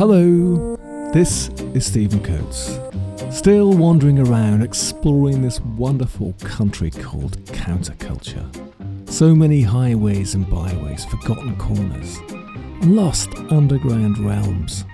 Hello, 0.00 0.76
this 1.12 1.50
is 1.74 1.84
Stephen 1.84 2.24
Coates. 2.24 2.78
Still 3.30 3.74
wandering 3.74 4.18
around 4.18 4.62
exploring 4.62 5.42
this 5.42 5.60
wonderful 5.60 6.32
country 6.40 6.90
called 6.90 7.36
counterculture. 7.44 8.48
So 9.10 9.34
many 9.34 9.60
highways 9.60 10.32
and 10.34 10.48
byways, 10.48 11.04
forgotten 11.04 11.54
corners, 11.58 12.18
lost 12.80 13.28
underground 13.50 14.16
realms. 14.20 14.86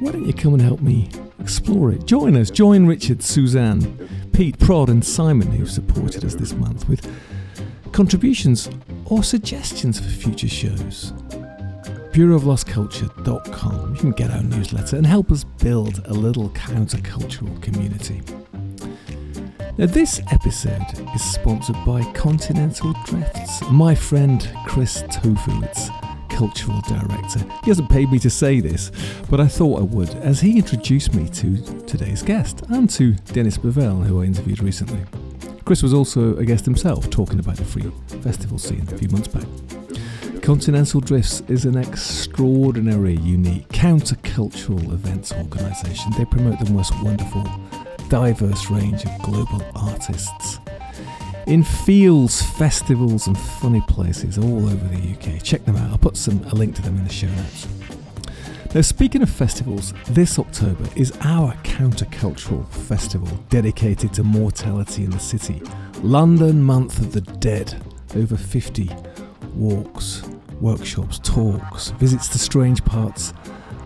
Why 0.00 0.10
don't 0.10 0.26
you 0.26 0.34
come 0.34 0.54
and 0.54 0.62
help 0.62 0.80
me 0.80 1.08
explore 1.38 1.92
it? 1.92 2.04
Join 2.04 2.36
us, 2.36 2.50
join 2.50 2.86
Richard, 2.86 3.22
Suzanne, 3.22 4.08
Pete, 4.32 4.58
Prod, 4.58 4.88
and 4.88 5.04
Simon, 5.04 5.52
who've 5.52 5.70
supported 5.70 6.24
us 6.24 6.34
this 6.34 6.54
month 6.54 6.88
with 6.88 7.08
contributions 7.92 8.68
or 9.04 9.22
suggestions 9.22 10.00
for 10.00 10.08
future 10.08 10.48
shows. 10.48 11.12
BureauofLostCulture.com. 12.12 13.94
You 13.94 14.00
can 14.00 14.12
get 14.12 14.30
our 14.30 14.42
newsletter 14.42 14.96
and 14.96 15.06
help 15.06 15.32
us 15.32 15.44
build 15.44 16.02
a 16.04 16.12
little 16.12 16.50
countercultural 16.50 17.60
community. 17.62 18.20
Now, 19.78 19.86
this 19.86 20.20
episode 20.30 20.84
is 21.14 21.22
sponsored 21.22 21.76
by 21.86 22.02
Continental 22.12 22.94
Drifts. 23.06 23.62
My 23.70 23.94
friend 23.94 24.46
Chris 24.66 25.02
Tofu, 25.10 25.64
its 25.64 25.88
cultural 26.28 26.82
director. 26.82 27.40
He 27.64 27.70
hasn't 27.70 27.88
paid 27.88 28.12
me 28.12 28.18
to 28.18 28.28
say 28.28 28.60
this, 28.60 28.92
but 29.30 29.40
I 29.40 29.46
thought 29.46 29.80
I 29.80 29.84
would 29.84 30.10
as 30.16 30.40
he 30.40 30.58
introduced 30.58 31.14
me 31.14 31.30
to 31.30 31.56
today's 31.86 32.22
guest 32.22 32.62
and 32.68 32.90
to 32.90 33.12
Dennis 33.32 33.56
Bovell, 33.56 34.04
who 34.04 34.20
I 34.20 34.26
interviewed 34.26 34.62
recently. 34.62 35.00
Chris 35.64 35.82
was 35.82 35.94
also 35.94 36.36
a 36.36 36.44
guest 36.44 36.66
himself, 36.66 37.08
talking 37.08 37.38
about 37.38 37.56
the 37.56 37.64
free 37.64 37.90
festival 38.20 38.58
scene 38.58 38.86
a 38.92 38.98
few 38.98 39.08
months 39.08 39.28
back. 39.28 39.46
Continental 40.42 41.00
Drifts 41.00 41.40
is 41.46 41.66
an 41.66 41.78
extraordinary, 41.78 43.14
unique, 43.18 43.68
countercultural 43.68 44.92
events 44.92 45.32
organisation. 45.32 46.10
They 46.18 46.24
promote 46.24 46.58
the 46.58 46.72
most 46.72 46.92
wonderful, 47.00 47.46
diverse 48.08 48.68
range 48.68 49.04
of 49.04 49.22
global 49.22 49.64
artists 49.76 50.58
in 51.46 51.62
fields, 51.62 52.42
festivals, 52.42 53.28
and 53.28 53.38
funny 53.38 53.82
places 53.82 54.36
all 54.36 54.68
over 54.68 54.88
the 54.88 55.12
UK. 55.12 55.40
Check 55.44 55.64
them 55.64 55.76
out. 55.76 55.92
I'll 55.92 55.98
put 55.98 56.16
some 56.16 56.42
a 56.44 56.54
link 56.56 56.74
to 56.74 56.82
them 56.82 56.96
in 56.96 57.04
the 57.04 57.12
show 57.12 57.28
notes. 57.28 57.68
Now, 58.74 58.80
speaking 58.80 59.22
of 59.22 59.30
festivals, 59.30 59.94
this 60.08 60.40
October 60.40 60.88
is 60.96 61.12
our 61.20 61.54
countercultural 61.62 62.66
festival 62.68 63.28
dedicated 63.48 64.12
to 64.14 64.24
mortality 64.24 65.04
in 65.04 65.10
the 65.10 65.20
city. 65.20 65.62
London 66.02 66.64
Month 66.64 66.98
of 66.98 67.12
the 67.12 67.20
Dead. 67.20 67.80
Over 68.14 68.36
50 68.36 68.90
walks, 69.54 70.22
workshops, 70.60 71.18
talks, 71.18 71.90
visits 71.90 72.28
to 72.28 72.38
strange 72.38 72.84
parts 72.84 73.32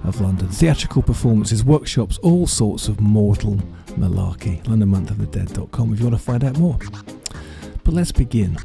of 0.04 0.20
London, 0.20 0.48
theatrical 0.48 1.02
performances, 1.02 1.64
workshops, 1.64 2.18
all 2.18 2.46
sorts 2.46 2.88
of 2.88 3.00
mortal 3.00 3.56
malarkey. 3.98 4.62
LondonMonthOfTheDead.com 4.64 5.92
if 5.92 5.98
you 6.00 6.06
want 6.06 6.18
to 6.18 6.24
find 6.24 6.44
out 6.44 6.58
more. 6.58 6.78
But 7.84 7.94
let's 7.94 8.12
begin. 8.12 8.56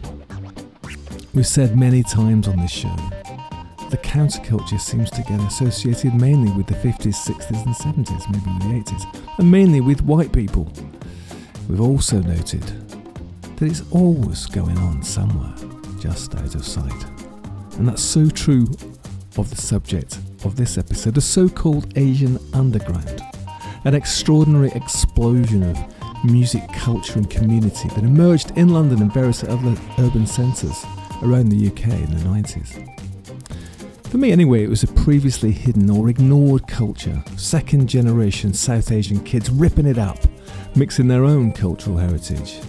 We've 1.33 1.47
said 1.47 1.77
many 1.77 2.03
times 2.03 2.47
on 2.47 2.59
this 2.59 2.72
show 2.72 2.95
the 3.91 3.97
counterculture 3.97 4.79
seems 4.79 5.11
to 5.11 5.22
get 5.23 5.38
associated 5.41 6.16
mainly 6.16 6.49
with 6.53 6.66
the 6.66 6.75
50s, 6.75 7.13
60s, 7.13 7.66
and 7.66 8.07
70s, 8.07 8.29
maybe 8.31 8.59
the 8.59 8.89
80s, 8.89 9.38
and 9.38 9.52
mainly 9.52 9.81
with 9.81 10.02
white 10.02 10.31
people. 10.31 10.72
We've 11.67 11.81
also 11.81 12.22
noted 12.22 12.61
that 13.57 13.66
it's 13.66 13.83
always 13.91 14.45
going 14.45 14.77
on 14.77 15.03
somewhere, 15.03 15.53
just 16.02 16.33
out 16.35 16.55
of 16.55 16.66
sight. 16.66 17.05
And 17.77 17.88
that's 17.88 18.02
so 18.02 18.27
true 18.27 18.66
of 19.38 19.49
the 19.49 19.55
subject 19.55 20.17
of 20.44 20.55
this 20.55 20.77
episode 20.80 21.13
the 21.13 21.21
so 21.21 21.47
called 21.47 21.95
Asian 21.95 22.39
underground, 22.53 23.21
an 23.85 23.94
extraordinary 23.94 24.72
explosion 24.72 25.61
of 25.61 25.77
music, 26.25 26.63
culture, 26.73 27.19
and 27.19 27.29
community 27.29 27.88
that 27.89 28.03
emerged 28.03 28.51
in 28.57 28.69
London 28.69 29.01
and 29.01 29.13
various 29.13 29.44
other 29.44 29.75
urban 30.00 30.25
centres 30.25 30.84
around 31.22 31.50
the 31.50 31.67
UK 31.67 31.88
in 31.89 32.18
the 32.18 32.23
90s. 32.23 32.88
For 34.09 34.18
me, 34.18 34.31
anyway, 34.31 34.63
it 34.63 34.69
was 34.69 34.83
a 34.83 34.88
previously 34.88 35.51
hidden 35.51 35.89
or 35.89 36.09
ignored 36.09 36.68
culture. 36.68 37.23
Second 37.38 37.88
generation 37.88 38.53
South 38.53 38.91
Asian 38.91 39.23
kids 39.23 39.51
ripping 39.51 39.85
it 39.85 40.00
up, 40.00 40.18
mixing 40.75 41.07
their 41.07 41.25
own 41.25 41.51
cultural 41.51 41.97
heritage 41.97 42.59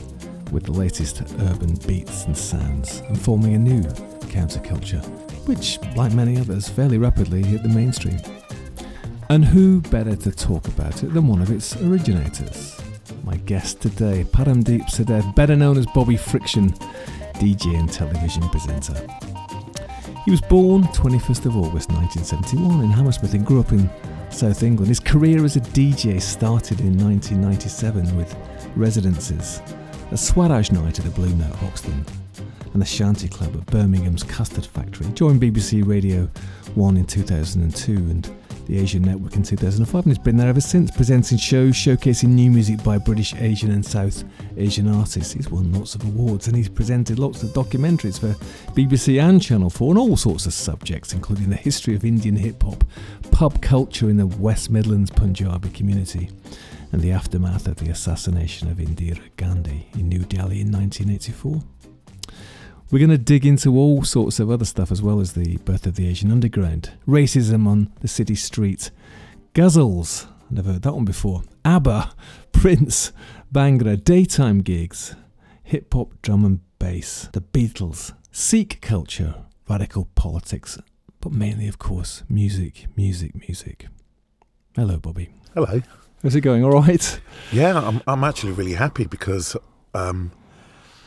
with 0.53 0.65
the 0.65 0.73
latest 0.73 1.23
urban 1.41 1.75
beats 1.87 2.27
and 2.27 2.37
sounds, 2.37 2.99
and 3.09 3.19
forming 3.19 3.55
a 3.55 3.59
new 3.59 3.83
counterculture, 4.29 5.03
which, 5.49 5.79
like 5.97 6.13
many 6.13 6.39
others, 6.39 6.69
fairly 6.69 6.99
rapidly 6.99 7.43
hit 7.43 7.63
the 7.63 7.69
mainstream. 7.69 8.21
And 9.31 9.45
who 9.45 9.81
better 9.81 10.15
to 10.15 10.31
talk 10.31 10.69
about 10.69 11.03
it 11.03 11.15
than 11.15 11.27
one 11.27 11.41
of 11.41 11.51
its 11.51 11.75
originators? 11.77 12.79
My 13.25 13.37
guest 13.37 13.81
today, 13.81 14.25
Paramdeep 14.25 14.91
Sehdev, 14.91 15.35
better 15.35 15.57
known 15.57 15.79
as 15.79 15.87
Bobby 15.87 16.19
Friction, 16.19 16.71
DJ 17.35 17.79
and 17.79 17.91
television 17.91 18.47
presenter. 18.51 18.95
He 20.27 20.31
was 20.31 20.43
born 20.43 20.83
21st 20.85 21.47
of 21.47 21.57
August 21.57 21.91
1971 21.91 22.85
in 22.85 22.91
Hammersmith 22.91 23.33
and 23.33 23.47
grew 23.47 23.61
up 23.61 23.73
in 23.73 23.91
South 24.31 24.63
England. 24.63 24.89
His 24.89 25.01
career 25.01 25.45
as 25.45 25.57
a 25.57 25.61
DJ 25.61 26.21
started 26.21 26.81
in 26.81 26.97
1997 26.99 28.17
with 28.17 28.37
residences 28.77 29.61
at 30.13 30.19
Swaraj 30.19 30.71
Night 30.71 30.99
at 30.99 31.07
the 31.07 31.11
Blue 31.11 31.35
Note 31.37 31.55
Hoxton 31.57 32.05
and 32.75 32.83
the 32.83 32.87
Shanty 32.87 33.29
Club 33.29 33.57
at 33.57 33.65
Birmingham's 33.67 34.23
Custard 34.23 34.67
Factory. 34.67 35.07
Joined 35.15 35.41
BBC 35.41 35.87
Radio 35.87 36.29
1 36.75 36.97
in 36.99 37.07
2002 37.07 37.93
and 37.93 38.31
the 38.67 38.79
Asian 38.79 39.01
Network 39.03 39.37
in 39.37 39.43
2005 39.43 40.05
and 40.05 40.13
he's 40.13 40.23
been 40.23 40.37
there 40.37 40.49
ever 40.49 40.61
since, 40.61 40.91
presenting 40.91 41.39
shows 41.39 41.75
showcasing 41.75 42.29
new 42.29 42.51
music 42.51 42.85
by 42.85 42.99
British, 42.99 43.35
Asian, 43.37 43.71
and 43.71 43.85
South 43.85 44.23
Asian 44.59 44.87
artists. 44.87 45.33
He's 45.33 45.51
won 45.51 45.73
lots 45.73 45.95
of 45.95 46.05
awards 46.05 46.47
and 46.47 46.57
he's 46.57 46.69
presented 46.69 47.19
lots 47.19 47.43
of 47.43 47.51
documentaries 47.51 48.21
for 48.21 48.35
BBC 48.75 49.19
and 49.21 49.41
Channel 49.41 49.71
4 49.71 49.93
on 49.93 49.99
all 49.99 50.19
sorts 50.19 50.45
of 50.45 50.53
subjects, 50.53 51.15
including 51.15 51.49
the 51.49 51.57
history 51.57 51.95
of 51.95 52.05
Indian 52.05 52.37
hip 52.37 52.63
hop, 52.63 52.85
pub 53.31 53.63
culture 53.63 54.11
in 54.11 54.19
the 54.19 54.27
West 54.27 54.69
Midlands 54.71 55.11
Punjabi 55.11 55.71
community, 55.71 56.29
and 56.93 57.01
the 57.01 57.11
aftermath 57.11 57.67
of 57.67 57.77
the 57.77 57.91
assassination 57.91 58.71
of 58.71 58.77
Indira 58.77 59.23
Gandhi 59.37 59.89
in 59.95 60.09
New 60.09 60.21
Delhi 60.21 60.61
in 60.61 60.71
1984. 60.71 61.63
We're 62.91 62.99
going 62.99 63.11
to 63.11 63.19
dig 63.19 63.47
into 63.47 63.77
all 63.79 64.05
sorts 64.05 64.39
of 64.39 64.51
other 64.51 64.67
stuff 64.67 64.93
as 64.93 65.01
well 65.01 65.19
as 65.19 65.33
the 65.33 65.57
birth 65.59 65.87
of 65.87 65.97
the 65.97 66.07
Asian 66.07 66.31
underground, 66.31 66.93
racism 67.09 67.67
on 67.67 67.91
the 68.01 68.09
city 68.09 68.35
street, 68.35 68.91
ghazals, 69.55 70.27
never 70.51 70.73
heard 70.73 70.83
that 70.83 70.93
one 70.93 71.07
before, 71.07 71.43
ABBA, 71.65 72.13
Prince, 72.53 73.13
Bhangra, 73.51 74.03
daytime 74.03 74.59
gigs, 74.59 75.17
hip 75.63 75.93
hop, 75.95 76.21
drum 76.21 76.45
and 76.45 76.61
bass, 76.79 77.31
the 77.33 77.41
Beatles, 77.41 78.13
Sikh 78.31 78.83
culture, 78.83 79.37
radical 79.67 80.09
politics, 80.15 80.79
but 81.21 81.33
mainly, 81.33 81.69
of 81.69 81.79
course, 81.79 82.25
music, 82.29 82.87
music, 82.95 83.35
music. 83.49 83.87
Hello, 84.77 84.99
Bobby. 84.99 85.31
Hello. 85.55 85.81
How's 86.23 86.37
it 86.37 86.43
going? 86.43 86.63
All 86.63 86.71
right? 86.71 87.21
Yeah, 87.51 87.77
I'm, 87.77 88.01
I'm 88.07 88.23
actually 88.23 88.53
really 88.53 88.75
happy 88.75 89.07
because 89.07 89.57
um, 89.93 90.31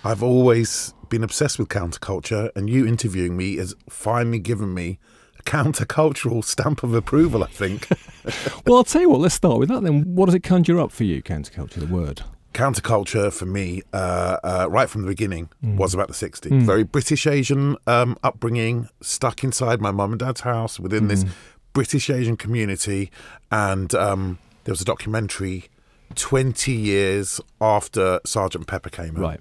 I've 0.04 0.22
always 0.22 0.94
been 1.08 1.24
obsessed 1.24 1.58
with 1.58 1.70
counterculture, 1.70 2.50
and 2.54 2.70
you 2.70 2.86
interviewing 2.86 3.38
me 3.38 3.56
has 3.56 3.74
finally 3.90 4.40
given 4.40 4.74
me 4.74 5.00
a 5.40 5.44
countercultural 5.44 6.44
stamp 6.44 6.84
of 6.84 6.94
approval, 6.94 7.46
I 7.46 7.48
think. 7.48 7.88
well, 8.66 8.76
I'll 8.76 8.84
tell 8.84 9.02
you 9.02 9.10
what, 9.10 9.22
let's 9.22 9.36
start 9.36 9.58
with 9.58 9.70
that 9.70 9.84
then. 9.84 10.04
What 10.16 10.26
does 10.26 10.36
it 10.36 10.44
conjure 10.44 10.82
up 10.82 10.92
for 10.92 11.06
you, 11.06 11.24
counterculture, 11.24 11.76
the 11.76 11.88
word? 11.88 12.24
Counterculture 12.54 13.32
for 13.32 13.46
me, 13.46 13.84
uh, 13.94 14.38
uh, 14.44 14.68
right 14.70 14.90
from 14.90 15.04
the 15.04 15.08
beginning, 15.08 15.48
mm. 15.64 15.78
was 15.78 15.94
about 15.94 16.10
the 16.10 16.14
60s. 16.14 16.50
Mm. 16.50 16.64
Very 16.64 16.84
British 16.84 17.26
Asian 17.26 17.78
um, 17.88 18.18
upbringing, 18.22 18.90
stuck 19.00 19.46
inside 19.46 19.80
my 19.80 19.92
mum 19.92 20.12
and 20.12 20.20
dad's 20.20 20.42
house 20.42 20.78
within 20.78 21.06
mm. 21.06 21.10
this 21.10 21.26
British 21.72 22.10
Asian 22.10 22.36
community. 22.36 23.12
And 23.50 23.96
um, 23.96 24.40
there 24.66 24.74
was 24.74 24.82
a 24.82 24.86
documentary 24.86 25.66
20 26.14 26.72
years 26.72 27.42
after 27.60 28.20
Sergeant 28.26 28.68
Pepper 28.68 28.90
came 28.90 29.16
out. 29.18 29.22
Right 29.22 29.40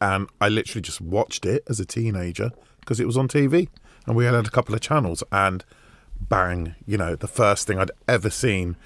and 0.00 0.28
I 0.40 0.48
literally 0.48 0.82
just 0.82 1.00
watched 1.00 1.44
it 1.44 1.64
as 1.68 1.80
a 1.80 1.84
teenager 1.84 2.50
because 2.80 3.00
it 3.00 3.06
was 3.06 3.16
on 3.16 3.28
TV, 3.28 3.68
and 4.06 4.16
we 4.16 4.24
had 4.24 4.34
a 4.34 4.42
couple 4.44 4.74
of 4.74 4.80
channels, 4.80 5.22
and 5.30 5.64
bang, 6.20 6.74
you 6.86 6.96
know, 6.96 7.16
the 7.16 7.28
first 7.28 7.66
thing 7.66 7.78
I'd 7.78 7.90
ever 8.06 8.30
seen 8.30 8.76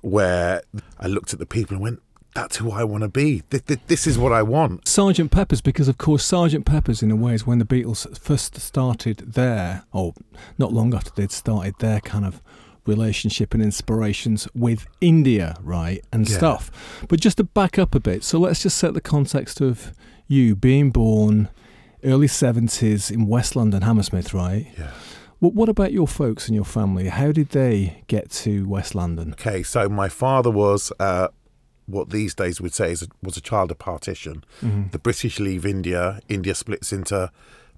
where 0.00 0.62
I 0.98 1.06
looked 1.06 1.32
at 1.32 1.38
the 1.38 1.46
people 1.46 1.74
and 1.74 1.82
went, 1.82 2.02
that's 2.34 2.56
who 2.58 2.70
I 2.70 2.84
want 2.84 3.02
to 3.02 3.08
be. 3.08 3.42
This 3.48 4.06
is 4.06 4.18
what 4.18 4.32
I 4.32 4.42
want. 4.42 4.86
Sergeant 4.86 5.32
Pepper's, 5.32 5.60
because 5.60 5.88
of 5.88 5.98
course, 5.98 6.24
Sergeant 6.24 6.66
Pepper's, 6.66 7.02
in 7.02 7.10
a 7.10 7.16
way, 7.16 7.34
is 7.34 7.46
when 7.46 7.58
the 7.58 7.64
Beatles 7.64 8.16
first 8.18 8.60
started 8.60 9.18
their, 9.18 9.84
or 9.92 10.14
not 10.56 10.72
long 10.72 10.94
after 10.94 11.10
they'd 11.14 11.32
started 11.32 11.74
their 11.78 12.00
kind 12.00 12.24
of 12.24 12.40
relationship 12.88 13.54
and 13.54 13.62
inspirations 13.62 14.48
with 14.54 14.86
India, 15.00 15.56
right, 15.62 16.04
and 16.12 16.28
yeah. 16.28 16.36
stuff. 16.36 17.04
But 17.08 17.20
just 17.20 17.36
to 17.36 17.44
back 17.44 17.78
up 17.78 17.94
a 17.94 18.00
bit, 18.00 18.24
so 18.24 18.38
let's 18.38 18.62
just 18.62 18.78
set 18.78 18.94
the 18.94 19.00
context 19.00 19.60
of 19.60 19.92
you 20.26 20.56
being 20.56 20.90
born 20.90 21.48
early 22.04 22.26
70s 22.26 23.10
in 23.10 23.26
West 23.26 23.56
London, 23.56 23.82
Hammersmith, 23.82 24.32
right? 24.32 24.68
Yeah. 24.78 24.90
Well, 25.40 25.52
what 25.52 25.68
about 25.68 25.92
your 25.92 26.08
folks 26.08 26.48
and 26.48 26.54
your 26.54 26.64
family? 26.64 27.08
How 27.08 27.30
did 27.30 27.50
they 27.50 28.02
get 28.08 28.30
to 28.30 28.68
West 28.68 28.94
London? 28.94 29.32
Okay, 29.32 29.62
so 29.62 29.88
my 29.88 30.08
father 30.08 30.50
was 30.50 30.92
uh, 30.98 31.28
what 31.86 32.10
these 32.10 32.34
days 32.34 32.60
would 32.60 32.74
say 32.74 32.92
is 32.92 33.06
was 33.22 33.36
a 33.36 33.40
child 33.40 33.70
of 33.70 33.78
partition. 33.78 34.44
Mm-hmm. 34.60 34.88
The 34.90 34.98
British 34.98 35.38
leave 35.38 35.64
India. 35.64 36.20
India 36.28 36.54
splits 36.54 36.92
into 36.92 37.30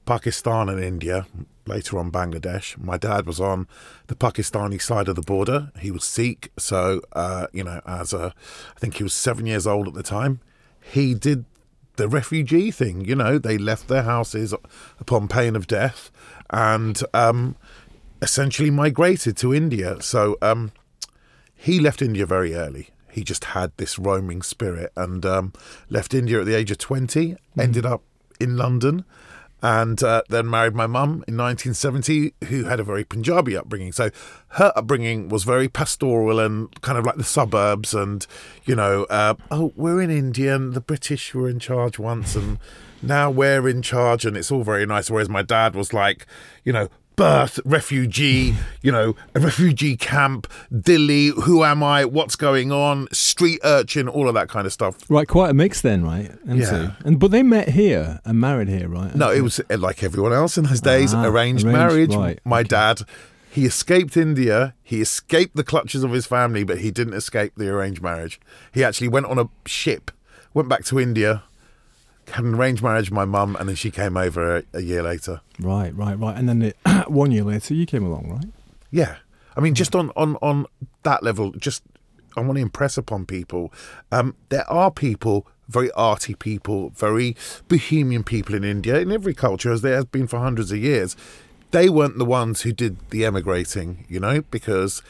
Pakistan 0.06 0.68
and 0.68 0.82
India. 0.82 1.26
Later 1.66 1.98
on, 1.98 2.10
Bangladesh. 2.10 2.76
My 2.82 2.96
dad 2.96 3.26
was 3.26 3.40
on 3.40 3.68
the 4.08 4.16
Pakistani 4.16 4.80
side 4.82 5.08
of 5.08 5.14
the 5.14 5.22
border. 5.22 5.70
He 5.78 5.90
was 5.90 6.04
Sikh, 6.04 6.50
so 6.58 7.00
uh, 7.12 7.46
you 7.52 7.62
know, 7.62 7.80
as 7.86 8.12
a, 8.12 8.34
I 8.76 8.80
think 8.80 8.96
he 8.96 9.04
was 9.04 9.14
seven 9.14 9.46
years 9.46 9.66
old 9.66 9.86
at 9.86 9.94
the 9.94 10.02
time. 10.02 10.40
He 10.80 11.14
did 11.14 11.44
the 11.96 12.08
refugee 12.08 12.70
thing. 12.70 13.04
You 13.04 13.14
know, 13.14 13.38
they 13.38 13.58
left 13.58 13.88
their 13.88 14.02
houses 14.02 14.54
upon 14.98 15.28
pain 15.28 15.54
of 15.54 15.66
death 15.66 16.10
and 16.48 17.00
um, 17.14 17.56
essentially 18.22 18.70
migrated 18.70 19.36
to 19.36 19.54
India. 19.54 20.00
So 20.00 20.36
um, 20.42 20.72
he 21.54 21.78
left 21.78 22.02
India 22.02 22.26
very 22.26 22.54
early. 22.54 22.88
He 23.10 23.22
just 23.22 23.44
had 23.44 23.72
this 23.76 23.98
roaming 23.98 24.42
spirit 24.42 24.92
and 24.96 25.26
um, 25.26 25.52
left 25.88 26.14
India 26.14 26.40
at 26.40 26.46
the 26.46 26.54
age 26.54 26.70
of 26.70 26.78
20, 26.78 27.36
ended 27.58 27.84
up 27.84 28.02
in 28.40 28.56
London, 28.56 29.04
and 29.62 30.02
uh, 30.02 30.22
then 30.28 30.48
married 30.48 30.74
my 30.74 30.86
mum 30.86 31.24
in 31.28 31.36
1970, 31.36 32.34
who 32.46 32.64
had 32.64 32.80
a 32.80 32.84
very 32.84 33.04
Punjabi 33.04 33.56
upbringing. 33.56 33.92
So 33.92 34.10
her 34.50 34.72
upbringing 34.74 35.28
was 35.28 35.44
very 35.44 35.68
pastoral 35.68 36.40
and 36.40 36.80
kind 36.80 36.98
of 36.98 37.04
like 37.04 37.16
the 37.16 37.24
suburbs, 37.24 37.94
and 37.94 38.26
you 38.64 38.74
know, 38.74 39.04
uh, 39.04 39.34
oh, 39.50 39.72
we're 39.76 40.00
in 40.00 40.10
India, 40.10 40.54
and 40.54 40.74
the 40.74 40.80
British 40.80 41.34
were 41.34 41.48
in 41.48 41.58
charge 41.58 41.98
once, 41.98 42.36
and 42.36 42.58
now 43.02 43.30
we're 43.30 43.68
in 43.68 43.82
charge, 43.82 44.24
and 44.24 44.36
it's 44.36 44.50
all 44.50 44.62
very 44.62 44.86
nice. 44.86 45.10
Whereas 45.10 45.28
my 45.28 45.42
dad 45.42 45.74
was 45.74 45.92
like, 45.92 46.26
you 46.64 46.72
know, 46.72 46.88
birth, 47.16 47.60
refugee, 47.64 48.54
you 48.82 48.90
know, 48.90 49.14
a 49.34 49.40
refugee 49.40 49.96
camp, 49.96 50.46
Dilly, 50.74 51.28
who 51.28 51.64
am 51.64 51.82
I, 51.82 52.04
what's 52.04 52.36
going 52.36 52.72
on, 52.72 53.08
street 53.12 53.60
urchin, 53.62 54.08
all 54.08 54.26
of 54.28 54.34
that 54.34 54.48
kind 54.48 54.66
of 54.66 54.72
stuff. 54.72 54.96
Right, 55.10 55.28
quite 55.28 55.50
a 55.50 55.54
mix 55.54 55.80
then, 55.82 56.02
right? 56.04 56.30
And 56.46 56.60
Yeah. 56.60 56.70
two. 56.70 56.90
And 57.04 57.18
but 57.18 57.30
they 57.30 57.42
met 57.42 57.70
here 57.70 58.20
and 58.24 58.40
married 58.40 58.68
here, 58.68 58.88
right? 58.88 59.14
No, 59.14 59.30
it 59.30 59.42
was 59.42 59.60
uh, 59.60 59.76
like 59.78 60.02
everyone 60.02 60.32
else 60.32 60.56
in 60.56 60.64
those 60.64 60.80
days, 60.80 61.12
Ah, 61.12 61.24
arranged, 61.26 61.64
arranged, 61.66 61.78
marriage. 61.78 62.14
right, 62.14 62.40
My 62.44 62.60
okay. 62.60 62.68
dad, 62.68 63.02
he 63.50 63.66
escaped 63.66 64.16
India, 64.16 64.74
he 64.82 65.00
escaped 65.00 65.56
the 65.56 65.64
clutches 65.64 66.02
of 66.04 66.12
his 66.12 66.24
family, 66.26 66.64
but 66.64 66.78
he 66.78 66.90
didn't 66.90 67.14
escape 67.14 67.52
the 67.56 67.68
arranged 67.68 68.00
marriage. 68.02 68.40
He 68.72 68.82
actually 68.82 69.08
went 69.08 69.26
on 69.26 69.38
a 69.38 69.48
ship, 69.66 70.10
went 70.54 70.68
back 70.68 70.84
to 70.84 70.98
India, 71.00 71.42
had 72.32 72.44
an 72.44 72.54
arranged 72.54 72.82
marriage 72.82 73.10
with 73.10 73.14
my 73.14 73.24
mum, 73.24 73.56
and 73.58 73.68
then 73.68 73.76
she 73.76 73.90
came 73.90 74.16
over 74.16 74.58
a, 74.58 74.62
a 74.72 74.80
year 74.80 75.02
later. 75.02 75.40
Right, 75.58 75.94
right, 75.94 76.18
right. 76.18 76.36
And 76.36 76.48
then 76.48 76.62
it, 76.62 76.76
one 77.08 77.30
year 77.30 77.44
later, 77.44 77.74
you 77.74 77.86
came 77.86 78.04
along, 78.04 78.30
right? 78.30 78.52
Yeah. 78.90 79.16
I 79.56 79.60
mean, 79.60 79.74
just 79.74 79.94
on, 79.94 80.10
on, 80.16 80.36
on 80.36 80.66
that 81.02 81.22
level, 81.22 81.52
just 81.52 81.82
I 82.36 82.40
want 82.40 82.56
to 82.56 82.62
impress 82.62 82.96
upon 82.96 83.26
people. 83.26 83.72
Um, 84.12 84.34
there 84.48 84.68
are 84.70 84.90
people, 84.90 85.46
very 85.68 85.90
arty 85.92 86.34
people, 86.34 86.90
very 86.90 87.36
bohemian 87.68 88.24
people 88.24 88.54
in 88.54 88.64
India, 88.64 88.98
in 88.98 89.12
every 89.12 89.34
culture, 89.34 89.72
as 89.72 89.82
there 89.82 89.96
has 89.96 90.04
been 90.04 90.26
for 90.26 90.38
hundreds 90.38 90.72
of 90.72 90.78
years. 90.78 91.16
They 91.72 91.88
weren't 91.88 92.18
the 92.18 92.24
ones 92.24 92.62
who 92.62 92.72
did 92.72 92.96
the 93.10 93.24
emigrating, 93.24 94.04
you 94.08 94.18
know, 94.18 94.42
because 94.50 95.02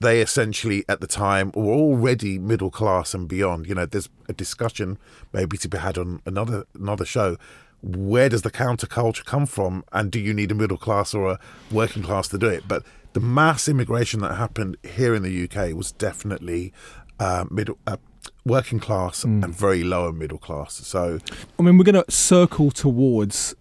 they 0.00 0.20
essentially 0.20 0.84
at 0.88 1.00
the 1.00 1.06
time 1.06 1.52
were 1.54 1.72
already 1.72 2.38
middle 2.38 2.70
class 2.70 3.14
and 3.14 3.28
beyond. 3.28 3.66
You 3.66 3.74
know, 3.74 3.86
there's 3.86 4.08
a 4.28 4.32
discussion 4.32 4.98
maybe 5.32 5.56
to 5.58 5.68
be 5.68 5.78
had 5.78 5.98
on 5.98 6.20
another 6.26 6.64
another 6.74 7.04
show. 7.04 7.36
Where 7.82 8.28
does 8.28 8.42
the 8.42 8.50
counterculture 8.50 9.24
come 9.24 9.46
from, 9.46 9.84
and 9.92 10.10
do 10.10 10.18
you 10.20 10.34
need 10.34 10.50
a 10.50 10.54
middle 10.54 10.76
class 10.76 11.14
or 11.14 11.32
a 11.32 11.38
working 11.70 12.02
class 12.02 12.28
to 12.28 12.38
do 12.38 12.46
it? 12.46 12.64
But 12.68 12.84
the 13.12 13.20
mass 13.20 13.68
immigration 13.68 14.20
that 14.20 14.34
happened 14.34 14.76
here 14.82 15.14
in 15.14 15.22
the 15.22 15.44
UK 15.44 15.74
was 15.74 15.92
definitely 15.92 16.72
uh, 17.18 17.46
middle, 17.50 17.78
uh, 17.86 17.96
working 18.44 18.80
class 18.80 19.24
and 19.24 19.44
very 19.46 19.82
lower 19.82 20.12
middle 20.12 20.38
class. 20.38 20.74
So 20.74 21.18
I 21.58 21.62
mean, 21.62 21.78
we're 21.78 21.84
going 21.84 22.02
to 22.02 22.10
circle 22.10 22.70
towards, 22.70 23.54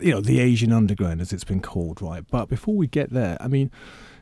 you 0.00 0.12
know, 0.12 0.20
the 0.20 0.40
Asian 0.40 0.72
underground, 0.72 1.20
as 1.20 1.32
it's 1.32 1.44
been 1.44 1.60
called, 1.60 2.00
right? 2.00 2.24
But 2.30 2.48
before 2.48 2.74
we 2.74 2.86
get 2.86 3.10
there, 3.10 3.36
I 3.40 3.48
mean, 3.48 3.70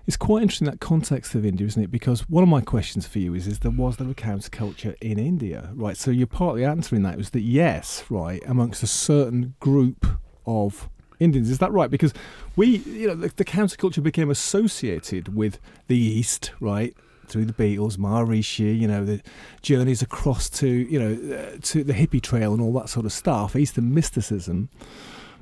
it's 0.06 0.16
quite 0.16 0.42
interesting 0.42 0.66
that 0.66 0.80
context 0.80 1.34
of 1.34 1.44
India, 1.44 1.66
isn't 1.66 1.82
it? 1.82 1.90
Because 1.90 2.28
one 2.28 2.42
of 2.42 2.48
my 2.48 2.60
questions 2.60 3.06
for 3.06 3.18
you 3.18 3.34
is: 3.34 3.46
Is 3.46 3.60
there 3.60 3.70
was 3.70 3.96
there 3.96 4.08
a 4.08 4.14
counterculture 4.14 4.94
in 5.00 5.18
India, 5.18 5.70
right? 5.74 5.96
So 5.96 6.10
you're 6.10 6.26
partly 6.26 6.64
answering 6.64 7.02
that 7.02 7.16
was 7.16 7.30
that 7.30 7.40
yes, 7.40 8.04
right, 8.08 8.42
amongst 8.46 8.82
a 8.82 8.86
certain 8.86 9.54
group 9.60 10.06
of 10.46 10.88
Indians, 11.18 11.50
is 11.50 11.58
that 11.58 11.72
right? 11.72 11.90
Because 11.90 12.12
we, 12.54 12.78
you 12.78 13.08
know, 13.08 13.14
the, 13.14 13.32
the 13.34 13.44
counterculture 13.44 14.02
became 14.02 14.30
associated 14.30 15.34
with 15.34 15.58
the 15.88 15.96
East, 15.96 16.52
right? 16.60 16.94
Through 17.26 17.46
the 17.46 17.52
Beatles, 17.52 17.96
Maharishi, 17.96 18.78
you 18.78 18.86
know, 18.86 19.04
the 19.04 19.20
journeys 19.62 20.02
across 20.02 20.48
to, 20.50 20.68
you 20.68 20.98
know, 20.98 21.36
uh, 21.36 21.58
to 21.62 21.82
the 21.82 21.94
hippie 21.94 22.22
trail 22.22 22.52
and 22.52 22.62
all 22.62 22.72
that 22.74 22.88
sort 22.88 23.06
of 23.06 23.12
stuff, 23.12 23.56
Eastern 23.56 23.92
mysticism. 23.92 24.68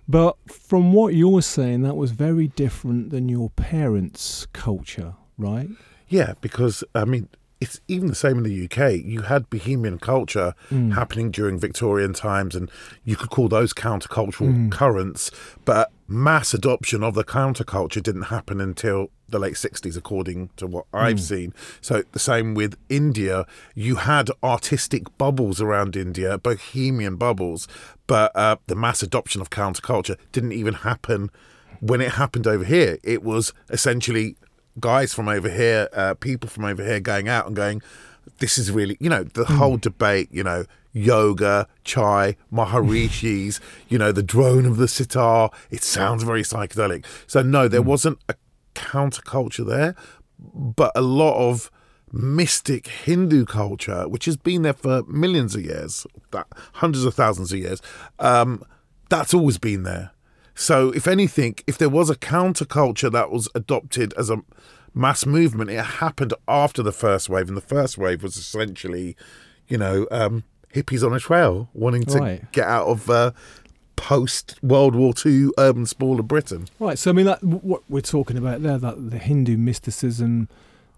But 0.09 0.37
from 0.51 0.93
what 0.93 1.15
you're 1.15 1.43
saying, 1.43 1.83
that 1.83 1.97
was 1.97 2.11
very 2.11 2.49
different 2.49 3.11
than 3.11 3.29
your 3.29 3.51
parents' 3.51 4.47
culture, 4.53 5.15
right? 5.39 5.69
Yeah, 6.09 6.35
because 6.41 6.85
I 6.95 7.05
mean, 7.05 7.29
it's 7.61 7.81
even 7.89 8.09
the 8.09 8.15
same 8.15 8.39
in 8.39 8.45
the 8.45 8.65
UK. 8.65 9.05
You 9.05 9.23
had 9.23 9.49
bohemian 9.49 9.99
culture 9.99 10.55
mm. 10.71 10.95
happening 10.95 11.31
during 11.31 11.59
Victorian 11.59 12.13
times, 12.13 12.55
and 12.55 12.71
you 13.05 13.17
could 13.17 13.31
call 13.31 13.49
those 13.49 13.73
countercultural 13.73 14.55
mm. 14.55 14.71
currents. 14.71 15.31
But 15.65 15.91
mass 16.07 16.53
adoption 16.53 17.03
of 17.03 17.15
the 17.15 17.25
counterculture 17.25 18.03
didn't 18.03 18.25
happen 18.25 18.61
until 18.61 19.11
the 19.29 19.39
late 19.39 19.55
60s, 19.55 19.97
according 19.97 20.51
to 20.57 20.67
what 20.67 20.85
I've 20.93 21.21
seen. 21.21 21.55
So, 21.81 22.03
the 22.13 22.19
same 22.19 22.55
with 22.55 22.77
India. 22.89 23.47
You 23.75 23.97
had 23.97 24.31
artistic 24.43 25.17
bubbles 25.17 25.61
around 25.61 25.97
India, 25.97 26.37
bohemian 26.39 27.17
bubbles, 27.17 27.67
but 28.07 28.35
uh, 28.37 28.57
the 28.67 28.77
mass 28.77 29.03
adoption 29.03 29.41
of 29.41 29.51
counterculture 29.51 30.17
didn't 30.33 30.53
even 30.53 30.75
happen 30.75 31.31
when 31.81 32.01
it 32.01 32.13
happened 32.13 32.47
over 32.47 32.65
here. 32.65 32.99
It 33.03 33.23
was 33.23 33.53
essentially 33.71 34.37
guys 34.81 35.15
from 35.15 35.29
over 35.29 35.49
here, 35.49 35.89
uh, 35.93 36.15
people 36.15 36.49
from 36.49 36.65
over 36.65 36.85
here 36.85 37.01
going 37.01 37.29
out 37.29 37.47
and 37.47 37.57
going, 37.57 37.83
this 38.39 38.59
is 38.59 38.71
really, 38.71 38.97
you 39.01 39.09
know, 39.09 39.25
the 39.25 39.45
whole 39.45 39.77
debate, 39.77 40.29
you 40.33 40.43
know, 40.43 40.65
yoga, 40.93 41.67
chai, 41.83 42.37
Maharishis, 42.51 43.61
you 43.89 43.99
know, 43.99 44.13
the 44.13 44.23
drone 44.23 44.67
of 44.67 44.77
the 44.77 44.89
sitar. 44.89 45.51
It 45.71 45.83
sounds 45.83 46.23
very 46.23 46.43
psychedelic. 46.43 47.05
So, 47.27 47.43
no, 47.43 47.69
there 47.69 47.83
wasn't 47.83 48.19
a 48.29 48.35
counterculture 48.75 49.67
there, 49.67 49.95
but 50.39 50.93
a 50.95 51.03
lot 51.03 51.37
of 51.37 51.71
mystic 52.13 52.87
Hindu 52.87 53.45
culture, 53.45 54.09
which 54.09 54.25
has 54.27 54.37
been 54.37 54.63
there 54.63 54.73
for 54.73 55.03
millions 55.05 55.55
of 55.55 55.65
years, 55.65 56.07
that 56.31 56.47
hundreds 56.75 57.05
of 57.05 57.15
thousands 57.15 57.53
of 57.53 57.59
years, 57.59 57.83
um, 58.21 58.63
that's 59.09 59.35
always 59.35 59.59
been 59.59 59.83
there. 59.83 60.13
So, 60.55 60.91
if 60.91 61.09
anything, 61.09 61.57
if 61.67 61.79
there 61.79 61.89
was 61.89 62.11
a 62.11 62.15
counterculture 62.15 63.11
that 63.11 63.31
was 63.33 63.49
adopted 63.57 64.15
as 64.15 64.31
a 64.31 64.41
mass 64.95 65.27
movement, 65.27 65.71
it 65.71 65.83
happened 65.85 66.33
after 66.49 66.83
the 66.83 66.93
first 66.93 67.29
wave, 67.29 67.49
and 67.49 67.57
the 67.57 67.61
first 67.61 67.99
wave 67.99 68.23
was 68.23 68.37
essentially, 68.37 69.17
you 69.69 69.77
know, 69.77 70.07
um, 70.11 70.45
hippies 70.75 71.05
on 71.05 71.13
a 71.13 71.21
trail 71.21 71.69
wanting 71.75 72.05
to 72.05 72.19
Right. 72.19 72.53
get 72.53 72.67
out 72.67 72.87
of 72.87 73.11
uh, 73.11 73.33
post 73.97 74.57
World 74.63 74.95
War 74.95 75.13
II 75.25 75.51
urban 75.59 75.87
sprawl 75.87 76.19
of 76.21 76.29
Britain. 76.29 76.67
Right. 76.79 76.99
So 76.99 77.11
I 77.11 77.15
mean, 77.15 77.27
that 77.27 77.43
what 77.43 77.83
we're 77.89 78.01
talking 78.01 78.37
about 78.37 78.63
there, 78.63 78.79
that 78.79 79.11
the 79.11 79.19
Hindu 79.19 79.57
mysticism, 79.57 80.49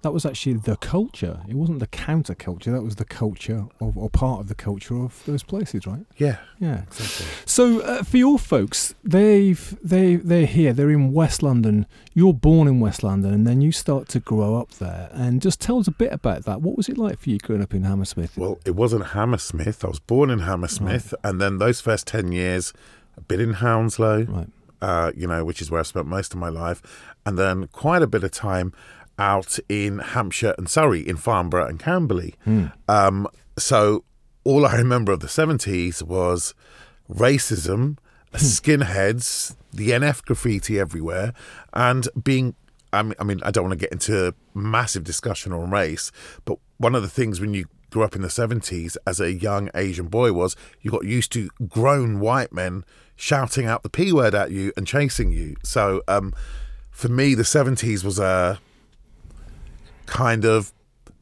that 0.02 0.12
was 0.12 0.24
actually 0.24 0.52
the 0.54 0.76
culture. 0.76 1.40
It 1.48 1.54
wasn't 1.54 1.80
the 1.80 1.86
counterculture. 1.88 2.70
That 2.72 2.82
was 2.82 2.96
the 2.96 3.04
culture 3.04 3.64
of, 3.80 3.96
or 3.98 4.08
part 4.08 4.40
of 4.40 4.48
the 4.48 4.54
culture 4.54 4.94
of 4.96 5.24
those 5.26 5.42
places, 5.42 5.86
right? 5.86 6.06
Yeah, 6.16 6.38
Yeah. 6.60 6.82
Exactly. 6.82 7.26
So 7.44 7.80
uh, 7.80 8.02
for 8.04 8.16
your 8.16 8.38
folks, 8.38 8.94
they've 9.02 9.76
they 9.82 10.16
they're 10.16 10.46
here. 10.46 10.72
They're 10.72 10.90
in 10.90 11.12
West 11.12 11.42
London. 11.42 11.86
You're 12.14 12.34
born 12.34 12.68
in 12.68 12.78
West 12.80 13.02
London, 13.02 13.32
and 13.34 13.46
then 13.46 13.60
you 13.60 13.72
start 13.72 14.08
to 14.10 14.20
grow 14.20 14.54
up 14.56 14.70
there. 14.74 15.08
And 15.12 15.42
just 15.42 15.60
tell 15.60 15.78
us 15.78 15.88
a 15.88 15.92
bit 15.92 16.12
about 16.12 16.44
that. 16.44 16.62
What 16.62 16.76
was 16.76 16.88
it 16.88 16.98
like 16.98 17.18
for 17.18 17.30
you 17.30 17.38
growing 17.38 17.62
up 17.62 17.74
in 17.74 17.82
Hammersmith? 17.84 18.36
Well, 18.38 18.58
it 18.64 18.76
wasn't 18.76 19.06
Hammersmith. 19.08 19.84
I 19.84 19.88
was 19.88 19.98
born 20.00 20.30
in 20.30 20.40
Hammersmith, 20.40 21.14
and 21.24 21.40
then 21.40 21.58
those 21.58 21.80
first 21.80 22.06
10 22.06 22.30
years, 22.32 22.72
a 23.16 23.20
bit 23.22 23.40
in 23.40 23.54
Hounslow, 23.54 24.24
Right. 24.24 24.48
uh, 24.80 25.10
you 25.16 25.26
know, 25.26 25.44
which 25.44 25.60
is 25.60 25.70
where 25.70 25.80
I 25.80 25.82
spent 25.84 26.06
most 26.06 26.32
of 26.32 26.38
my 26.38 26.48
life, 26.48 26.80
and 27.24 27.36
then 27.38 27.66
quite 27.68 28.02
a 28.02 28.06
bit 28.06 28.22
of 28.22 28.30
time 28.30 28.72
out 29.18 29.58
in 29.68 29.98
Hampshire 29.98 30.54
and 30.58 30.68
Surrey, 30.68 31.00
in 31.00 31.16
Farnborough 31.16 31.66
and 31.66 31.78
Camberley. 31.78 32.34
Um, 32.88 33.26
so 33.58 34.04
all 34.44 34.66
I 34.66 34.76
remember 34.76 35.12
of 35.12 35.20
the 35.20 35.26
70s 35.26 36.02
was 36.02 36.54
racism, 37.10 37.98
skinheads, 38.34 39.56
the 39.72 39.90
NF 39.90 40.22
graffiti 40.24 40.78
everywhere, 40.78 41.32
and 41.72 42.08
being. 42.22 42.54
I 42.92 43.02
mean, 43.02 43.14
I 43.18 43.24
mean, 43.24 43.40
I 43.42 43.50
don't 43.50 43.64
want 43.64 43.78
to 43.78 43.84
get 43.84 43.92
into 43.92 44.32
massive 44.54 45.04
discussion 45.04 45.52
on 45.52 45.70
race, 45.70 46.12
but 46.44 46.58
one 46.78 46.94
of 46.94 47.02
the 47.02 47.08
things 47.08 47.40
when 47.40 47.52
you 47.52 47.66
grew 47.90 48.04
up 48.04 48.14
in 48.14 48.22
the 48.22 48.28
70s 48.28 48.96
as 49.06 49.20
a 49.20 49.32
young 49.32 49.70
Asian 49.74 50.06
boy 50.06 50.32
was 50.32 50.56
you 50.82 50.90
got 50.90 51.04
used 51.04 51.32
to 51.32 51.50
grown 51.68 52.20
white 52.20 52.52
men 52.52 52.84
shouting 53.16 53.66
out 53.66 53.82
the 53.82 53.88
P 53.90 54.12
word 54.12 54.34
at 54.34 54.50
you 54.50 54.72
and 54.76 54.86
chasing 54.86 55.32
you. 55.32 55.56
So, 55.62 56.02
um, 56.06 56.32
for 56.90 57.08
me, 57.08 57.34
the 57.34 57.42
70s 57.42 58.04
was 58.04 58.18
a 58.18 58.60
kind 60.06 60.44
of 60.44 60.72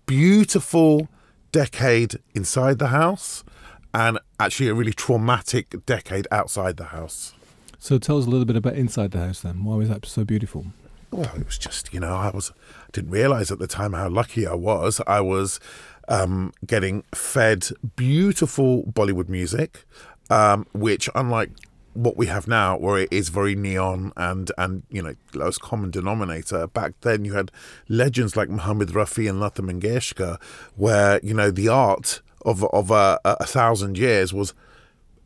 beautiful 0.07 1.09
decade 1.53 2.19
inside 2.35 2.79
the 2.79 2.89
house 2.89 3.45
and 3.93 4.19
actually 4.41 4.69
a 4.69 4.75
really 4.75 4.93
traumatic 4.93 5.87
decade 5.87 6.27
outside 6.31 6.77
the 6.77 6.85
house. 6.85 7.33
So 7.79 7.99
tell 7.99 8.19
us 8.19 8.27
a 8.27 8.31
little 8.31 8.45
bit 8.45 8.57
about 8.57 8.75
inside 8.75 9.13
the 9.13 9.19
house 9.19 9.41
then. 9.41 9.65
Why 9.65 9.77
was 9.77 9.89
that 9.89 10.05
so 10.07 10.25
beautiful? 10.25 10.67
Well, 11.11 11.31
it 11.37 11.47
was 11.47 11.59
just, 11.59 11.95
you 11.95 12.01
know, 12.01 12.15
I 12.15 12.31
was 12.31 12.53
didn't 12.93 13.11
realize 13.11 13.53
at 13.53 13.59
the 13.61 13.69
time 13.69 13.93
how 13.93 14.09
lucky 14.09 14.47
I 14.47 14.55
was. 14.55 15.01
I 15.07 15.21
was 15.21 15.61
um, 16.09 16.53
getting 16.67 17.05
fed 17.15 17.69
beautiful 17.95 18.83
Bollywood 18.85 19.29
music, 19.29 19.85
um, 20.29 20.67
which, 20.73 21.09
unlike 21.15 21.51
what 21.95 22.17
we 22.17 22.27
have 22.27 22.47
now, 22.47 22.77
where 22.77 22.99
it 22.99 23.09
is 23.13 23.29
very 23.29 23.55
neon 23.55 24.13
and 24.17 24.51
and 24.59 24.83
you 24.91 25.03
know 25.03 25.15
lowest 25.35 25.61
common 25.61 25.91
denominator. 25.91 26.67
Back 26.67 26.93
then, 27.01 27.25
you 27.25 27.35
had 27.35 27.51
legends 27.89 28.37
like 28.37 28.49
Muhammad 28.49 28.91
Rafi 28.91 29.29
and 29.29 29.41
Lata 29.41 29.63
Mangeshkar, 29.63 30.41
where 30.77 31.21
you 31.23 31.35
know 31.35 31.51
the 31.51 31.69
art 31.69 32.21
of 32.43 32.65
of 32.65 32.91
a, 32.91 33.19
a 33.25 33.47
thousand 33.47 33.97
years 33.97 34.33
was 34.33 34.55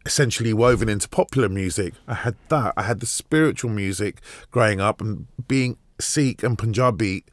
essentially 0.06 0.52
woven 0.52 0.88
into 0.88 1.08
popular 1.08 1.48
music. 1.48 1.94
I 2.06 2.14
had 2.14 2.37
that. 2.48 2.75
I 2.76 2.82
had 2.82 3.00
the 3.00 3.06
spiritual 3.06 3.70
music 3.70 4.20
growing 4.50 4.80
up 4.80 5.00
and 5.00 5.26
being 5.48 5.76
Sikh 6.00 6.42
and 6.42 6.56
Punjabi. 6.58 7.25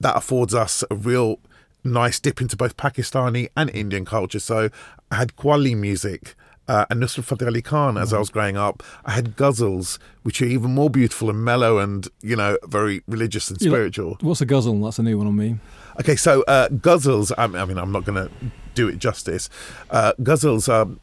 That 0.00 0.16
affords 0.16 0.54
us 0.54 0.84
a 0.90 0.94
real 0.94 1.40
nice 1.84 2.20
dip 2.20 2.40
into 2.40 2.56
both 2.56 2.76
Pakistani 2.76 3.48
and 3.56 3.70
Indian 3.70 4.04
culture. 4.04 4.40
So 4.40 4.70
I 5.10 5.16
had 5.16 5.36
Qawwali 5.36 5.76
music. 5.76 6.34
Uh, 6.68 6.84
and 6.90 7.02
Nusrat 7.02 7.24
Fateh 7.24 7.46
Ali 7.46 7.62
Khan 7.62 7.96
as 7.96 8.12
I 8.12 8.18
was 8.18 8.30
growing 8.30 8.56
up. 8.56 8.82
I 9.04 9.12
had 9.12 9.36
ghazals, 9.36 9.98
which 10.22 10.42
are 10.42 10.46
even 10.46 10.72
more 10.72 10.90
beautiful 10.90 11.30
and 11.30 11.44
mellow 11.44 11.78
and, 11.78 12.08
you 12.22 12.36
know, 12.36 12.58
very 12.66 13.02
religious 13.06 13.50
and 13.50 13.60
spiritual. 13.60 14.10
Like, 14.10 14.22
what's 14.22 14.40
a 14.40 14.46
ghazal? 14.46 14.82
That's 14.82 14.98
a 14.98 15.02
new 15.02 15.18
one 15.18 15.26
on 15.26 15.36
me. 15.36 15.58
Okay, 16.00 16.16
so 16.16 16.42
uh, 16.42 16.68
ghazals, 16.68 17.32
I 17.38 17.46
mean, 17.46 17.78
I'm 17.78 17.92
not 17.92 18.04
going 18.04 18.28
to 18.28 18.30
do 18.74 18.88
it 18.88 18.98
justice. 18.98 19.48
Uh, 19.90 20.12
ghazals, 20.20 20.68
um, 20.68 21.00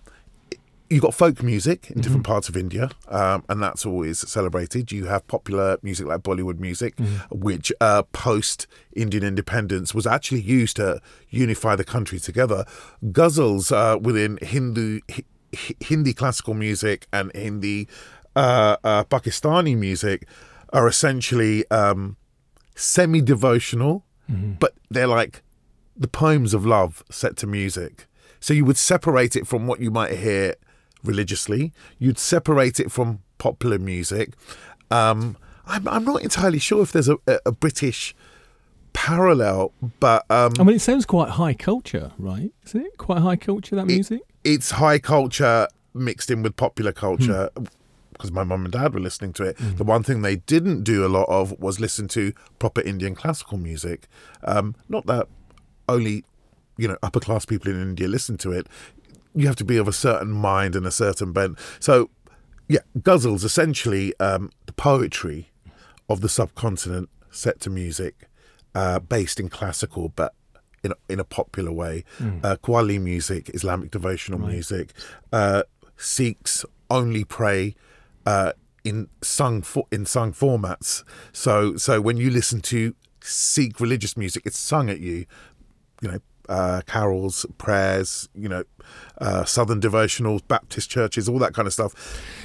you've 0.89 1.01
got 1.01 1.13
folk 1.13 1.41
music 1.41 1.89
in 1.89 2.01
different 2.01 2.23
mm-hmm. 2.23 2.31
parts 2.31 2.49
of 2.49 2.55
India, 2.55 2.91
um, 3.07 3.43
and 3.49 3.63
that's 3.63 3.85
always 3.85 4.19
celebrated. 4.29 4.91
You 4.91 5.05
have 5.05 5.25
popular 5.27 5.77
music 5.81 6.05
like 6.05 6.21
Bollywood 6.21 6.59
music, 6.59 6.95
mm-hmm. 6.97 7.39
which 7.39 7.71
uh, 7.81 8.03
post 8.11 8.67
Indian 8.95 9.23
independence 9.23 9.95
was 9.95 10.05
actually 10.05 10.41
used 10.41 10.75
to 10.75 11.01
unify 11.29 11.75
the 11.75 11.83
country 11.83 12.19
together. 12.19 12.65
Ghazals 13.05 13.71
uh, 13.71 13.97
within 13.97 14.37
Hindu 14.41 14.99
Hindi 15.79 16.13
classical 16.13 16.53
music 16.53 17.07
and 17.11 17.31
Hindi 17.35 17.87
uh, 18.35 18.77
uh, 18.83 19.03
Pakistani 19.05 19.77
music 19.77 20.27
are 20.71 20.87
essentially 20.87 21.69
um, 21.69 22.17
semi 22.75 23.21
devotional, 23.21 24.05
mm-hmm. 24.29 24.53
but 24.53 24.73
they're 24.89 25.07
like 25.07 25.41
the 25.95 26.07
poems 26.07 26.53
of 26.53 26.65
love 26.65 27.03
set 27.09 27.37
to 27.37 27.47
music. 27.47 28.07
So 28.39 28.53
you 28.53 28.65
would 28.65 28.77
separate 28.77 29.35
it 29.35 29.47
from 29.47 29.67
what 29.67 29.79
you 29.79 29.91
might 29.91 30.17
hear 30.17 30.55
religiously, 31.03 31.73
you'd 31.99 32.17
separate 32.17 32.79
it 32.79 32.91
from 32.91 33.19
popular 33.37 33.77
music. 33.77 34.33
Um, 34.89 35.37
I'm, 35.65 35.87
I'm 35.87 36.03
not 36.03 36.23
entirely 36.23 36.59
sure 36.59 36.81
if 36.81 36.91
there's 36.91 37.09
a, 37.09 37.17
a 37.45 37.51
British 37.51 38.15
parallel, 38.93 39.73
but 39.99 40.25
um, 40.29 40.53
I 40.59 40.63
mean, 40.63 40.75
it 40.75 40.79
sounds 40.79 41.05
quite 41.05 41.29
high 41.29 41.53
culture, 41.53 42.11
right? 42.17 42.51
Is 42.63 42.75
it 42.75 42.97
quite 42.97 43.19
high 43.19 43.35
culture 43.35 43.75
that 43.75 43.85
music? 43.85 44.21
It's 44.43 44.71
high 44.71 44.99
culture 44.99 45.67
mixed 45.93 46.31
in 46.31 46.43
with 46.43 46.55
popular 46.55 46.91
culture. 46.91 47.49
Mm. 47.55 47.67
Because 48.11 48.31
my 48.31 48.43
mum 48.43 48.65
and 48.65 48.71
dad 48.71 48.93
were 48.93 48.99
listening 48.99 49.33
to 49.33 49.43
it. 49.43 49.57
Mm. 49.57 49.77
The 49.77 49.83
one 49.83 50.03
thing 50.03 50.21
they 50.21 50.35
didn't 50.35 50.83
do 50.83 51.03
a 51.03 51.07
lot 51.07 51.27
of 51.29 51.59
was 51.59 51.79
listen 51.79 52.07
to 52.09 52.31
proper 52.59 52.79
Indian 52.81 53.15
classical 53.15 53.57
music. 53.57 54.07
Um, 54.43 54.75
not 54.87 55.07
that 55.07 55.27
only, 55.89 56.23
you 56.77 56.87
know, 56.87 56.97
upper 57.01 57.19
class 57.19 57.43
people 57.43 57.71
in 57.71 57.81
India 57.81 58.07
listen 58.07 58.37
to 58.37 58.51
it. 58.51 58.67
You 59.33 59.47
have 59.47 59.55
to 59.57 59.65
be 59.65 59.77
of 59.77 59.87
a 59.87 59.93
certain 59.93 60.31
mind 60.31 60.75
and 60.75 60.85
a 60.85 60.91
certain 60.91 61.31
bent. 61.31 61.57
So, 61.79 62.11
yeah, 62.67 62.81
ghazals 62.99 63.43
essentially 63.43 64.13
um, 64.19 64.51
the 64.67 64.73
poetry 64.73 65.49
of 66.07 66.21
the 66.21 66.29
subcontinent 66.29 67.09
set 67.31 67.59
to 67.61 67.71
music, 67.71 68.29
uh, 68.75 68.99
based 68.99 69.39
in 69.39 69.49
classical 69.49 70.09
but 70.09 70.35
in 70.83 70.91
a, 70.91 70.95
in 71.09 71.19
a 71.19 71.23
popular 71.23 71.71
way. 71.71 72.03
Mm. 72.19 72.43
Uh, 72.43 72.55
Qawwali 72.57 73.01
music, 73.01 73.49
Islamic 73.53 73.91
devotional 73.91 74.39
right. 74.39 74.51
music, 74.51 74.93
uh, 75.31 75.63
Sikhs 75.97 76.65
only 76.89 77.23
pray 77.23 77.75
uh, 78.25 78.53
in 78.83 79.07
sung 79.21 79.61
for, 79.61 79.85
in 79.91 80.05
sung 80.05 80.33
formats. 80.33 81.03
So 81.31 81.77
so 81.77 82.01
when 82.01 82.17
you 82.17 82.29
listen 82.29 82.61
to 82.61 82.95
Sikh 83.21 83.79
religious 83.79 84.17
music, 84.17 84.43
it's 84.45 84.59
sung 84.59 84.89
at 84.89 84.99
you. 84.99 85.25
You 86.01 86.11
know, 86.11 86.19
uh, 86.49 86.81
carols, 86.85 87.45
prayers, 87.57 88.27
you 88.35 88.49
know, 88.49 88.63
uh, 89.19 89.45
Southern 89.45 89.79
devotionals, 89.79 90.45
Baptist 90.45 90.89
churches, 90.89 91.29
all 91.29 91.39
that 91.39 91.53
kind 91.53 91.67
of 91.67 91.73
stuff. 91.73 91.93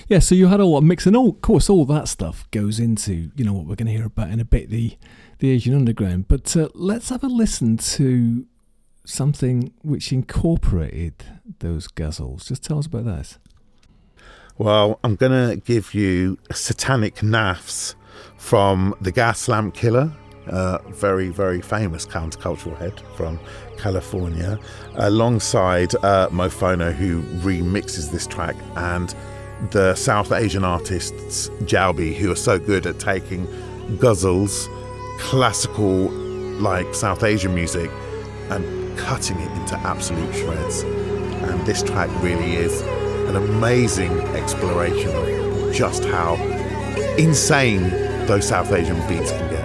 Yeah, 0.08 0.20
so 0.20 0.34
you 0.34 0.46
had 0.46 0.60
all 0.60 0.76
a 0.76 0.82
mix, 0.82 1.06
and 1.06 1.16
all, 1.16 1.30
of 1.30 1.40
course, 1.40 1.68
all 1.68 1.84
that 1.86 2.06
stuff 2.06 2.48
goes 2.50 2.78
into 2.78 3.30
you 3.34 3.44
know 3.44 3.52
what 3.52 3.66
we're 3.66 3.74
going 3.74 3.86
to 3.86 3.92
hear 3.92 4.06
about 4.06 4.30
in 4.30 4.40
a 4.40 4.44
bit 4.44 4.70
the 4.70 4.96
the 5.38 5.50
Asian 5.50 5.74
Underground. 5.74 6.28
But 6.28 6.56
uh, 6.56 6.68
let's 6.74 7.10
have 7.10 7.22
a 7.24 7.28
listen 7.28 7.76
to 7.76 8.46
something 9.04 9.72
which 9.82 10.12
incorporated 10.12 11.24
those 11.60 11.88
ghazals. 11.88 12.46
Just 12.46 12.62
tell 12.62 12.78
us 12.78 12.86
about 12.86 13.04
that. 13.06 13.38
Well, 14.58 14.98
I'm 15.04 15.14
going 15.14 15.50
to 15.50 15.56
give 15.56 15.94
you 15.94 16.38
Satanic 16.52 17.16
Nafs 17.16 17.94
from 18.36 18.94
the 19.00 19.12
Gaslamp 19.12 19.74
Killer, 19.74 20.12
a 20.46 20.80
very, 20.88 21.28
very 21.28 21.62
famous 21.62 22.04
countercultural 22.04 22.76
head 22.76 23.00
from 23.16 23.38
California, 23.76 24.58
alongside 24.96 25.94
uh, 25.96 26.28
Mofono, 26.30 26.92
who 26.92 27.22
remixes 27.40 28.10
this 28.10 28.26
track, 28.26 28.56
and 28.76 29.14
the 29.70 29.94
South 29.94 30.32
Asian 30.32 30.64
artists 30.64 31.48
Jalbi, 31.62 32.14
who 32.14 32.30
are 32.32 32.36
so 32.36 32.58
good 32.58 32.86
at 32.86 32.98
taking 32.98 33.46
ghazals 33.98 34.68
classical, 35.18 36.10
like 36.60 36.94
South 36.94 37.22
Asian 37.22 37.54
music, 37.54 37.90
and 38.50 38.98
cutting 38.98 39.38
it 39.38 39.50
into 39.58 39.76
absolute 39.78 40.34
shreds. 40.34 40.82
And 40.82 41.64
this 41.66 41.82
track 41.82 42.10
really 42.22 42.56
is 42.56 42.80
an 43.28 43.36
amazing 43.36 44.20
exploration 44.34 45.10
of 45.14 45.74
just 45.74 46.04
how 46.04 46.34
insane 47.18 47.90
those 48.26 48.48
South 48.48 48.72
Asian 48.72 48.96
beats 49.08 49.30
can 49.30 49.50
get. 49.50 49.57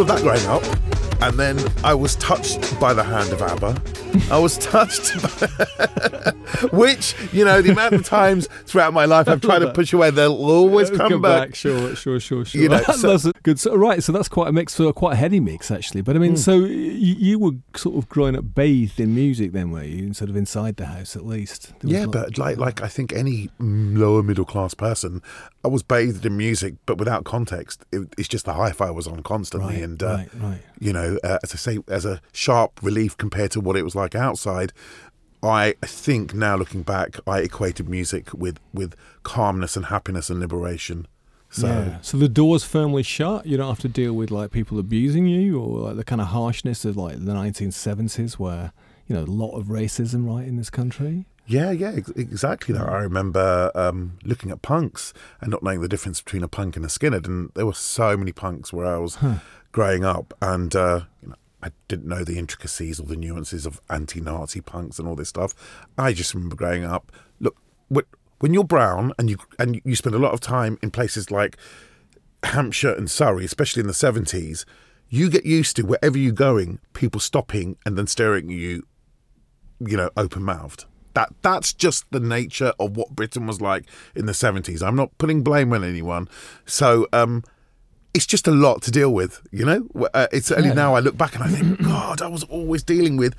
I 0.00 0.02
pulled 0.02 0.16
that 0.16 0.22
grain 0.22 0.46
up 0.46 0.62
and 1.20 1.38
then 1.38 1.58
I 1.84 1.92
was 1.92 2.16
touched 2.16 2.80
by 2.80 2.94
the 2.94 3.02
hand 3.02 3.34
of 3.34 3.42
ABBA 3.42 3.99
I 4.30 4.38
was 4.38 4.58
touched. 4.58 5.12
Which, 6.72 7.14
you 7.32 7.44
know, 7.44 7.62
the 7.62 7.72
amount 7.72 7.94
of 7.94 8.04
times 8.04 8.48
throughout 8.66 8.92
my 8.92 9.04
life 9.04 9.28
I've 9.28 9.40
tried 9.40 9.60
to 9.60 9.72
push 9.72 9.92
away, 9.92 10.10
they'll 10.10 10.32
always 10.34 10.90
come, 10.90 11.08
come 11.08 11.22
back. 11.22 11.48
back. 11.50 11.54
Sure, 11.54 11.94
sure, 11.94 12.20
sure, 12.20 12.44
sure. 12.44 12.60
You 12.60 12.68
know, 12.68 12.78
that's 12.86 13.00
so- 13.00 13.30
a 13.30 13.32
good. 13.42 13.58
So, 13.60 13.74
right, 13.76 14.02
so 14.02 14.12
that's 14.12 14.28
quite 14.28 14.48
a 14.48 14.52
mix, 14.52 14.74
so 14.74 14.92
quite 14.92 15.12
a 15.14 15.16
heady 15.16 15.40
mix 15.40 15.70
actually. 15.70 16.00
But 16.02 16.16
I 16.16 16.18
mean, 16.18 16.36
so 16.36 16.60
y- 16.60 16.66
you 16.68 17.38
were 17.38 17.52
sort 17.76 17.96
of 17.96 18.08
growing 18.08 18.36
up 18.36 18.54
bathed 18.54 18.98
in 19.00 19.14
music, 19.14 19.52
then 19.52 19.70
were 19.70 19.84
you? 19.84 20.12
Sort 20.14 20.30
of 20.30 20.36
inside 20.36 20.76
the 20.76 20.86
house, 20.86 21.14
at 21.16 21.24
least. 21.24 21.72
Yeah, 21.82 22.00
like- 22.00 22.10
but 22.10 22.38
like 22.38 22.56
like 22.58 22.82
I 22.82 22.88
think 22.88 23.12
any 23.12 23.48
mm, 23.60 23.96
lower 23.96 24.22
middle 24.22 24.44
class 24.44 24.74
person, 24.74 25.22
I 25.64 25.68
was 25.68 25.82
bathed 25.82 26.24
in 26.26 26.36
music, 26.36 26.74
but 26.86 26.98
without 26.98 27.24
context. 27.24 27.84
It, 27.92 28.12
it's 28.18 28.28
just 28.28 28.44
the 28.44 28.54
hi-fi 28.54 28.90
was 28.90 29.06
on 29.06 29.22
constantly, 29.22 29.74
right, 29.76 29.82
and 29.84 30.02
uh, 30.02 30.06
right, 30.06 30.28
right. 30.40 30.60
you 30.78 30.92
know, 30.92 31.18
uh, 31.24 31.38
as 31.42 31.52
I 31.52 31.56
say, 31.56 31.78
as 31.88 32.04
a 32.04 32.20
sharp 32.32 32.80
relief 32.82 33.16
compared 33.16 33.50
to 33.52 33.60
what 33.60 33.76
it 33.76 33.82
was 33.82 33.94
like 33.94 33.99
outside. 34.14 34.72
I 35.42 35.74
think 35.82 36.34
now 36.34 36.56
looking 36.56 36.82
back, 36.82 37.16
I 37.26 37.40
equated 37.40 37.88
music 37.88 38.32
with 38.34 38.58
with 38.74 38.94
calmness 39.22 39.76
and 39.76 39.86
happiness 39.86 40.28
and 40.28 40.40
liberation. 40.40 41.06
So 41.50 41.66
yeah. 41.66 41.98
So 42.02 42.16
the 42.16 42.28
door's 42.28 42.62
firmly 42.62 43.02
shut. 43.02 43.46
You 43.46 43.56
don't 43.56 43.68
have 43.68 43.80
to 43.80 43.88
deal 43.88 44.12
with 44.12 44.30
like 44.30 44.50
people 44.50 44.78
abusing 44.78 45.26
you 45.26 45.60
or 45.60 45.80
like 45.80 45.96
the 45.96 46.04
kind 46.04 46.20
of 46.20 46.28
harshness 46.28 46.84
of 46.84 46.96
like 46.96 47.24
the 47.24 47.32
1970s, 47.32 48.34
where 48.34 48.72
you 49.06 49.16
know 49.16 49.22
a 49.22 49.24
lot 49.24 49.56
of 49.56 49.66
racism 49.66 50.26
right 50.26 50.46
in 50.46 50.56
this 50.56 50.70
country. 50.70 51.26
Yeah, 51.46 51.72
yeah, 51.72 51.92
ex- 51.96 52.10
exactly 52.10 52.72
that. 52.74 52.88
I 52.88 52.98
remember 52.98 53.72
um, 53.74 54.18
looking 54.22 54.52
at 54.52 54.62
punks 54.62 55.12
and 55.40 55.50
not 55.50 55.64
knowing 55.64 55.80
the 55.80 55.88
difference 55.88 56.20
between 56.20 56.44
a 56.44 56.48
punk 56.48 56.76
and 56.76 56.84
a 56.84 56.88
skinhead, 56.88 57.26
and 57.26 57.50
there 57.54 57.66
were 57.66 57.74
so 57.74 58.16
many 58.16 58.30
punks 58.30 58.72
where 58.72 58.86
I 58.86 58.98
was 58.98 59.18
growing 59.72 60.04
up, 60.04 60.32
and 60.40 60.76
uh, 60.76 61.00
you 61.20 61.30
know, 61.30 61.34
I 61.62 61.70
didn't 61.88 62.08
know 62.08 62.24
the 62.24 62.38
intricacies 62.38 62.98
or 62.98 63.04
the 63.04 63.16
nuances 63.16 63.66
of 63.66 63.80
anti-Nazi 63.90 64.60
punks 64.60 64.98
and 64.98 65.06
all 65.06 65.16
this 65.16 65.28
stuff. 65.28 65.54
I 65.98 66.12
just 66.12 66.34
remember 66.34 66.56
growing 66.56 66.84
up. 66.84 67.12
Look, 67.38 67.56
when 68.40 68.54
you're 68.54 68.64
brown 68.64 69.12
and 69.18 69.28
you 69.28 69.36
and 69.58 69.80
you 69.84 69.94
spend 69.94 70.14
a 70.14 70.18
lot 70.18 70.32
of 70.32 70.40
time 70.40 70.78
in 70.82 70.90
places 70.90 71.30
like 71.30 71.58
Hampshire 72.42 72.94
and 72.94 73.10
Surrey, 73.10 73.44
especially 73.44 73.80
in 73.80 73.86
the 73.86 73.94
seventies, 73.94 74.64
you 75.08 75.28
get 75.28 75.44
used 75.44 75.76
to 75.76 75.82
wherever 75.82 76.16
you're 76.16 76.32
going, 76.32 76.78
people 76.94 77.20
stopping 77.20 77.76
and 77.84 77.98
then 77.98 78.06
staring 78.06 78.50
at 78.50 78.56
you 78.56 78.86
you 79.80 79.96
know, 79.96 80.10
open 80.16 80.42
mouthed. 80.42 80.84
That 81.14 81.32
that's 81.42 81.72
just 81.72 82.04
the 82.12 82.20
nature 82.20 82.72
of 82.78 82.96
what 82.96 83.16
Britain 83.16 83.46
was 83.46 83.60
like 83.60 83.86
in 84.14 84.26
the 84.26 84.34
seventies. 84.34 84.82
I'm 84.82 84.96
not 84.96 85.16
putting 85.18 85.42
blame 85.42 85.72
on 85.72 85.82
anyone. 85.82 86.28
So 86.66 87.08
um, 87.12 87.42
it's 88.14 88.26
just 88.26 88.46
a 88.46 88.50
lot 88.50 88.82
to 88.82 88.90
deal 88.90 89.12
with. 89.12 89.40
You 89.52 89.64
know, 89.64 89.88
uh, 90.14 90.26
it's 90.32 90.50
only 90.50 90.68
Yeah. 90.68 90.74
now 90.74 90.94
I 90.94 91.00
look 91.00 91.16
back 91.16 91.34
and 91.34 91.44
I 91.44 91.48
think, 91.48 91.82
God, 91.82 92.20
I 92.22 92.28
was 92.28 92.42
always 92.44 92.82
dealing 92.82 93.16
with 93.16 93.34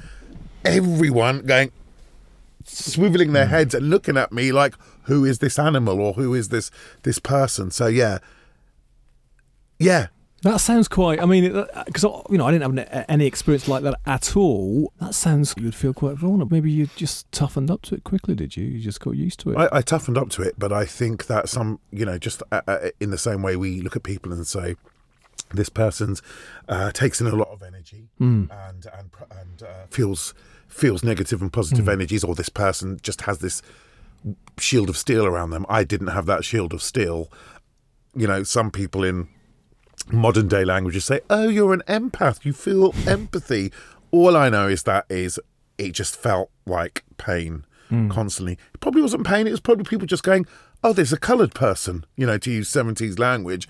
everyone 0.65 1.41
going 1.45 1.71
swiveling 2.65 3.33
their 3.33 3.47
heads 3.47 3.73
and 3.73 3.89
looking 3.89 4.17
at 4.17 4.31
me 4.31 4.51
like, 4.51 4.75
who 5.05 5.25
is 5.25 5.39
this 5.39 5.57
animal 5.57 5.99
or 5.99 6.13
who 6.13 6.33
is 6.35 6.49
this 6.49 6.69
this 7.03 7.17
person? 7.19 7.71
So 7.71 7.87
yeah, 7.87 8.19
yeah, 9.79 10.07
That 10.43 10.57
sounds 10.57 10.87
quite. 10.87 11.21
I 11.21 11.25
mean, 11.25 11.43
because 11.85 12.03
you 12.29 12.37
know, 12.37 12.47
I 12.47 12.51
didn't 12.51 12.77
have 12.77 13.05
any- 13.07 13.27
experience 13.27 13.67
like 13.67 13.83
that 13.83 13.99
at 14.07 14.35
all. 14.35 14.91
That 14.99 15.13
sounds 15.13 15.53
you'd 15.57 15.75
feel 15.75 15.93
quite 15.93 16.15
vulnerable. 16.15 16.51
Maybe 16.51 16.71
you 16.71 16.87
just 16.95 17.31
toughened 17.31 17.69
up 17.69 17.83
to 17.83 17.95
it 17.95 18.03
quickly, 18.03 18.33
did 18.33 18.57
you? 18.57 18.65
You 18.65 18.79
just 18.79 18.99
got 18.99 19.11
used 19.11 19.39
to 19.41 19.51
it. 19.51 19.57
I, 19.57 19.69
I 19.71 19.81
toughened 19.81 20.17
up 20.17 20.29
to 20.31 20.41
it, 20.41 20.55
but 20.57 20.73
I 20.73 20.85
think 20.85 21.27
that 21.27 21.47
some, 21.47 21.79
you 21.91 22.05
know, 22.05 22.17
just 22.17 22.41
uh, 22.51 22.61
uh, 22.67 22.89
in 22.99 23.11
the 23.11 23.17
same 23.19 23.43
way 23.43 23.55
we 23.55 23.81
look 23.81 23.95
at 23.95 24.01
people 24.03 24.33
and 24.33 24.47
say, 24.47 24.75
this 25.53 25.69
person's 25.69 26.21
uh, 26.67 26.91
takes 26.91 27.21
in 27.21 27.27
a 27.27 27.35
lot 27.35 27.49
of 27.49 27.61
energy 27.61 28.09
and 28.19 28.49
and 28.51 28.87
and 29.31 29.63
uh, 29.63 29.85
feels 29.89 30.33
feels 30.67 31.03
negative 31.03 31.41
and 31.41 31.53
positive 31.53 31.87
energies, 31.87 32.23
or 32.23 32.33
this 32.33 32.49
person 32.49 32.99
just 33.03 33.21
has 33.21 33.39
this 33.39 33.61
shield 34.57 34.89
of 34.89 34.97
steel 34.97 35.25
around 35.25 35.51
them. 35.51 35.65
I 35.69 35.83
didn't 35.83 36.07
have 36.07 36.25
that 36.25 36.43
shield 36.45 36.73
of 36.73 36.81
steel. 36.81 37.29
You 38.15 38.27
know, 38.27 38.43
some 38.43 38.71
people 38.71 39.03
in 39.03 39.27
modern 40.11 40.47
day 40.47 40.65
languages 40.65 41.05
say, 41.05 41.21
"Oh, 41.29 41.47
you're 41.47 41.73
an 41.73 41.83
empath. 41.87 42.45
You 42.45 42.53
feel 42.53 42.93
empathy." 43.07 43.71
All 44.11 44.35
I 44.35 44.49
know 44.49 44.67
is 44.67 44.83
that 44.83 45.05
is 45.09 45.39
it 45.77 45.93
just 45.93 46.15
felt 46.15 46.49
like 46.65 47.03
pain 47.17 47.65
hmm. 47.89 48.09
constantly. 48.09 48.53
It 48.73 48.79
probably 48.79 49.01
wasn't 49.01 49.25
pain. 49.25 49.47
It 49.47 49.51
was 49.51 49.59
probably 49.59 49.85
people 49.85 50.07
just 50.07 50.23
going, 50.23 50.45
"Oh, 50.83 50.93
there's 50.93 51.13
a 51.13 51.19
coloured 51.19 51.53
person," 51.53 52.05
you 52.15 52.25
know, 52.25 52.37
to 52.37 52.51
use 52.51 52.69
seventies 52.69 53.19
language. 53.19 53.67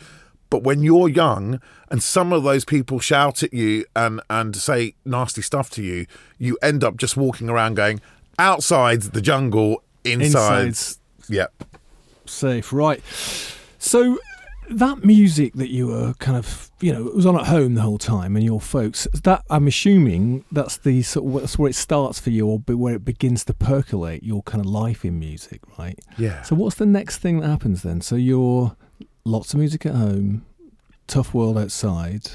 But 0.49 0.63
when 0.63 0.83
you're 0.83 1.07
young 1.07 1.61
and 1.89 2.03
some 2.03 2.33
of 2.33 2.43
those 2.43 2.65
people 2.65 2.99
shout 2.99 3.41
at 3.43 3.53
you 3.53 3.85
and 3.95 4.21
and 4.29 4.55
say 4.55 4.95
nasty 5.05 5.41
stuff 5.41 5.69
to 5.71 5.83
you, 5.83 6.05
you 6.37 6.57
end 6.61 6.83
up 6.83 6.97
just 6.97 7.15
walking 7.15 7.49
around 7.49 7.75
going, 7.75 8.01
outside 8.37 9.01
the 9.01 9.21
jungle, 9.21 9.83
inside. 10.03 10.67
Inside's- 10.67 10.99
yeah." 11.29 11.47
Safe, 12.25 12.71
right? 12.71 13.01
So 13.79 14.19
that 14.77 15.03
music 15.05 15.53
that 15.55 15.69
you 15.69 15.87
were 15.87 16.13
kind 16.15 16.37
of, 16.37 16.71
you 16.81 16.91
know, 16.93 17.07
it 17.07 17.15
was 17.15 17.25
on 17.25 17.35
at 17.39 17.47
home 17.47 17.75
the 17.75 17.81
whole 17.81 17.97
time, 17.97 18.35
and 18.35 18.43
your 18.45 18.59
folks. 18.61 19.07
That 19.23 19.43
I'm 19.49 19.67
assuming 19.67 20.45
that's 20.51 20.77
the 20.77 21.01
sort 21.03 21.25
of 21.35 21.41
that's 21.41 21.57
where 21.59 21.69
it 21.69 21.75
starts 21.75 22.19
for 22.19 22.29
you, 22.29 22.47
or 22.47 22.59
where 22.59 22.95
it 22.95 23.05
begins 23.05 23.43
to 23.45 23.53
percolate 23.53 24.23
your 24.23 24.41
kind 24.43 24.63
of 24.63 24.69
life 24.69 25.03
in 25.05 25.19
music, 25.19 25.61
right? 25.77 25.99
Yeah. 26.17 26.41
So 26.43 26.55
what's 26.55 26.75
the 26.75 26.85
next 26.85 27.17
thing 27.19 27.39
that 27.39 27.47
happens 27.47 27.83
then? 27.83 28.01
So 28.01 28.15
you're 28.15 28.75
lots 29.25 29.53
of 29.53 29.59
music 29.59 29.85
at 29.85 29.93
home, 29.95 30.45
tough 31.07 31.33
world 31.33 31.57
outside. 31.57 32.29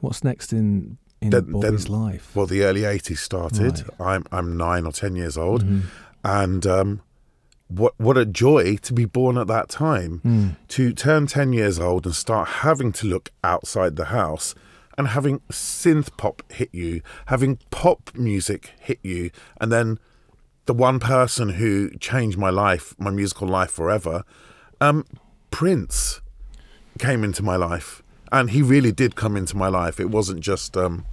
What's 0.00 0.22
next 0.24 0.52
in 0.52 0.98
in 1.22 1.30
Then- 1.30 1.52
Bobby's 1.52 1.84
then- 1.86 1.92
life? 1.92 2.30
Well, 2.34 2.46
the 2.46 2.62
early 2.64 2.82
'80s 2.82 3.18
started. 3.20 3.84
I'm 3.98 4.24
I'm 4.30 4.56
nine 4.56 4.84
or 4.86 4.92
ten 4.92 5.16
years 5.16 5.38
old, 5.38 5.64
Mhm. 5.64 5.82
and 6.22 6.66
um, 6.66 7.00
what 7.68 7.94
what 7.98 8.16
a 8.16 8.26
joy 8.26 8.76
to 8.76 8.92
be 8.92 9.04
born 9.04 9.38
at 9.38 9.46
that 9.46 9.68
time. 9.68 10.20
Mm. 10.24 10.56
To 10.68 10.92
turn 10.92 11.26
ten 11.26 11.52
years 11.52 11.78
old 11.78 12.06
and 12.06 12.14
start 12.14 12.48
having 12.48 12.92
to 12.92 13.06
look 13.06 13.30
outside 13.42 13.96
the 13.96 14.06
house, 14.06 14.54
and 14.96 15.08
having 15.08 15.40
synth 15.50 16.16
pop 16.16 16.42
hit 16.52 16.70
you, 16.72 17.00
having 17.26 17.58
pop 17.70 18.10
music 18.14 18.72
hit 18.78 18.98
you, 19.02 19.30
and 19.60 19.72
then 19.72 19.98
the 20.66 20.74
one 20.74 20.98
person 20.98 21.50
who 21.50 21.90
changed 21.98 22.38
my 22.38 22.50
life, 22.50 22.94
my 22.98 23.10
musical 23.10 23.46
life 23.46 23.70
forever, 23.70 24.24
um, 24.80 25.04
Prince, 25.50 26.20
came 26.98 27.22
into 27.22 27.42
my 27.42 27.56
life, 27.56 28.02
and 28.32 28.50
he 28.50 28.62
really 28.62 28.92
did 28.92 29.14
come 29.14 29.36
into 29.36 29.56
my 29.56 29.68
life. 29.68 30.00
It 30.00 30.10
wasn't 30.10 30.40
just. 30.40 30.76
Um, 30.76 31.04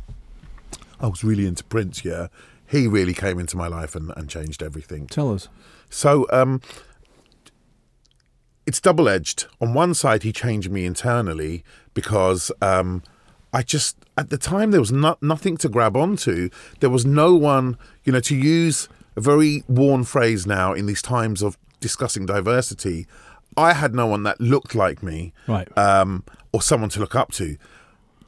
I 0.99 1.07
was 1.07 1.23
really 1.23 1.47
into 1.47 1.63
Prince, 1.63 2.05
yeah. 2.05 2.27
He 2.67 2.87
really 2.87 3.15
came 3.15 3.39
into 3.39 3.57
my 3.57 3.67
life 3.67 3.95
and, 3.95 4.13
and 4.15 4.29
changed 4.29 4.61
everything. 4.61 5.07
Tell 5.07 5.33
us. 5.33 5.49
So 5.91 6.25
um, 6.31 6.61
it's 8.65 8.79
double 8.79 9.07
edged. 9.09 9.45
On 9.59 9.73
one 9.73 9.93
side, 9.93 10.23
he 10.23 10.31
changed 10.31 10.71
me 10.71 10.85
internally 10.85 11.63
because 11.93 12.51
um, 12.61 13.03
I 13.53 13.61
just, 13.63 13.97
at 14.17 14.29
the 14.29 14.37
time, 14.37 14.71
there 14.71 14.79
was 14.79 14.91
not, 14.91 15.21
nothing 15.21 15.57
to 15.57 15.69
grab 15.69 15.95
onto. 15.97 16.49
There 16.79 16.89
was 16.89 17.05
no 17.05 17.35
one, 17.35 17.77
you 18.03 18.13
know, 18.13 18.19
to 18.21 18.35
use 18.35 18.87
a 19.15 19.21
very 19.21 19.63
worn 19.67 20.03
phrase 20.05 20.47
now 20.47 20.73
in 20.73 20.85
these 20.85 21.01
times 21.01 21.41
of 21.41 21.57
discussing 21.79 22.25
diversity. 22.25 23.07
I 23.57 23.73
had 23.73 23.93
no 23.93 24.07
one 24.07 24.23
that 24.23 24.39
looked 24.39 24.75
like 24.75 25.03
me 25.03 25.33
Right. 25.47 25.67
um, 25.77 26.23
or 26.53 26.61
someone 26.61 26.89
to 26.91 26.99
look 27.01 27.15
up 27.15 27.31
to. 27.33 27.57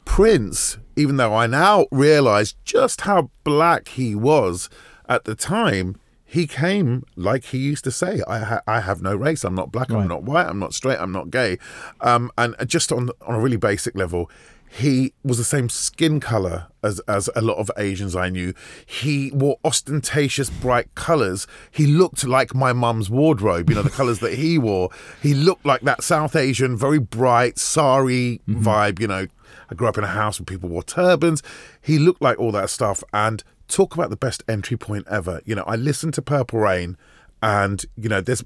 Prince, 0.03 0.77
even 0.97 1.15
though 1.15 1.33
I 1.33 1.47
now 1.47 1.85
realize 1.91 2.55
just 2.65 3.01
how 3.01 3.29
black 3.45 3.87
he 3.89 4.15
was 4.15 4.69
at 5.07 5.23
the 5.23 5.35
time, 5.35 5.95
he 6.33 6.47
came 6.47 7.05
like 7.15 7.43
he 7.45 7.59
used 7.59 7.83
to 7.83 7.91
say, 7.91 8.23
"I 8.27 8.39
ha- 8.39 8.61
I 8.65 8.79
have 8.79 9.03
no 9.03 9.15
race. 9.15 9.43
I'm 9.43 9.53
not 9.53 9.71
black. 9.71 9.91
Right. 9.91 10.01
I'm 10.01 10.07
not 10.07 10.23
white. 10.23 10.47
I'm 10.47 10.57
not 10.57 10.73
straight. 10.73 10.97
I'm 10.99 11.11
not 11.11 11.29
gay." 11.29 11.59
Um, 12.01 12.31
and 12.39 12.55
just 12.65 12.91
on 12.91 13.11
on 13.27 13.35
a 13.35 13.39
really 13.39 13.55
basic 13.55 13.95
level, 13.95 14.31
he 14.67 15.13
was 15.23 15.37
the 15.37 15.43
same 15.43 15.69
skin 15.69 16.19
color 16.19 16.69
as 16.81 16.99
as 17.01 17.29
a 17.35 17.41
lot 17.41 17.57
of 17.57 17.69
Asians 17.77 18.15
I 18.15 18.29
knew. 18.29 18.55
He 18.83 19.29
wore 19.31 19.59
ostentatious 19.63 20.49
bright 20.49 20.95
colors. 20.95 21.45
He 21.69 21.85
looked 21.85 22.25
like 22.25 22.55
my 22.55 22.73
mum's 22.73 23.11
wardrobe. 23.11 23.69
You 23.69 23.75
know 23.75 23.83
the 23.83 23.89
colors 24.01 24.17
that 24.17 24.33
he 24.33 24.57
wore. 24.57 24.89
He 25.21 25.35
looked 25.35 25.67
like 25.67 25.81
that 25.81 26.01
South 26.01 26.35
Asian, 26.35 26.75
very 26.75 26.97
bright 26.97 27.59
sari 27.59 28.41
vibe. 28.49 28.99
You 28.99 29.07
know, 29.07 29.27
I 29.69 29.75
grew 29.75 29.87
up 29.87 29.99
in 29.99 30.03
a 30.03 30.07
house 30.07 30.39
where 30.39 30.45
people 30.45 30.69
wore 30.69 30.81
turbans. 30.81 31.43
He 31.79 31.99
looked 31.99 32.23
like 32.23 32.39
all 32.39 32.51
that 32.53 32.71
stuff. 32.71 33.03
And 33.13 33.43
talk 33.67 33.93
about 33.93 34.09
the 34.09 34.17
best 34.17 34.43
entry 34.47 34.77
point 34.77 35.07
ever. 35.09 35.41
You 35.45 35.55
know, 35.55 35.63
I 35.65 35.75
listened 35.75 36.13
to 36.15 36.21
Purple 36.21 36.59
Rain, 36.59 36.97
and 37.41 37.85
you 37.95 38.09
know, 38.09 38.21
there's 38.21 38.43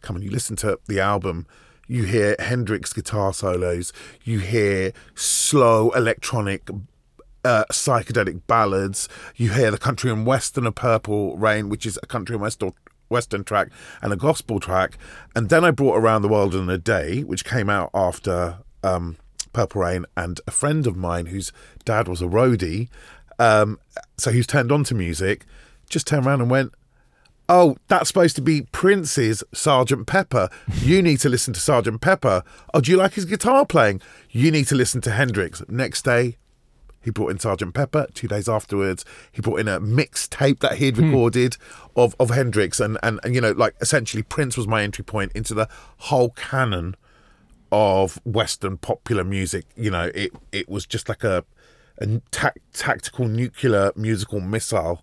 come 0.00 0.16
on, 0.16 0.22
you 0.22 0.30
listen 0.30 0.56
to 0.56 0.78
the 0.86 1.00
album. 1.00 1.46
You 1.86 2.04
hear 2.04 2.36
Hendrix 2.38 2.92
guitar 2.92 3.34
solos. 3.34 3.92
You 4.22 4.38
hear 4.38 4.92
slow 5.16 5.90
electronic 5.90 6.70
uh, 7.44 7.64
psychedelic 7.72 8.42
ballads. 8.46 9.08
You 9.36 9.50
hear 9.50 9.70
the 9.70 9.78
country 9.78 10.10
and 10.10 10.24
western 10.24 10.66
of 10.66 10.74
Purple 10.74 11.36
Rain, 11.36 11.68
which 11.68 11.86
is 11.86 11.98
a 12.02 12.06
country 12.06 12.34
and 12.34 12.42
western 12.42 12.72
western 13.08 13.42
track 13.42 13.70
and 14.02 14.12
a 14.12 14.16
gospel 14.16 14.60
track. 14.60 14.96
And 15.34 15.48
then 15.48 15.64
I 15.64 15.72
brought 15.72 15.98
Around 15.98 16.22
the 16.22 16.28
World 16.28 16.54
in 16.54 16.70
a 16.70 16.78
Day, 16.78 17.22
which 17.22 17.44
came 17.44 17.68
out 17.68 17.90
after 17.92 18.58
um, 18.84 19.16
Purple 19.52 19.82
Rain. 19.82 20.06
And 20.16 20.40
a 20.46 20.52
friend 20.52 20.86
of 20.86 20.96
mine 20.96 21.26
whose 21.26 21.52
dad 21.84 22.06
was 22.06 22.22
a 22.22 22.26
roadie 22.26 22.88
Um, 23.40 23.80
so 24.18 24.30
he's 24.30 24.46
turned 24.46 24.70
on 24.70 24.84
to 24.84 24.94
music, 24.94 25.46
just 25.88 26.06
turned 26.06 26.26
around 26.26 26.42
and 26.42 26.50
went, 26.50 26.72
Oh, 27.48 27.76
that's 27.88 28.06
supposed 28.06 28.36
to 28.36 28.42
be 28.42 28.62
Prince's 28.70 29.42
Sergeant 29.52 30.06
Pepper. 30.06 30.48
You 30.82 31.02
need 31.02 31.18
to 31.20 31.28
listen 31.28 31.52
to 31.54 31.58
Sergeant 31.58 32.00
Pepper. 32.00 32.44
Oh, 32.72 32.80
do 32.80 32.92
you 32.92 32.96
like 32.96 33.14
his 33.14 33.24
guitar 33.24 33.66
playing? 33.66 34.02
You 34.30 34.52
need 34.52 34.68
to 34.68 34.76
listen 34.76 35.00
to 35.00 35.10
Hendrix. 35.10 35.60
Next 35.68 36.04
day, 36.04 36.36
he 37.02 37.10
brought 37.10 37.32
in 37.32 37.40
Sergeant 37.40 37.74
Pepper. 37.74 38.06
Two 38.14 38.28
days 38.28 38.48
afterwards, 38.48 39.04
he 39.32 39.42
brought 39.42 39.58
in 39.58 39.66
a 39.66 39.80
mixtape 39.80 40.60
that 40.60 40.76
he 40.76 40.86
had 40.86 40.98
recorded 40.98 41.56
of, 41.96 42.14
of 42.20 42.30
Hendrix. 42.30 42.78
And, 42.78 42.98
and, 43.02 43.18
and, 43.24 43.34
you 43.34 43.40
know, 43.40 43.50
like 43.50 43.74
essentially, 43.80 44.22
Prince 44.22 44.56
was 44.56 44.68
my 44.68 44.84
entry 44.84 45.04
point 45.04 45.32
into 45.32 45.52
the 45.52 45.68
whole 45.96 46.30
canon 46.30 46.94
of 47.72 48.20
Western 48.24 48.76
popular 48.76 49.24
music. 49.24 49.64
You 49.74 49.90
know, 49.90 50.12
it, 50.14 50.30
it 50.52 50.68
was 50.68 50.86
just 50.86 51.08
like 51.08 51.24
a, 51.24 51.44
a 52.00 52.20
ta- 52.30 52.52
tactical 52.72 53.28
nuclear 53.28 53.92
musical 53.96 54.40
missile 54.40 55.02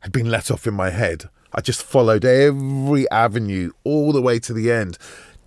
had 0.00 0.12
been 0.12 0.30
let 0.30 0.50
off 0.50 0.66
in 0.66 0.74
my 0.74 0.90
head. 0.90 1.28
I 1.52 1.60
just 1.60 1.82
followed 1.82 2.24
every 2.24 3.10
avenue 3.10 3.72
all 3.84 4.12
the 4.12 4.22
way 4.22 4.38
to 4.40 4.52
the 4.52 4.70
end. 4.70 4.98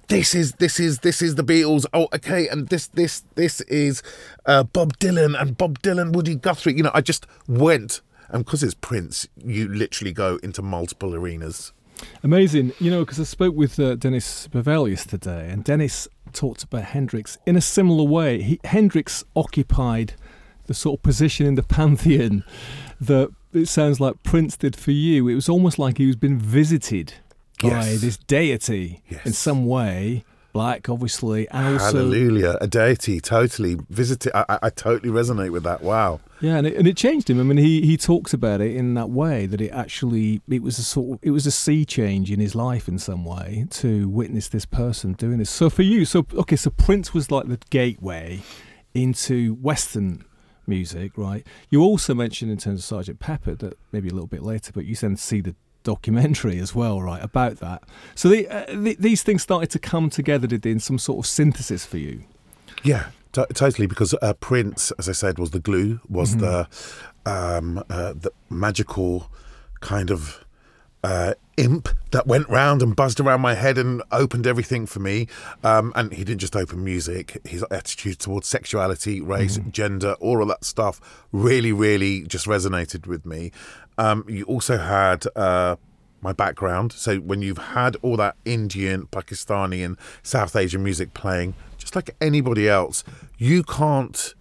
This 0.10 0.36
is 0.36 0.54
this 0.54 0.80
is 0.80 1.00
this 1.00 1.22
is 1.22 1.36
the 1.36 1.44
Beatles. 1.44 1.86
Oh, 1.94 2.08
okay, 2.14 2.48
and 2.50 2.68
this 2.68 2.88
this 2.88 3.24
this 3.36 3.62
is 3.62 4.04
uh, 4.46 4.64
Bob 4.64 4.98
Dylan 5.00 5.40
and 5.40 5.58
Bob 5.58 5.80
Dylan, 5.80 6.14
Woody 6.14 6.36
Guthrie. 6.36 6.76
You 6.76 6.84
know, 6.84 6.92
I 6.94 7.02
just 7.02 7.26
went, 7.48 8.02
and 8.30 8.44
because 8.44 8.64
it's 8.64 8.74
Prince, 8.74 9.28
you 9.38 9.68
literally 9.70 10.12
go 10.12 10.40
into 10.44 10.62
multiple 10.62 11.16
arenas. 11.16 11.72
Amazing, 12.22 12.74
you 12.80 12.92
know, 12.92 13.00
because 13.00 13.20
I 13.20 13.24
spoke 13.24 13.56
with 13.56 13.80
uh, 13.80 13.96
Dennis 13.96 14.50
Bovell 14.50 14.90
yesterday, 14.90 15.50
and 15.50 15.64
Dennis 15.64 16.10
talked 16.34 16.64
about 16.64 16.84
Hendrix 16.84 17.38
in 17.46 17.56
a 17.56 17.62
similar 17.62 18.04
way. 18.04 18.42
He, 18.42 18.60
Hendrix 18.66 19.24
occupied 19.36 20.16
the 20.66 20.74
sort 20.74 21.00
of 21.00 21.04
position 21.04 21.46
in 21.46 21.56
the 21.56 21.64
pantheon 21.78 22.44
that 23.02 23.30
it 23.54 23.68
sounds 23.68 24.00
like 24.00 24.22
Prince 24.24 24.58
did 24.58 24.76
for 24.76 24.92
you. 24.92 25.28
It 25.28 25.36
was 25.36 25.50
almost 25.50 25.78
like 25.78 25.98
he 25.98 26.08
was 26.08 26.16
been 26.16 26.40
visited 26.40 27.14
by 27.62 27.70
Yes. 27.70 28.02
this 28.02 28.18
deity 28.18 29.04
in 29.26 29.32
some 29.34 29.66
way, 29.66 30.24
black, 30.54 30.90
obviously, 30.90 31.48
and 31.50 31.76
also 31.80 31.98
Hallelujah, 31.98 32.58
a 32.62 32.68
deity, 32.68 33.20
totally 33.20 33.78
visited. 33.90 34.32
I, 34.36 34.46
I, 34.50 34.60
I 34.64 34.70
totally 34.70 35.12
resonate 35.12 35.52
with 35.52 35.64
that. 35.64 35.82
Wow. 35.82 36.20
yeah, 36.42 36.58
and 36.58 36.66
it, 36.68 36.76
and 36.76 36.88
it 36.88 36.98
changed 36.98 37.30
him. 37.30 37.40
I 37.40 37.44
mean, 37.44 37.58
he 37.58 37.82
he 37.86 37.96
talks 37.96 38.34
about 38.34 38.60
it 38.60 38.76
in 38.76 38.96
that 38.96 39.10
way 39.12 39.46
that 39.46 39.62
it 39.62 39.70
actually 39.70 40.42
it 40.50 40.62
was 40.64 40.80
a 40.80 40.84
sort 40.84 41.14
of 41.14 41.20
it 41.22 41.32
was 41.32 41.46
a 41.46 41.52
sea 41.52 41.86
change 41.86 42.32
in 42.32 42.40
his 42.40 42.56
life 42.56 42.88
in 42.88 42.98
some 42.98 43.24
way 43.24 43.66
to 43.72 44.10
witness 44.10 44.48
this 44.48 44.66
person 44.66 45.14
doing 45.14 45.38
this. 45.38 45.50
So 45.52 45.70
for 45.70 45.84
you, 45.84 46.06
so 46.06 46.26
okay, 46.34 46.56
so 46.56 46.70
Prince 46.72 47.14
was 47.14 47.30
like 47.32 47.48
the 47.48 47.60
gateway 47.70 48.42
into 48.94 49.54
Western 49.56 50.24
music, 50.68 51.18
right? 51.18 51.46
You 51.70 51.82
also 51.82 52.14
mentioned 52.14 52.52
in 52.52 52.58
terms 52.58 52.80
of 52.80 52.86
Sergeant 52.86 53.20
Pepper 53.20 53.56
that 53.56 53.78
maybe 53.92 54.10
a 54.10 54.14
little 54.14 54.28
bit 54.28 54.44
later, 54.44 54.72
but 54.74 54.86
you 54.86 54.96
then 54.96 55.18
see 55.18 55.42
the 55.42 55.56
documentary 55.84 56.60
as 56.60 56.74
well, 56.74 57.02
right, 57.02 57.24
about 57.24 57.58
that. 57.58 57.84
So 58.16 58.30
the, 58.30 58.48
uh, 58.48 58.66
the, 58.68 58.96
these 59.00 59.24
things 59.24 59.44
started 59.44 59.70
to 59.72 59.80
come 59.80 60.10
together, 60.10 60.48
did 60.48 60.62
they, 60.62 60.72
in 60.72 60.80
some 60.80 60.98
sort 60.98 61.26
of 61.26 61.30
synthesis 61.30 61.86
for 61.86 61.98
you? 61.98 62.24
Yeah, 62.84 63.08
t- 63.32 63.46
totally. 63.54 63.88
Because 63.88 64.14
uh, 64.22 64.34
Prince, 64.34 64.92
as 64.98 65.08
I 65.10 65.14
said, 65.14 65.38
was 65.38 65.52
the 65.52 65.60
glue, 65.60 66.00
was 66.08 66.38
the 66.38 66.68
um, 67.26 67.84
uh, 67.90 68.14
the 68.14 68.32
magical 68.50 69.32
kind 69.80 70.12
of 70.12 70.44
uh, 71.04 71.34
imp 71.58 71.90
that 72.12 72.26
went 72.26 72.48
round 72.50 72.82
and 72.82 72.96
buzzed 72.96 73.20
around 73.20 73.42
my 73.42 73.54
head 73.54 73.78
and 73.78 74.02
opened 74.12 74.48
everything 74.48 74.86
for 74.86 75.00
me. 75.00 75.28
Um, 75.64 75.92
and 75.96 76.14
he 76.14 76.24
didn't 76.24 76.42
just 76.42 76.56
open 76.56 76.84
music; 76.84 77.40
his 77.46 77.64
attitude 77.70 78.20
towards 78.20 78.48
sexuality, 78.48 79.22
race, 79.22 79.60
gender, 79.72 80.14
all 80.20 80.42
of 80.42 80.48
that 80.48 80.64
stuff 80.64 81.00
really, 81.32 81.72
really 81.72 82.24
just 82.24 82.46
resonated 82.46 83.08
with 83.08 83.26
me. 83.26 83.52
Um, 83.98 84.26
you 84.28 84.44
also 84.46 84.78
had. 84.78 85.26
Uh, 85.36 85.76
my 86.24 86.32
background. 86.32 86.94
So 86.94 87.18
when 87.18 87.42
you've 87.42 87.58
had 87.58 87.98
all 88.02 88.16
that 88.18 88.38
Indian, 88.46 89.08
Pakistani, 89.08 89.86
and 89.86 89.98
South 90.24 90.56
Asian 90.56 90.82
music 90.82 91.14
playing, 91.14 91.54
just 91.78 91.96
like 91.96 92.16
anybody 92.22 92.70
else, 92.70 93.04
you 93.38 93.62
can't 93.62 94.34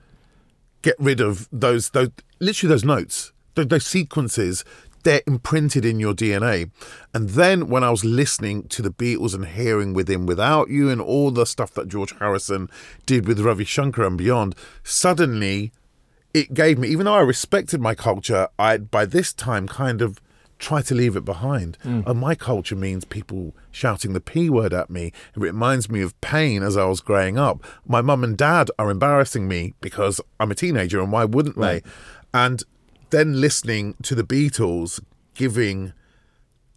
get 0.82 0.96
rid 0.98 1.20
of 1.20 1.48
those 1.52 1.90
those 1.90 2.10
literally 2.38 2.72
those 2.72 2.84
notes, 2.84 3.32
those, 3.54 3.66
those 3.66 3.86
sequences. 3.86 4.64
They're 5.02 5.22
imprinted 5.26 5.84
in 5.84 5.98
your 5.98 6.14
DNA. 6.14 6.70
And 7.12 7.30
then 7.30 7.68
when 7.68 7.84
I 7.84 7.90
was 7.90 8.04
listening 8.04 8.68
to 8.68 8.82
the 8.82 8.90
Beatles 8.90 9.34
and 9.34 9.46
hearing 9.46 9.94
Within 9.94 10.26
Without 10.26 10.68
You 10.68 10.90
and 10.90 11.00
all 11.00 11.30
the 11.30 11.46
stuff 11.46 11.72
that 11.74 11.88
George 11.88 12.14
Harrison 12.18 12.68
did 13.06 13.26
with 13.26 13.40
Ravi 13.40 13.64
Shankar 13.64 14.04
and 14.04 14.18
beyond, 14.18 14.54
suddenly 14.82 15.72
it 16.34 16.54
gave 16.54 16.78
me, 16.78 16.88
even 16.88 17.06
though 17.06 17.14
I 17.14 17.20
respected 17.20 17.80
my 17.80 17.94
culture, 17.94 18.48
I 18.58 18.78
by 18.78 19.04
this 19.04 19.32
time 19.32 19.68
kind 19.68 20.00
of 20.00 20.20
try 20.58 20.80
to 20.80 20.94
leave 20.94 21.16
it 21.16 21.24
behind. 21.24 21.76
Mm. 21.84 22.06
And 22.06 22.20
my 22.20 22.34
culture 22.34 22.76
means 22.76 23.04
people 23.04 23.54
shouting 23.70 24.12
the 24.12 24.20
P 24.20 24.48
word 24.48 24.72
at 24.72 24.88
me. 24.88 25.06
It 25.06 25.40
reminds 25.40 25.90
me 25.90 26.00
of 26.00 26.18
pain 26.20 26.62
as 26.62 26.76
I 26.76 26.84
was 26.84 27.00
growing 27.00 27.36
up. 27.36 27.62
My 27.86 28.00
mum 28.00 28.24
and 28.24 28.36
dad 28.36 28.70
are 28.78 28.90
embarrassing 28.90 29.48
me 29.48 29.74
because 29.80 30.20
I'm 30.38 30.52
a 30.52 30.54
teenager, 30.54 31.00
and 31.00 31.10
why 31.10 31.24
wouldn't 31.24 31.58
they? 31.58 31.82
And 32.32 32.62
then 33.12 33.40
listening 33.40 33.94
to 34.02 34.14
the 34.14 34.24
Beatles 34.24 35.00
giving 35.34 35.92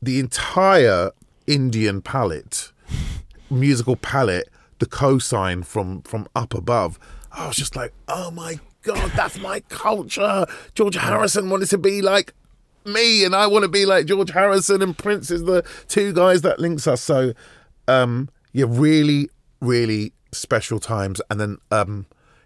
the 0.01 0.19
entire 0.19 1.11
Indian 1.47 2.01
palette, 2.01 2.71
musical 3.49 3.95
palette, 3.95 4.49
the 4.79 4.85
cosign 4.85 5.65
from 5.65 6.01
from 6.03 6.27
up 6.35 6.53
above. 6.53 6.99
I 7.31 7.47
was 7.47 7.55
just 7.55 7.75
like, 7.75 7.93
oh 8.07 8.31
my 8.31 8.59
god, 8.83 9.11
that's 9.15 9.39
my 9.39 9.61
culture. 9.61 10.45
George 10.75 10.95
Harrison 10.95 11.49
wanted 11.49 11.69
to 11.69 11.77
be 11.77 12.01
like 12.01 12.33
me, 12.85 13.23
and 13.23 13.35
I 13.35 13.47
want 13.47 13.63
to 13.63 13.69
be 13.69 13.85
like 13.85 14.05
George 14.05 14.31
Harrison, 14.31 14.81
and 14.81 14.97
Prince 14.97 15.31
is 15.31 15.45
the 15.45 15.63
two 15.87 16.13
guys 16.13 16.41
that 16.43 16.59
links 16.59 16.85
us. 16.85 17.01
So, 17.01 17.33
um, 17.87 18.29
yeah, 18.53 18.65
really, 18.67 19.29
really 19.61 20.13
special 20.31 20.79
times. 20.79 21.21
And 21.29 21.39
then 21.39 21.57
um, 21.71 22.05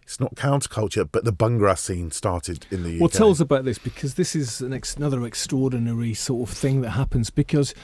it's 0.09 0.19
not 0.19 0.33
counterculture, 0.33 1.07
but 1.09 1.23
the 1.23 1.31
Bhangra 1.31 1.77
scene 1.77 2.09
started 2.09 2.65
in 2.71 2.81
the 2.81 2.95
UK. 2.95 2.99
Well, 2.99 3.09
tell 3.09 3.29
us 3.29 3.39
about 3.39 3.63
this 3.63 3.77
because 3.77 4.15
this 4.15 4.35
is 4.35 4.59
an 4.59 4.73
ex- 4.73 4.95
another 4.95 5.23
extraordinary 5.23 6.15
sort 6.15 6.49
of 6.49 6.57
thing 6.57 6.81
that 6.81 6.89
happens. 6.89 7.29
Because, 7.29 7.75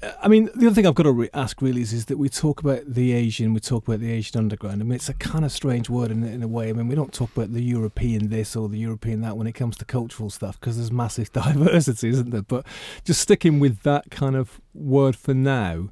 uh, 0.00 0.12
I 0.22 0.28
mean, 0.28 0.48
the 0.54 0.66
other 0.66 0.76
thing 0.76 0.86
I've 0.86 0.94
got 0.94 1.02
to 1.02 1.12
re- 1.12 1.28
ask 1.34 1.60
really 1.60 1.80
is, 1.82 1.92
is 1.92 2.04
that 2.04 2.18
we 2.18 2.28
talk 2.28 2.60
about 2.60 2.82
the 2.86 3.10
Asian, 3.10 3.52
we 3.52 3.58
talk 3.58 3.88
about 3.88 3.98
the 3.98 4.12
Asian 4.12 4.38
underground. 4.38 4.80
I 4.80 4.84
mean, 4.84 4.94
it's 4.94 5.08
a 5.08 5.14
kind 5.14 5.44
of 5.44 5.50
strange 5.50 5.90
word 5.90 6.12
in, 6.12 6.22
in 6.22 6.44
a 6.44 6.48
way. 6.48 6.70
I 6.70 6.72
mean, 6.72 6.86
we 6.86 6.94
don't 6.94 7.12
talk 7.12 7.36
about 7.36 7.52
the 7.52 7.64
European 7.64 8.28
this 8.28 8.54
or 8.54 8.68
the 8.68 8.78
European 8.78 9.20
that 9.22 9.36
when 9.36 9.48
it 9.48 9.54
comes 9.54 9.76
to 9.78 9.84
cultural 9.84 10.30
stuff 10.30 10.60
because 10.60 10.76
there's 10.76 10.92
massive 10.92 11.32
diversity, 11.32 12.10
isn't 12.10 12.30
there? 12.30 12.42
But 12.42 12.64
just 13.04 13.20
sticking 13.20 13.58
with 13.58 13.82
that 13.82 14.08
kind 14.12 14.36
of 14.36 14.60
word 14.72 15.16
for 15.16 15.34
now. 15.34 15.88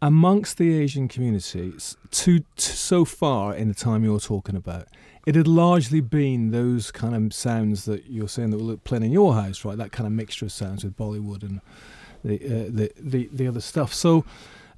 Amongst 0.00 0.58
the 0.58 0.78
Asian 0.78 1.08
communities, 1.08 1.96
to, 2.12 2.40
to 2.40 2.72
so 2.76 3.04
far 3.04 3.54
in 3.54 3.68
the 3.68 3.74
time 3.74 4.04
you're 4.04 4.20
talking 4.20 4.54
about, 4.54 4.86
it 5.26 5.34
had 5.34 5.48
largely 5.48 6.00
been 6.00 6.52
those 6.52 6.90
kind 6.90 7.14
of 7.14 7.34
sounds 7.34 7.84
that 7.84 8.06
you're 8.08 8.28
saying 8.28 8.50
that 8.50 8.58
were 8.58 8.76
playing 8.76 9.04
in 9.04 9.12
your 9.12 9.34
house, 9.34 9.64
right? 9.64 9.76
That 9.76 9.92
kind 9.92 10.06
of 10.06 10.12
mixture 10.12 10.46
of 10.46 10.52
sounds 10.52 10.84
with 10.84 10.96
Bollywood 10.96 11.42
and 11.42 11.60
the 12.24 12.36
uh, 12.36 12.70
the, 12.70 12.92
the 12.98 13.28
the 13.32 13.46
other 13.46 13.60
stuff. 13.60 13.92
So, 13.92 14.24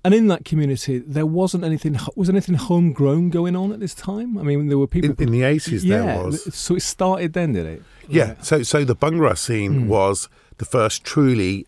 and 0.03 0.15
in 0.15 0.27
that 0.29 0.45
community, 0.45 0.99
there 0.99 1.27
wasn't 1.27 1.65
anything. 1.65 1.99
Was 2.17 2.29
anything 2.29 2.57
homegrown 2.57 3.31
going 3.31 3.55
on 3.55 3.73
at 3.73 3.81
this 3.81 3.95
time? 3.95 4.39
I 4.39 4.43
mean, 4.43 4.69
there 4.69 4.79
were 4.79 4.87
people 4.87 5.11
in, 5.11 5.17
in 5.23 5.31
the 5.31 5.43
eighties. 5.43 5.85
yeah, 5.85 6.05
there 6.05 6.25
was. 6.25 6.55
So 6.55 6.77
it 6.77 6.83
started 6.83 7.33
then, 7.33 7.53
did 7.53 7.67
it? 7.67 7.83
Yeah. 8.09 8.35
So 8.41 8.63
so 8.63 8.85
the 8.85 8.97
Bhangra 8.97 9.37
scene 9.37 9.87
was 9.87 10.29
the 10.59 10.65
first 10.65 11.05
truly 11.05 11.67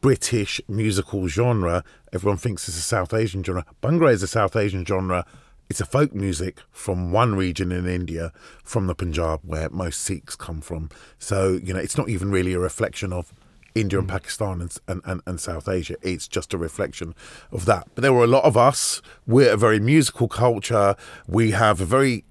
British 0.00 0.60
musical 0.68 1.28
genre. 1.28 1.84
Everyone 2.12 2.38
thinks 2.38 2.68
it's 2.68 2.78
a 2.78 2.82
South 2.82 3.12
Asian 3.14 3.42
genre. 3.42 3.64
Bhangra 3.82 4.12
is 4.12 4.22
a 4.22 4.28
South 4.28 4.56
Asian 4.56 4.84
genre. 4.84 5.24
It's 5.70 5.80
a 5.80 5.86
folk 5.86 6.14
music 6.14 6.60
from 6.70 7.12
one 7.12 7.34
region 7.34 7.72
in 7.72 7.86
India, 7.86 8.32
from 8.64 8.86
the 8.86 8.94
Punjab, 8.94 9.40
where 9.44 9.68
most 9.68 10.00
Sikhs 10.00 10.34
come 10.34 10.60
from. 10.60 10.88
So 11.18 11.58
you 11.62 11.74
know, 11.74 11.80
it's 11.80 11.98
not 11.98 12.08
even 12.08 12.30
really 12.30 12.54
a 12.54 12.58
reflection 12.58 13.12
of 13.12 13.32
India 13.74 13.98
and 13.98 14.08
mm. 14.08 14.12
Pakistan 14.12 14.60
and, 14.60 14.76
and, 14.88 15.02
and, 15.04 15.22
and 15.26 15.40
South 15.40 15.68
Asia. 15.68 15.96
It's 16.02 16.26
just 16.26 16.54
a 16.54 16.58
reflection 16.58 17.14
of 17.52 17.64
that. 17.66 17.88
But 17.94 18.02
there 18.02 18.12
were 18.12 18.24
a 18.24 18.28
lot 18.28 18.44
of 18.44 18.56
us. 18.56 19.02
We're 19.26 19.52
a 19.52 19.56
very 19.56 19.78
musical 19.78 20.28
culture. 20.28 20.96
We 21.26 21.52
have 21.52 21.80
a 21.80 21.84
very 21.84 22.24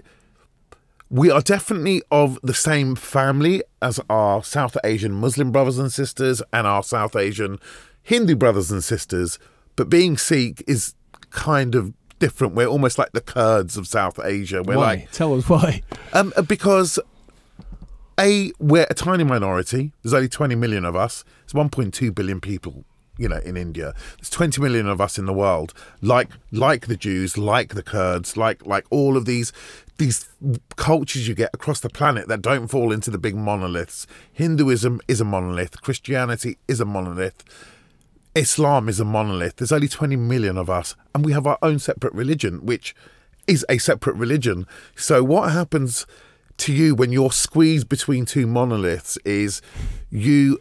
we 1.10 1.32
are 1.32 1.42
definitely 1.42 2.02
of 2.12 2.38
the 2.44 2.54
same 2.54 2.94
family 2.96 3.64
as 3.82 4.00
our 4.10 4.44
South 4.44 4.76
Asian 4.84 5.14
Muslim 5.14 5.54
brothers 5.54 5.78
and 5.78 5.92
sisters 5.92 6.42
and 6.52 6.68
our 6.68 6.84
South 6.84 7.16
Asian 7.16 7.60
Hindu 8.04 8.36
brothers 8.36 8.72
and 8.72 8.84
sisters. 8.84 9.40
But 9.78 9.90
being 9.90 10.18
Sikh 10.18 10.62
is 10.68 10.94
kind 11.30 11.74
of 11.76 11.94
different. 12.20 12.56
We're 12.56 12.68
almost 12.68 12.98
like 12.98 13.14
the 13.14 13.22
Kurds 13.22 13.78
of 13.78 13.88
South 13.88 14.20
Asia. 14.22 14.62
We're 14.62 14.76
why? 14.76 14.84
like 14.84 15.12
Tell 15.12 15.34
us 15.36 15.48
why. 15.48 15.84
um, 16.12 16.34
because 16.48 17.00
a 18.20 18.52
we're 18.60 18.88
a 18.90 18.94
tiny 18.94 19.24
minority. 19.24 19.94
There's 20.04 20.14
only 20.14 20.28
20 20.28 20.56
million 20.56 20.84
of 20.84 20.96
us. 20.96 21.24
There's 21.46 21.54
1.2 21.54 22.14
billion 22.14 22.42
people 22.42 22.84
you 23.18 23.28
know, 23.28 23.38
in 23.38 23.58
India. 23.58 23.94
There's 24.18 24.30
20 24.30 24.62
million 24.62 24.88
of 24.88 25.02
us 25.02 25.18
in 25.18 25.26
the 25.26 25.34
world, 25.34 25.74
like 26.02 26.30
like 26.52 26.88
the 26.88 26.96
Jews, 26.96 27.38
like 27.38 27.74
the 27.74 27.84
Kurds, 27.84 28.38
like 28.38 28.66
like 28.66 28.86
all 28.90 29.18
of 29.18 29.26
these 29.26 29.52
these 29.98 30.30
cultures 30.76 31.28
you 31.28 31.34
get 31.34 31.50
across 31.54 31.80
the 31.80 31.90
planet 31.90 32.28
that 32.28 32.42
don't 32.42 32.68
fall 32.68 32.92
into 32.92 33.10
the 33.10 33.18
big 33.18 33.36
monoliths. 33.36 34.06
Hinduism 34.32 35.02
is 35.08 35.20
a 35.20 35.26
monolith. 35.26 35.82
Christianity 35.82 36.58
is 36.68 36.80
a 36.80 36.86
monolith. 36.86 37.44
Islam 38.38 38.88
is 38.88 39.00
a 39.00 39.06
monolith. 39.06 39.56
There's 39.56 39.72
only 39.72 39.88
20 39.88 40.16
million 40.16 40.58
of 40.58 40.70
us, 40.70 40.96
and 41.14 41.26
we 41.26 41.34
have 41.34 41.48
our 41.48 41.58
own 41.62 41.80
separate 41.80 42.14
religion, 42.14 42.66
which 42.66 42.96
is 43.48 43.66
a 43.68 43.78
separate 43.80 44.16
religion. 44.16 44.68
So, 44.96 45.24
what 45.24 45.52
happens 45.52 46.06
to 46.58 46.74
you 46.74 46.96
when 46.96 47.12
you're 47.12 47.32
squeezed 47.32 47.90
between 47.90 48.26
two 48.26 48.46
monoliths 48.46 49.18
is 49.26 49.62
you 50.10 50.60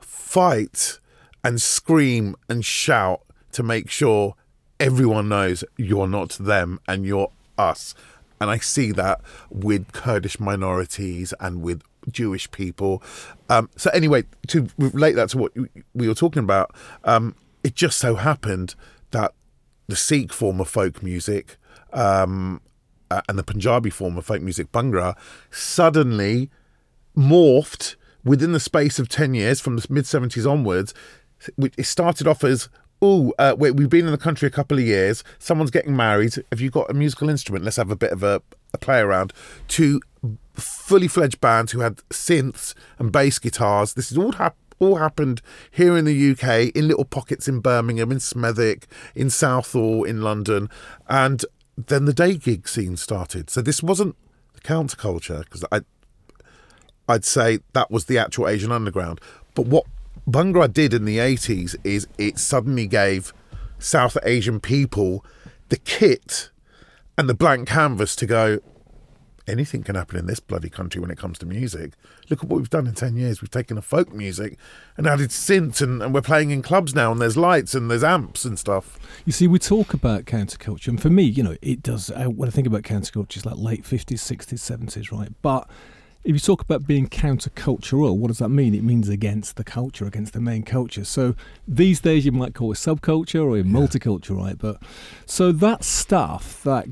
fight 0.00 0.98
and 1.42 1.60
scream 1.62 2.36
and 2.48 2.64
shout 2.64 3.20
to 3.52 3.62
make 3.62 3.90
sure 3.90 4.34
everyone 4.78 5.28
knows 5.28 5.64
you're 5.76 6.08
not 6.08 6.30
them 6.32 6.78
and 6.86 7.06
you're 7.06 7.30
us. 7.56 7.94
And 8.40 8.50
I 8.50 8.58
see 8.58 8.92
that 8.92 9.20
with 9.50 9.92
Kurdish 9.92 10.38
minorities 10.38 11.34
and 11.40 11.62
with 11.62 11.82
Jewish 12.10 12.50
people. 12.50 13.02
Um, 13.48 13.70
so, 13.76 13.90
anyway, 13.90 14.24
to 14.48 14.68
relate 14.78 15.12
that 15.12 15.30
to 15.30 15.38
what 15.38 15.52
we 15.94 16.08
were 16.08 16.14
talking 16.14 16.42
about, 16.42 16.74
um, 17.04 17.34
it 17.62 17.74
just 17.74 17.98
so 17.98 18.16
happened 18.16 18.74
that 19.10 19.32
the 19.86 19.96
Sikh 19.96 20.32
form 20.32 20.60
of 20.60 20.68
folk 20.68 21.02
music 21.02 21.56
um, 21.92 22.60
uh, 23.10 23.22
and 23.28 23.38
the 23.38 23.42
Punjabi 23.42 23.90
form 23.90 24.18
of 24.18 24.26
folk 24.26 24.42
music, 24.42 24.70
Bhangra, 24.72 25.16
suddenly 25.50 26.50
morphed 27.16 27.96
within 28.24 28.52
the 28.52 28.60
space 28.60 28.98
of 28.98 29.08
10 29.08 29.34
years 29.34 29.60
from 29.60 29.76
the 29.76 29.86
mid 29.88 30.04
70s 30.04 30.50
onwards. 30.50 30.92
It 31.56 31.86
started 31.86 32.26
off 32.26 32.44
as 32.44 32.68
oh, 33.00 33.32
uh, 33.38 33.54
we've 33.56 33.88
been 33.88 34.06
in 34.06 34.12
the 34.12 34.18
country 34.18 34.46
a 34.48 34.50
couple 34.50 34.78
of 34.78 34.84
years. 34.84 35.22
Someone's 35.38 35.70
getting 35.70 35.94
married. 35.94 36.34
Have 36.50 36.60
you 36.60 36.70
got 36.70 36.90
a 36.90 36.94
musical 36.94 37.28
instrument? 37.28 37.64
Let's 37.64 37.76
have 37.76 37.90
a 37.90 37.96
bit 37.96 38.10
of 38.12 38.22
a, 38.22 38.42
a 38.74 38.78
play 38.78 38.98
around. 38.98 39.32
To 39.68 40.00
fully 40.58 41.08
fledged 41.08 41.40
bands 41.40 41.72
who 41.72 41.80
had 41.80 41.96
synths 42.10 42.74
and 42.98 43.12
bass 43.12 43.38
guitars. 43.38 43.94
This 43.94 44.10
is 44.12 44.18
all 44.18 44.34
all 44.80 44.96
happened 44.96 45.42
here 45.70 45.96
in 45.96 46.04
the 46.04 46.30
UK, 46.30 46.74
in 46.74 46.86
little 46.86 47.04
pockets 47.04 47.48
in 47.48 47.60
Birmingham, 47.60 48.12
in 48.12 48.18
Smethwick, 48.18 48.84
in 49.14 49.28
Southall, 49.28 50.04
in 50.04 50.22
London, 50.22 50.68
and 51.08 51.44
then 51.76 52.04
the 52.04 52.12
day 52.12 52.36
gig 52.36 52.68
scene 52.68 52.96
started. 52.96 53.50
So 53.50 53.60
this 53.60 53.82
wasn't 53.82 54.16
the 54.54 54.60
counterculture 54.60 55.44
because 55.44 55.64
I, 55.70 55.80
I'd 57.08 57.24
say 57.24 57.60
that 57.72 57.90
was 57.90 58.06
the 58.06 58.18
actual 58.18 58.48
Asian 58.48 58.72
underground. 58.72 59.20
But 59.54 59.66
what 59.66 59.84
Bhangra 60.28 60.72
did 60.72 60.92
in 60.92 61.04
the 61.04 61.18
80s 61.18 61.76
is 61.84 62.06
it 62.18 62.38
suddenly 62.38 62.86
gave 62.86 63.32
South 63.78 64.16
Asian 64.24 64.60
people 64.60 65.24
the 65.68 65.78
kit 65.78 66.50
and 67.16 67.28
the 67.28 67.34
blank 67.34 67.68
canvas 67.68 68.16
to 68.16 68.26
go, 68.26 68.58
anything 69.48 69.82
can 69.82 69.94
happen 69.94 70.18
in 70.18 70.26
this 70.26 70.40
bloody 70.40 70.68
country 70.68 71.00
when 71.00 71.10
it 71.10 71.18
comes 71.18 71.38
to 71.38 71.46
music. 71.46 71.92
Look 72.28 72.44
at 72.44 72.48
what 72.48 72.58
we've 72.58 72.70
done 72.70 72.86
in 72.86 72.94
10 72.94 73.16
years. 73.16 73.40
We've 73.40 73.50
taken 73.50 73.78
a 73.78 73.82
folk 73.82 74.12
music 74.12 74.58
and 74.96 75.06
added 75.06 75.30
synth, 75.30 75.80
and, 75.80 76.02
and 76.02 76.14
we're 76.14 76.20
playing 76.20 76.50
in 76.50 76.62
clubs 76.62 76.94
now, 76.94 77.12
and 77.12 77.20
there's 77.20 77.36
lights 77.36 77.74
and 77.74 77.90
there's 77.90 78.04
amps 78.04 78.44
and 78.44 78.58
stuff. 78.58 78.98
You 79.24 79.32
see, 79.32 79.46
we 79.48 79.58
talk 79.58 79.94
about 79.94 80.24
counterculture, 80.24 80.88
and 80.88 81.00
for 81.00 81.10
me, 81.10 81.22
you 81.22 81.42
know, 81.42 81.56
it 81.62 81.82
does. 81.82 82.10
Uh, 82.10 82.26
when 82.26 82.48
I 82.48 82.52
think 82.52 82.66
about 82.66 82.82
counterculture, 82.82 83.36
it's 83.36 83.46
like 83.46 83.56
late 83.56 83.84
50s, 83.84 84.18
60s, 84.18 84.58
70s, 84.58 85.10
right? 85.10 85.32
But 85.42 85.68
if 86.24 86.34
you 86.34 86.40
talk 86.40 86.60
about 86.60 86.86
being 86.86 87.08
countercultural, 87.08 88.16
what 88.16 88.28
does 88.28 88.38
that 88.38 88.50
mean? 88.50 88.74
It 88.74 88.82
means 88.82 89.08
against 89.08 89.56
the 89.56 89.64
culture, 89.64 90.04
against 90.04 90.32
the 90.32 90.40
main 90.40 90.62
culture. 90.62 91.04
So 91.04 91.34
these 91.66 92.00
days 92.00 92.26
you 92.26 92.32
might 92.32 92.54
call 92.54 92.72
it 92.72 92.74
subculture 92.74 93.42
or 93.42 93.56
yeah. 93.56 93.62
multiculture, 93.62 94.36
right? 94.36 94.58
But 94.58 94.82
so 95.26 95.52
that 95.52 95.84
stuff, 95.84 96.62
that 96.64 96.86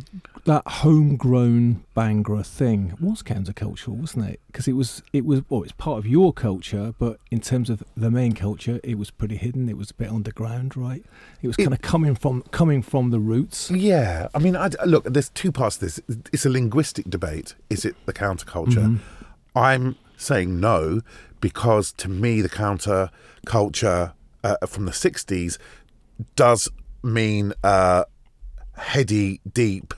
that 0.47 0.67
homegrown 0.67 1.85
Bhangra 1.97 2.45
thing 2.45 2.97
was 3.01 3.23
countercultural, 3.23 3.97
wasn't 3.97 4.31
it? 4.31 4.41
Because 4.47 4.67
it 4.67 4.73
was 4.73 5.03
it 5.13 5.25
was 5.25 5.43
well, 5.49 5.63
it's 5.63 5.73
part 5.73 5.99
of 5.99 6.07
your 6.07 6.33
culture, 6.33 6.95
but 6.99 7.19
in 7.31 7.41
terms 7.41 7.71
of 7.71 7.85
the 7.97 8.11
main 8.11 8.33
culture, 8.33 8.81
it 8.83 8.99
was 8.99 9.11
pretty 9.11 9.37
hidden. 9.37 9.69
It 9.69 9.77
was 9.77 9.91
a 9.91 9.95
bit 9.95 10.09
underground, 10.09 10.77
right? 10.77 11.05
It 11.43 11.47
was 11.47 11.57
kind 11.57 11.73
of 11.73 11.83
coming 11.83 12.15
from 12.15 12.43
coming 12.51 12.83
from 12.83 13.11
the 13.11 13.21
roots. 13.21 13.71
Yeah, 13.71 14.29
I 14.35 14.39
mean, 14.39 14.57
I, 14.57 14.71
look, 14.85 15.05
there's 15.05 15.29
two 15.29 15.53
parts 15.53 15.77
to 15.77 15.85
this. 15.87 16.01
It's 16.33 16.47
a 16.47 16.51
linguistic 16.51 17.11
debate. 17.11 17.55
Is 17.69 17.85
it 17.85 17.95
the 18.07 18.13
counterculture? 18.13 18.77
Mm-hmm 18.77 18.97
I'm 19.57 19.97
saying 20.19 20.61
no 20.61 21.01
because 21.41 21.93
to 21.93 22.09
me, 22.09 22.43
the 22.43 22.49
counter 22.49 23.11
culture 23.47 24.13
uh, 24.45 24.57
from 24.67 24.85
the 24.85 24.93
60s 24.93 25.59
does 26.35 26.69
mean 27.03 27.55
uh, 27.65 28.05
heady, 28.77 29.41
deep, 29.51 29.95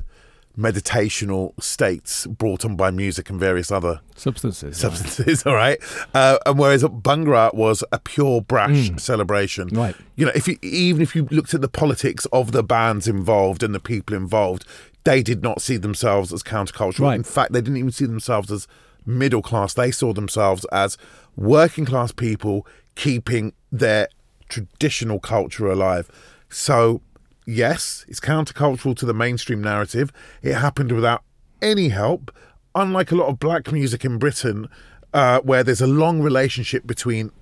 meditational 0.59 1.53
states 1.63 2.27
brought 2.27 2.65
on 2.65 2.75
by 2.75 2.91
music 2.91 3.31
and 3.31 3.39
various 3.39 3.71
other 3.71 4.01
substances. 4.17 4.77
Substances, 4.77 5.47
right. 5.47 5.51
all 5.51 5.57
right. 5.57 5.79
Uh, 6.15 6.39
and 6.47 6.59
whereas 6.59 6.83
Bhangra 6.83 7.55
was 7.55 7.85
a 7.93 7.99
pure 8.01 8.41
brash 8.41 8.91
mm. 8.91 9.01
celebration, 9.01 9.69
right? 9.69 9.95
You 10.17 10.27
know, 10.27 10.33
if 10.35 10.49
you 10.49 10.59
even 10.63 11.01
if 11.01 11.15
you 11.15 11.29
looked 11.31 11.55
at 11.55 11.61
the 11.61 11.69
politics 11.69 12.27
of 12.33 12.53
the 12.53 12.65
bands 12.65 13.07
involved 13.07 13.63
and 13.63 13.75
the 13.75 13.81
people 13.81 14.17
involved, 14.17 14.65
they 15.05 15.23
did 15.23 15.43
not 15.43 15.63
see 15.63 15.77
themselves 15.77 16.33
as 16.33 16.43
countercultural. 16.43 17.01
Right. 17.01 17.15
In 17.15 17.23
fact, 17.23 17.53
they 17.53 17.61
didn't 17.61 17.79
even 17.79 17.93
see 17.93 18.07
themselves 18.07 18.51
as 18.51 18.67
middle 19.07 19.43
class. 19.43 19.75
They 19.75 19.93
saw 19.93 20.13
themselves 20.13 20.67
as 20.73 20.99
working 21.37 21.85
class 21.85 22.11
people 22.11 22.67
keeping 22.97 23.53
their 23.71 24.09
traditional 24.49 25.21
culture 25.21 25.71
alive. 25.71 26.11
So, 26.51 27.03
yes, 27.49 28.05
it's 28.09 28.21
countercultural 28.21 28.97
to 28.97 29.07
the 29.07 29.15
mainstream 29.15 29.61
narrative. 29.61 30.13
It 30.43 30.55
happened 30.55 30.93
without 30.93 31.23
any 31.63 31.89
help, 31.89 32.31
unlike 32.75 33.11
a 33.11 33.17
lot 33.17 33.29
of 33.29 33.39
black 33.39 33.73
music 33.73 34.05
in 34.05 34.19
Britain, 34.19 34.69
uh, 35.13 35.41
where 35.41 35.65
there's 35.65 35.81
a 35.81 35.87
long 35.87 36.21
relationship 36.21 36.87
between 36.87 37.33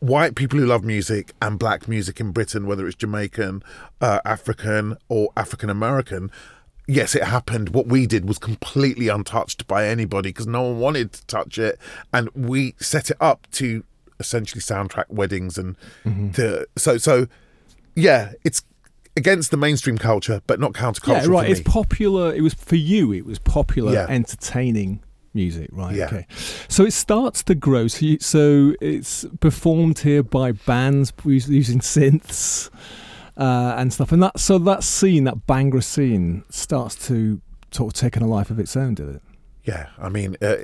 white 0.00 0.34
people 0.34 0.58
who 0.58 0.66
love 0.66 0.84
music 0.84 1.32
and 1.40 1.58
black 1.58 1.88
music 1.88 2.20
in 2.20 2.30
Britain, 2.30 2.66
whether 2.66 2.86
it's 2.86 2.96
Jamaican, 2.96 3.62
uh, 4.00 4.20
African, 4.24 4.96
or 5.08 5.30
African 5.36 5.70
American 5.70 6.30
yes, 6.88 7.14
it 7.14 7.22
happened. 7.22 7.68
What 7.68 7.86
we 7.86 8.06
did 8.06 8.26
was 8.26 8.38
completely 8.38 9.08
untouched 9.08 9.66
by 9.68 9.86
anybody 9.86 10.30
because 10.30 10.46
no 10.46 10.62
one 10.62 10.80
wanted 10.80 11.12
to 11.12 11.26
touch 11.26 11.58
it, 11.58 11.78
and 12.12 12.30
we 12.34 12.74
set 12.78 13.10
it 13.10 13.16
up 13.20 13.46
to 13.52 13.84
essentially 14.18 14.60
soundtrack 14.60 15.08
weddings 15.10 15.56
and 15.58 15.76
mm-hmm. 16.04 16.30
to 16.32 16.66
so 16.76 16.98
so. 16.98 17.28
Yeah, 17.98 18.32
it's 18.44 18.62
against 19.16 19.50
the 19.50 19.56
mainstream 19.56 19.98
culture, 19.98 20.40
but 20.46 20.60
not 20.60 20.72
counterculture. 20.72 21.24
Yeah, 21.24 21.30
right. 21.30 21.50
It's 21.50 21.60
popular. 21.60 22.32
It 22.34 22.42
was 22.42 22.54
for 22.54 22.76
you. 22.76 23.12
It 23.12 23.26
was 23.26 23.38
popular, 23.38 23.92
yeah. 23.92 24.06
entertaining 24.08 25.02
music, 25.34 25.68
right? 25.72 25.94
Yeah. 25.94 26.06
Okay. 26.06 26.26
So 26.68 26.84
it 26.84 26.92
starts 26.92 27.42
to 27.44 27.54
grow. 27.54 27.88
So, 27.88 28.06
you, 28.06 28.18
so 28.20 28.74
it's 28.80 29.26
performed 29.40 29.98
here 30.00 30.22
by 30.22 30.52
bands 30.52 31.12
using 31.24 31.80
synths 31.80 32.70
uh, 33.36 33.74
and 33.76 33.92
stuff. 33.92 34.12
And 34.12 34.22
that 34.22 34.38
so 34.38 34.58
that 34.58 34.84
scene, 34.84 35.24
that 35.24 35.46
Bhangra 35.46 35.82
scene, 35.82 36.44
starts 36.50 36.94
to 37.08 37.40
sort 37.70 37.94
of 37.94 38.00
take 38.00 38.16
on 38.16 38.22
a 38.22 38.28
life 38.28 38.50
of 38.50 38.58
its 38.58 38.76
own, 38.76 38.94
did 38.94 39.16
it? 39.16 39.22
Yeah, 39.64 39.88
I 39.98 40.08
mean, 40.08 40.36
uh, 40.40 40.56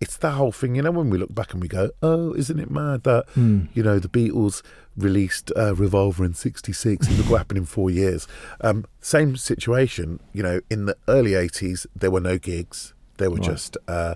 it's 0.00 0.16
the 0.16 0.30
whole 0.32 0.50
thing. 0.50 0.74
You 0.74 0.82
know, 0.82 0.90
when 0.90 1.10
we 1.10 1.18
look 1.18 1.34
back 1.34 1.52
and 1.52 1.60
we 1.60 1.68
go, 1.68 1.90
"Oh, 2.02 2.32
isn't 2.34 2.58
it 2.58 2.70
mad 2.70 3.04
that 3.04 3.26
mm. 3.36 3.68
you 3.74 3.82
know 3.82 3.98
the 3.98 4.08
Beatles 4.08 4.62
released 4.96 5.52
uh, 5.56 5.74
Revolver 5.74 6.24
in 6.24 6.34
'66 6.34 7.06
and 7.06 7.18
look 7.18 7.30
what 7.30 7.38
happened 7.38 7.58
in 7.58 7.66
four 7.66 7.90
years." 7.90 8.26
Um, 8.62 8.86
same 9.00 9.36
situation. 9.36 10.20
You 10.32 10.42
know, 10.42 10.60
in 10.70 10.86
the 10.86 10.96
early 11.06 11.32
'80s, 11.32 11.86
there 11.94 12.10
were 12.10 12.20
no 12.20 12.38
gigs. 12.38 12.94
There 13.18 13.30
were 13.30 13.36
right. 13.36 13.44
just 13.44 13.76
uh, 13.86 14.14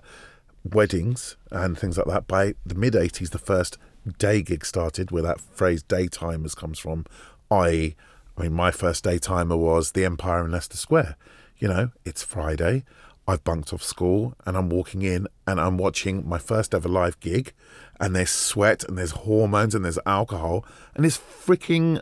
weddings 0.64 1.36
and 1.50 1.78
things 1.78 1.98
like 1.98 2.06
that. 2.06 2.26
By 2.26 2.54
the 2.64 2.74
mid 2.74 2.94
'80s, 2.94 3.30
the 3.30 3.38
first 3.38 3.76
day 4.18 4.40
gig 4.40 4.64
started, 4.64 5.10
where 5.10 5.22
that 5.22 5.40
phrase 5.40 5.82
"daytimers" 5.82 6.56
comes 6.56 6.78
from, 6.78 7.04
I, 7.50 7.94
I 8.38 8.44
mean, 8.44 8.54
my 8.54 8.70
first 8.70 9.04
daytimer 9.04 9.58
was 9.58 9.92
the 9.92 10.06
Empire 10.06 10.46
in 10.46 10.50
Leicester 10.50 10.78
Square. 10.78 11.16
You 11.58 11.68
know, 11.68 11.90
it's 12.04 12.22
Friday. 12.22 12.84
I've 13.26 13.44
bunked 13.44 13.72
off 13.72 13.82
school 13.82 14.34
and 14.44 14.56
I'm 14.56 14.68
walking 14.68 15.02
in 15.02 15.26
and 15.46 15.60
I'm 15.60 15.78
watching 15.78 16.28
my 16.28 16.38
first 16.38 16.74
ever 16.74 16.88
live 16.88 17.18
gig. 17.20 17.52
And 18.00 18.14
there's 18.14 18.30
sweat 18.30 18.84
and 18.84 18.98
there's 18.98 19.12
hormones 19.12 19.74
and 19.74 19.84
there's 19.84 19.98
alcohol 20.04 20.64
and 20.94 21.06
it's 21.06 21.18
freaking 21.18 22.00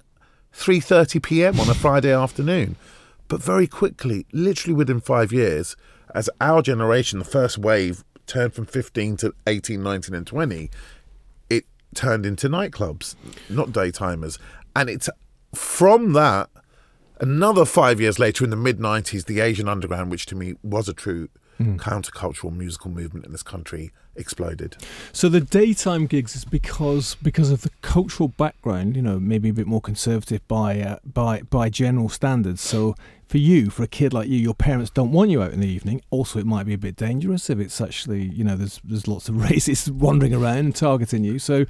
3:30 0.55 1.23
p.m. 1.23 1.61
on 1.61 1.69
a 1.69 1.75
Friday 1.75 2.13
afternoon. 2.13 2.77
But 3.29 3.43
very 3.43 3.67
quickly, 3.67 4.27
literally 4.33 4.75
within 4.75 5.01
five 5.01 5.33
years, 5.33 5.77
as 6.15 6.29
our 6.41 6.61
generation, 6.61 7.19
the 7.19 7.25
first 7.25 7.57
wave 7.57 8.05
turned 8.27 8.55
from 8.55 8.67
15 8.67 9.17
to 9.19 9.35
18, 9.47 9.83
19, 9.83 10.15
and 10.15 10.27
20, 10.27 10.71
it 11.49 11.65
turned 11.95 12.27
into 12.27 12.49
nightclubs, 12.49 13.15
not 13.49 13.69
daytimers. 13.69 14.39
And 14.77 14.91
it's 14.91 15.09
from 15.55 16.13
that, 16.13 16.51
another 17.20 17.64
five 17.64 18.01
years 18.01 18.18
later, 18.18 18.44
in 18.44 18.51
the 18.51 18.57
mid 18.57 18.79
90s, 18.79 19.27
the 19.27 19.40
Asian 19.40 19.68
Underground, 19.68 20.11
which 20.11 20.27
to 20.27 20.35
me 20.35 20.55
was 20.62 20.88
a 20.88 20.92
true 20.92 21.29
mm. 21.61 21.79
countercultural 21.79 22.55
musical 22.55 22.90
movement 22.90 23.27
in 23.27 23.33
this 23.33 23.42
country 23.42 23.92
exploded. 24.14 24.77
So 25.12 25.29
the 25.29 25.40
daytime 25.40 26.07
gigs 26.07 26.37
is 26.37 26.44
because 26.44 27.16
because 27.16 27.51
of 27.51 27.62
the 27.62 27.70
cultural 27.81 28.29
background, 28.29 28.96
you 28.96 29.03
know, 29.03 29.18
maybe 29.18 29.48
a 29.48 29.53
bit 29.53 29.66
more 29.66 29.81
conservative 29.81 30.46
by 30.48 30.81
uh, 30.81 30.96
by 31.05 31.42
by 31.42 31.68
general 31.68 32.09
standards. 32.09 32.61
So 32.61 32.94
for 33.29 33.38
you, 33.38 33.70
for 33.70 33.83
a 33.83 33.88
kid 33.88 34.12
like 34.12 34.29
you, 34.29 34.37
your 34.37 34.55
parents 34.55 34.90
don't 34.90 35.12
want 35.12 35.31
you 35.31 35.42
out 35.42 35.53
in 35.53 35.61
the 35.61 35.68
evening. 35.68 36.03
Also, 36.11 36.38
it 36.38 36.46
might 36.46 36.66
be 36.66 36.75
a 36.75 36.79
bit 36.79 36.96
dangerous 36.96 37.48
if 37.48 37.59
it's 37.59 37.81
actually, 37.81 38.25
you 38.25 38.44
know, 38.44 38.57
there's 38.57 38.81
there's 38.85 39.09
lots 39.09 39.29
of 39.29 39.35
racists 39.48 39.88
wandering 39.90 40.35
around 40.35 40.77
targeting 40.77 41.25
you. 41.25 41.38
So 41.38 41.64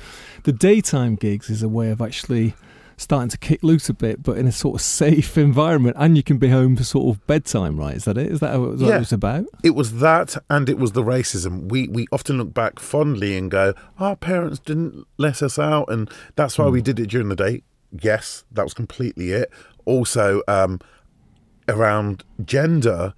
the 0.45 0.53
daytime 0.53 1.17
gigs 1.17 1.49
is 1.51 1.63
a 1.63 1.69
way 1.69 1.91
of 1.91 2.01
actually 2.01 2.55
starting 2.97 3.29
to 3.31 3.39
kick 3.39 3.63
loose 3.63 3.89
a 3.89 3.95
bit, 3.95 4.23
but 4.23 4.39
in 4.39 4.47
a 4.47 4.53
sort 4.53 4.77
of 4.77 4.81
safe 4.81 5.37
environment, 5.49 5.97
and 5.99 6.17
you 6.17 6.23
can 6.23 6.39
be 6.39 6.49
home 6.49 6.77
for 6.77 6.85
sort 6.85 7.15
of 7.15 7.27
bedtime, 7.27 7.79
right? 7.79 7.97
Is 7.97 8.05
that 8.05 8.19
it? 8.19 8.31
Is 8.31 8.41
that 8.41 8.59
what, 8.59 8.79
yeah. 8.79 8.97
it 8.97 8.99
was 9.01 9.13
about? 9.13 9.47
It 9.63 9.75
was 9.75 9.99
that, 9.99 10.37
and 10.51 10.69
it 10.69 10.79
was 10.79 10.93
the 10.93 11.03
racism. 11.03 11.69
We 11.69 11.89
we 11.89 12.07
often 12.13 12.39
look 12.39 12.55
back 12.55 12.79
fondly 12.79 13.37
and 13.37 13.51
go, 13.51 13.75
"Our 13.99 14.17
parents 14.17 14.59
didn't 14.59 15.07
let 15.19 15.43
us 15.43 15.59
out, 15.59 15.91
and 15.91 16.11
that's 16.37 16.59
why 16.59 16.67
mm. 16.67 16.73
we 16.73 16.81
hmm. 16.81 16.85
did 16.85 17.01
it 17.01 17.07
during 17.07 17.29
the 17.29 17.37
day." 17.37 17.63
Yes, 18.01 18.45
that 18.53 18.65
was 18.65 18.75
completely 18.75 19.33
it. 19.33 19.51
Also, 19.85 20.43
um, 20.49 20.81
around 21.69 22.25
gender, 22.45 23.15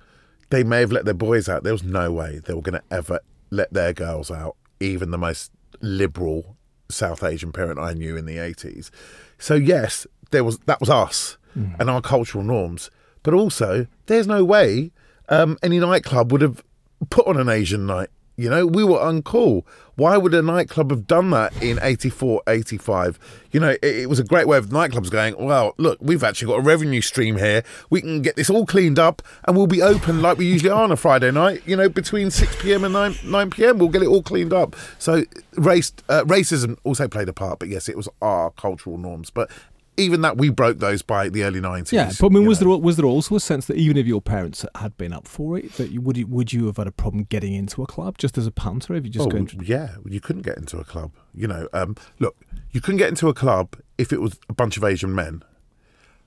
they 0.50 0.64
may 0.64 0.80
have 0.80 0.92
let 0.92 1.04
their 1.04 1.14
boys 1.14 1.48
out. 1.48 1.62
There 1.62 1.72
was 1.72 1.84
no 1.84 2.10
way 2.12 2.40
they 2.44 2.54
were 2.54 2.62
going 2.62 2.80
to 2.80 2.94
ever 2.94 3.20
let 3.50 3.72
their 3.72 3.92
girls 3.92 4.30
out, 4.30 4.56
even 4.80 5.10
the 5.10 5.18
most 5.18 5.52
liberal 5.80 6.56
South 6.90 7.22
Asian 7.22 7.52
parent 7.52 7.78
I 7.78 7.94
knew 7.94 8.16
in 8.16 8.26
the 8.26 8.36
80s. 8.36 8.90
So 9.38 9.54
yes, 9.54 10.06
there 10.30 10.44
was 10.44 10.58
that 10.60 10.80
was 10.80 10.90
us 10.90 11.36
mm. 11.56 11.78
and 11.78 11.90
our 11.90 12.00
cultural 12.00 12.44
norms, 12.44 12.90
but 13.22 13.34
also 13.34 13.86
there's 14.06 14.26
no 14.26 14.44
way 14.44 14.90
um, 15.28 15.58
any 15.62 15.78
nightclub 15.78 16.32
would 16.32 16.40
have 16.40 16.62
put 17.10 17.26
on 17.26 17.38
an 17.38 17.48
Asian 17.48 17.86
night. 17.86 18.10
You 18.36 18.50
know, 18.50 18.66
we 18.66 18.82
were 18.82 18.98
uncool. 18.98 19.62
Why 19.96 20.16
would 20.16 20.34
a 20.34 20.42
nightclub 20.42 20.90
have 20.90 21.06
done 21.06 21.30
that 21.30 21.52
in 21.62 21.78
84, 21.80 22.42
85? 22.48 23.18
You 23.52 23.60
know, 23.60 23.68
it, 23.70 23.84
it, 23.84 24.08
was 24.08 24.18
a 24.18 24.24
great 24.24 24.48
way 24.48 24.58
of 24.58 24.70
nightclubs 24.70 25.08
going, 25.08 25.36
well, 25.38 25.74
look, 25.76 25.98
we've 26.00 26.24
actually 26.24 26.48
got 26.48 26.58
a 26.58 26.62
revenue 26.62 27.00
stream 27.00 27.36
here. 27.36 27.62
We 27.90 28.00
can 28.00 28.20
get 28.20 28.34
this 28.34 28.50
all 28.50 28.66
cleaned 28.66 28.98
up 28.98 29.22
and 29.44 29.56
we'll 29.56 29.68
be 29.68 29.82
open 29.82 30.20
like 30.20 30.36
we 30.36 30.46
usually 30.46 30.70
are 30.70 30.82
on 30.82 30.90
a 30.90 30.96
Friday 30.96 31.30
night, 31.30 31.62
you 31.64 31.76
know, 31.76 31.88
between 31.88 32.32
6 32.32 32.60
p.m. 32.60 32.82
and 32.82 32.92
9, 32.92 33.14
9 33.24 33.50
p.m. 33.50 33.78
We'll 33.78 33.88
get 33.88 34.02
it 34.02 34.08
all 34.08 34.22
cleaned 34.22 34.52
up. 34.52 34.74
So 34.98 35.22
race, 35.52 35.92
uh, 36.08 36.24
racism 36.24 36.76
also 36.82 37.06
played 37.06 37.28
a 37.28 37.32
part, 37.32 37.60
but 37.60 37.68
yes, 37.68 37.88
it 37.88 37.96
was 37.96 38.08
our 38.20 38.50
cultural 38.50 38.98
norms. 38.98 39.30
But 39.30 39.48
even 39.96 40.22
that 40.22 40.36
we 40.36 40.50
broke 40.50 40.78
those 40.78 41.02
by 41.02 41.28
the 41.28 41.44
early 41.44 41.60
nineties. 41.60 41.92
Yeah, 41.92 42.10
but 42.20 42.26
I 42.26 42.28
mean, 42.30 42.46
was 42.46 42.60
know. 42.60 42.70
there 42.70 42.78
was 42.78 42.96
there 42.96 43.06
also 43.06 43.36
a 43.36 43.40
sense 43.40 43.66
that 43.66 43.76
even 43.76 43.96
if 43.96 44.06
your 44.06 44.20
parents 44.20 44.64
had 44.74 44.96
been 44.96 45.12
up 45.12 45.28
for 45.28 45.56
it, 45.58 45.72
that 45.74 45.90
you 45.90 46.00
would 46.00 46.16
you, 46.16 46.26
would 46.26 46.52
you 46.52 46.66
have 46.66 46.76
had 46.76 46.86
a 46.86 46.92
problem 46.92 47.24
getting 47.24 47.54
into 47.54 47.82
a 47.82 47.86
club 47.86 48.18
just 48.18 48.36
as 48.36 48.46
a 48.46 48.50
punter 48.50 48.94
if 48.94 49.04
you 49.04 49.10
just 49.10 49.28
oh, 49.32 49.36
into... 49.36 49.64
yeah, 49.64 49.96
you 50.04 50.20
couldn't 50.20 50.42
get 50.42 50.56
into 50.56 50.78
a 50.78 50.84
club. 50.84 51.12
You 51.34 51.48
know, 51.48 51.68
um, 51.72 51.96
look, 52.18 52.36
you 52.72 52.80
couldn't 52.80 52.98
get 52.98 53.08
into 53.08 53.28
a 53.28 53.34
club 53.34 53.76
if 53.98 54.12
it 54.12 54.20
was 54.20 54.38
a 54.48 54.52
bunch 54.52 54.76
of 54.76 54.84
Asian 54.84 55.14
men. 55.14 55.42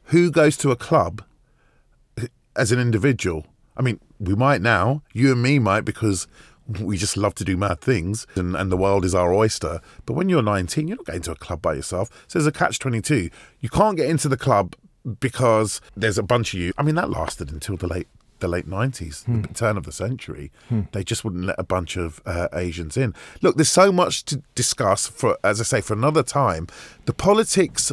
Who 0.06 0.32
goes 0.32 0.56
to 0.58 0.72
a 0.72 0.78
club 0.78 1.24
as 2.56 2.72
an 2.72 2.80
individual? 2.80 3.46
I 3.76 3.82
mean, 3.82 4.00
we 4.20 4.36
might 4.36 4.62
now. 4.62 5.04
You 5.14 5.34
and 5.34 5.42
me 5.42 5.60
might 5.60 5.82
because 5.82 6.28
we 6.82 6.98
just 6.98 7.16
love 7.16 7.36
to 7.36 7.46
do 7.46 7.56
mad 7.56 7.82
things 7.82 8.28
and, 8.36 8.56
and 8.56 8.72
the 8.72 8.78
world 8.78 9.06
is 9.06 9.16
our 9.16 9.34
oyster. 9.34 9.82
But 10.06 10.14
when 10.14 10.30
you're 10.30 10.42
19, 10.42 10.88
you're 10.88 10.98
not 10.98 11.06
going 11.06 11.22
to 11.22 11.32
a 11.32 11.36
club 11.36 11.62
by 11.62 11.74
yourself. 11.74 12.10
So 12.28 12.40
there's 12.40 12.48
a 12.48 12.52
catch 12.52 12.80
22. 12.80 13.30
You 13.62 13.70
can't 13.70 13.98
get 13.98 14.10
into 14.10 14.28
the 14.28 14.38
club 14.38 14.76
because 15.20 15.80
there's 15.96 16.18
a 16.18 16.24
bunch 16.24 16.54
of 16.54 16.60
you. 16.60 16.74
I 16.78 16.84
mean, 16.84 16.96
that 16.96 17.10
lasted 17.10 17.52
until 17.52 17.78
the 17.78 17.88
late 17.88 18.08
the 18.40 18.48
late 18.48 18.68
90s, 18.68 19.26
hmm. 19.26 19.42
the 19.42 19.48
turn 19.48 19.78
of 19.78 19.84
the 19.84 19.92
century. 19.92 20.52
Hmm. 20.70 20.82
They 20.92 21.04
just 21.04 21.24
wouldn't 21.24 21.46
let 21.46 21.56
a 21.58 21.64
bunch 21.64 21.98
of 21.98 22.22
uh, 22.24 22.48
Asians 22.54 22.96
in. 22.96 23.16
Look, 23.42 23.56
there's 23.56 23.72
so 23.72 23.92
much 23.92 24.26
to 24.26 24.44
discuss 24.54 25.08
for, 25.08 25.40
as 25.44 25.60
I 25.60 25.64
say, 25.64 25.82
for 25.82 25.94
another 25.94 26.22
time. 26.22 26.68
The 27.06 27.14
politics 27.14 27.92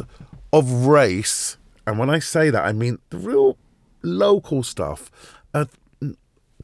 of 0.53 0.85
race, 0.85 1.57
and 1.87 1.97
when 1.97 2.09
I 2.09 2.19
say 2.19 2.49
that, 2.51 2.63
I 2.63 2.73
mean 2.73 2.99
the 3.09 3.17
real 3.17 3.57
local 4.03 4.61
stuff. 4.61 5.09
Uh, 5.53 5.65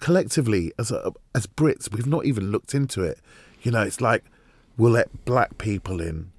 collectively 0.01 0.73
as 0.77 0.91
a, 0.91 1.13
as 1.33 1.47
Brits, 1.47 1.89
we've 1.93 2.05
not 2.05 2.25
even 2.25 2.51
looked 2.51 2.75
into 2.75 3.03
it. 3.03 3.19
You 3.61 3.71
know, 3.71 3.83
it's 3.83 4.01
like 4.01 4.25
we'll 4.77 4.91
let 4.91 5.23
black 5.23 5.57
people 5.57 6.01
in, 6.01 6.31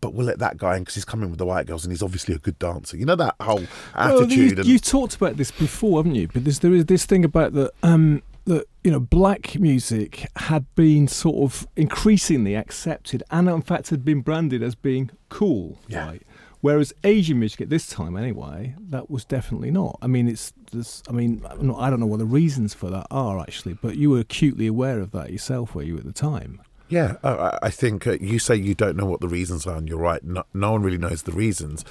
but 0.00 0.14
we'll 0.14 0.26
let 0.26 0.38
that 0.38 0.56
guy 0.56 0.76
in 0.76 0.82
because 0.82 0.94
he's 0.94 1.04
coming 1.04 1.28
with 1.28 1.38
the 1.38 1.44
white 1.44 1.66
girls 1.66 1.84
and 1.84 1.92
he's 1.92 2.02
obviously 2.02 2.34
a 2.34 2.38
good 2.38 2.58
dancer. 2.58 2.96
You 2.96 3.04
know 3.04 3.16
that 3.16 3.34
whole 3.40 3.64
attitude. 3.94 4.58
Well, 4.58 4.66
you, 4.66 4.74
you, 4.74 4.78
talked 4.78 5.14
about 5.16 5.36
this 5.36 5.50
before, 5.50 5.98
haven't 5.98 6.14
you? 6.14 6.28
But 6.28 6.44
there's, 6.44 6.60
there 6.60 6.72
is 6.72 6.86
this 6.86 7.04
thing 7.04 7.24
about 7.24 7.52
the 7.52 7.70
um, 7.82 8.22
that 8.46 8.66
you 8.82 8.90
know 8.90 9.00
black 9.00 9.58
music 9.58 10.28
had 10.36 10.72
been 10.74 11.08
sort 11.08 11.36
of 11.36 11.66
increasingly 11.76 12.54
accepted 12.54 13.22
and 13.30 13.48
in 13.48 13.62
fact 13.62 13.90
had 13.90 14.04
been 14.04 14.20
branded 14.20 14.62
as 14.62 14.74
being 14.74 15.10
cool. 15.28 15.78
Yeah. 15.88 16.06
Right? 16.06 16.22
Whereas 16.64 16.94
Asian 17.04 17.40
music 17.40 17.60
at 17.60 17.68
this 17.68 17.86
time, 17.86 18.16
anyway, 18.16 18.74
that 18.88 19.10
was 19.10 19.26
definitely 19.26 19.70
not. 19.70 19.98
I 20.00 20.06
mean, 20.06 20.26
it's 20.26 20.54
this. 20.72 21.02
I 21.06 21.12
mean, 21.12 21.44
I 21.44 21.90
don't 21.90 22.00
know 22.00 22.06
what 22.06 22.20
the 22.20 22.24
reasons 22.24 22.72
for 22.72 22.88
that 22.88 23.06
are 23.10 23.38
actually, 23.38 23.74
but 23.74 23.98
you 23.98 24.08
were 24.08 24.20
acutely 24.20 24.66
aware 24.66 24.98
of 25.00 25.10
that 25.10 25.30
yourself, 25.30 25.74
were 25.74 25.82
you 25.82 25.98
at 25.98 26.06
the 26.06 26.12
time? 26.14 26.62
Yeah, 26.88 27.16
I 27.22 27.68
think 27.68 28.06
uh, 28.06 28.12
you 28.12 28.38
say 28.38 28.56
you 28.56 28.74
don't 28.74 28.96
know 28.96 29.04
what 29.04 29.20
the 29.20 29.28
reasons 29.28 29.66
are, 29.66 29.76
and 29.76 29.86
you're 29.86 29.98
right. 29.98 30.24
No, 30.24 30.44
no 30.54 30.72
one 30.72 30.82
really 30.82 30.96
knows 30.96 31.24
the 31.24 31.32
reasons. 31.32 31.84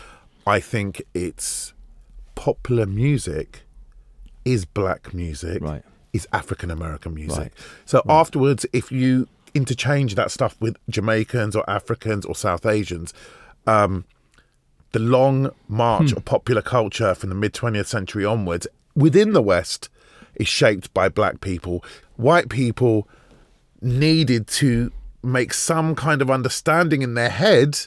I 0.47 0.59
think 0.59 1.03
it's 1.13 1.73
popular 2.33 2.87
music 2.87 3.65
is 4.43 4.65
black 4.65 5.13
music, 5.13 5.61
right. 5.61 5.83
is 6.13 6.27
African 6.33 6.71
American 6.71 7.13
music. 7.13 7.37
Right. 7.37 7.53
So 7.85 8.01
right. 8.07 8.15
afterwards, 8.15 8.65
if 8.73 8.91
you 8.91 9.27
interchange 9.53 10.15
that 10.15 10.31
stuff 10.31 10.57
with 10.59 10.77
Jamaicans 10.89 11.55
or 11.55 11.63
Africans 11.69 12.25
or 12.25 12.33
South 12.33 12.65
Asians, 12.65 13.13
um, 13.67 14.05
the 14.93 14.99
long 14.99 15.51
march 15.67 16.11
hmm. 16.11 16.17
of 16.17 16.25
popular 16.25 16.61
culture 16.61 17.13
from 17.13 17.29
the 17.29 17.35
mid 17.35 17.53
20th 17.53 17.87
century 17.87 18.23
onwards 18.23 18.67
within 18.95 19.33
the 19.33 19.41
West 19.41 19.89
is 20.35 20.47
shaped 20.47 20.93
by 20.93 21.09
black 21.09 21.41
people. 21.41 21.83
White 22.15 22.49
people 22.49 23.07
needed 23.81 24.47
to 24.47 24.91
make 25.21 25.53
some 25.53 25.95
kind 25.95 26.21
of 26.21 26.31
understanding 26.31 27.01
in 27.01 27.13
their 27.13 27.29
head 27.29 27.77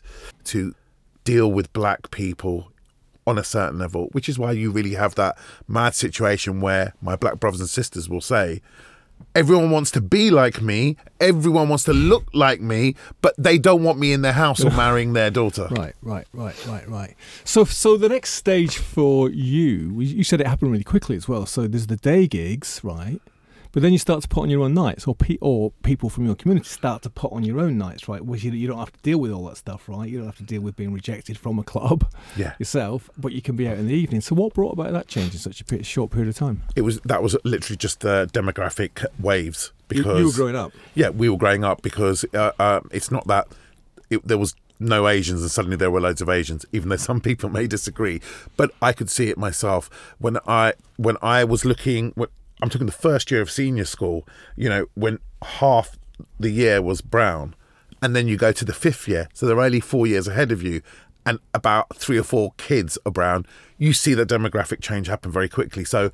to 0.45 0.75
deal 1.25 1.51
with 1.51 1.73
black 1.73 2.11
people 2.11 2.71
on 3.27 3.38
a 3.38 3.45
certain 3.45 3.79
level, 3.79 4.09
which 4.12 4.29
is 4.29 4.38
why 4.38 4.53
you 4.53 4.71
really 4.71 4.95
have 4.95 5.14
that 5.16 5.37
mad 5.66 5.95
situation 5.95 6.61
where 6.61 6.95
my 7.03 7.16
black 7.16 7.40
brothers 7.40 7.61
and 7.61 7.69
sisters 7.69 8.09
will 8.09 8.21
say, 8.21 8.62
everyone 9.35 9.71
wants 9.71 9.91
to 9.93 10.01
be 10.01 10.31
like 10.31 10.63
me, 10.63 10.97
everyone 11.21 11.69
wants 11.69 11.85
to 11.85 11.93
look 11.93 12.25
like 12.33 12.61
me, 12.61 12.95
but 13.21 13.35
they 13.37 13.59
don't 13.59 13.83
want 13.83 13.99
me 13.99 14.13
in 14.13 14.23
their 14.23 14.33
house 14.33 14.65
or 14.65 14.71
marrying 14.77 15.13
their 15.13 15.31
daughter. 15.31 15.69
Right, 15.71 15.95
right, 16.03 16.27
right, 16.33 16.67
right, 16.67 16.89
right. 16.89 17.15
So, 17.45 17.65
so 17.65 17.97
the 17.97 18.09
next 18.09 18.33
stage 18.35 18.79
for 18.79 19.29
you, 19.31 20.01
you 20.01 20.25
said 20.25 20.41
it 20.41 20.47
happened 20.47 20.73
really 20.73 20.85
quickly 20.85 21.17
as 21.17 21.29
well. 21.29 21.47
So 21.47 21.67
there's 21.67 21.87
the 21.87 21.97
day 21.97 22.27
gigs, 22.27 22.81
right? 22.83 23.21
But 23.77 23.83
then 23.83 23.93
you 23.93 23.99
start 23.99 24.23
to 24.23 24.29
put 24.29 24.41
on 24.41 24.49
your 24.49 24.62
own 24.62 24.73
nights, 24.73 25.07
or 25.07 25.15
pe- 25.15 25.37
or 25.43 25.71
people 25.83 26.09
from 26.09 26.25
your 26.25 26.35
community 26.35 26.67
start 26.67 27.03
to 27.03 27.11
put 27.11 27.31
on 27.31 27.45
your 27.45 27.61
own 27.61 27.77
nights, 27.77 28.09
right? 28.09 28.25
Which 28.25 28.43
you, 28.43 28.51
you 28.53 28.67
don't 28.67 28.79
have 28.79 28.91
to 28.91 29.03
deal 29.03 29.19
with 29.19 29.31
all 29.31 29.45
that 29.49 29.59
stuff, 29.59 29.87
right? 29.87 30.09
You 30.09 30.17
don't 30.17 30.29
have 30.29 30.39
to 30.39 30.45
deal 30.45 30.62
with 30.62 30.77
being 30.77 30.95
rejected 30.95 31.37
from 31.37 31.59
a 31.59 31.62
club 31.62 32.11
yeah. 32.39 32.55
yourself, 32.59 33.11
but 33.19 33.33
you 33.33 33.43
can 33.43 33.55
be 33.55 33.69
out 33.69 33.77
in 33.77 33.87
the 33.87 33.93
evening. 33.93 34.23
So 34.23 34.35
what 34.35 34.55
brought 34.55 34.73
about 34.73 34.93
that 34.93 35.09
change 35.09 35.35
in 35.35 35.41
such 35.41 35.61
a 35.61 35.83
short 35.83 36.11
period 36.11 36.31
of 36.31 36.37
time? 36.37 36.62
It 36.75 36.81
was 36.81 37.01
that 37.01 37.23
was 37.23 37.37
literally 37.45 37.77
just 37.77 38.01
the 38.01 38.31
demographic 38.33 39.05
waves 39.21 39.73
because 39.89 40.07
you, 40.07 40.21
you 40.21 40.27
were 40.29 40.33
growing 40.33 40.57
up. 40.57 40.73
Yeah, 40.95 41.11
we 41.11 41.29
were 41.29 41.37
growing 41.37 41.62
up 41.62 41.83
because 41.83 42.25
uh, 42.33 42.53
uh, 42.59 42.81
it's 42.93 43.11
not 43.11 43.27
that 43.27 43.47
it, 44.09 44.27
there 44.27 44.39
was 44.39 44.55
no 44.81 45.07
Asians 45.07 45.43
and 45.43 45.51
suddenly 45.51 45.77
there 45.77 45.91
were 45.91 46.01
loads 46.01 46.23
of 46.23 46.31
Asians, 46.31 46.65
even 46.73 46.89
though 46.89 46.97
some 46.97 47.21
people 47.31 47.51
may 47.51 47.67
disagree. 47.67 48.23
But 48.57 48.71
I 48.81 48.95
could 48.95 49.11
see 49.11 49.29
it 49.29 49.37
myself 49.37 49.91
when 50.17 50.39
I 50.47 50.73
when 50.97 51.19
I 51.21 51.45
was 51.45 51.67
looking. 51.67 52.15
I'm 52.62 52.71
talking 52.71 52.87
the 52.87 52.92
first 52.92 53.31
year 53.31 53.42
of 53.42 53.51
senior 53.51 53.85
school, 53.85 54.27
you 54.57 54.69
know, 54.69 54.87
when 54.95 55.19
half 55.42 55.99
the 56.40 56.51
year 56.51 56.81
was 56.81 57.01
brown, 57.01 57.55
and 58.03 58.16
then 58.16 58.29
you 58.29 58.37
go 58.37 58.53
to 58.53 58.64
the 58.64 58.73
fifth 58.73 59.09
year, 59.09 59.29
so 59.35 59.47
they're 59.47 59.61
only 59.61 59.81
four 59.81 60.07
years 60.07 60.29
ahead 60.29 60.53
of 60.53 60.62
you, 60.62 60.81
and 61.27 61.38
about 61.53 61.97
three 61.97 62.19
or 62.19 62.23
four 62.23 62.53
kids 62.57 62.99
are 63.05 63.12
brown, 63.12 63.45
you 63.79 63.92
see 63.92 64.14
the 64.14 64.25
demographic 64.25 64.81
change 64.81 65.09
happen 65.09 65.31
very 65.31 65.49
quickly. 65.49 65.85
So 65.85 66.12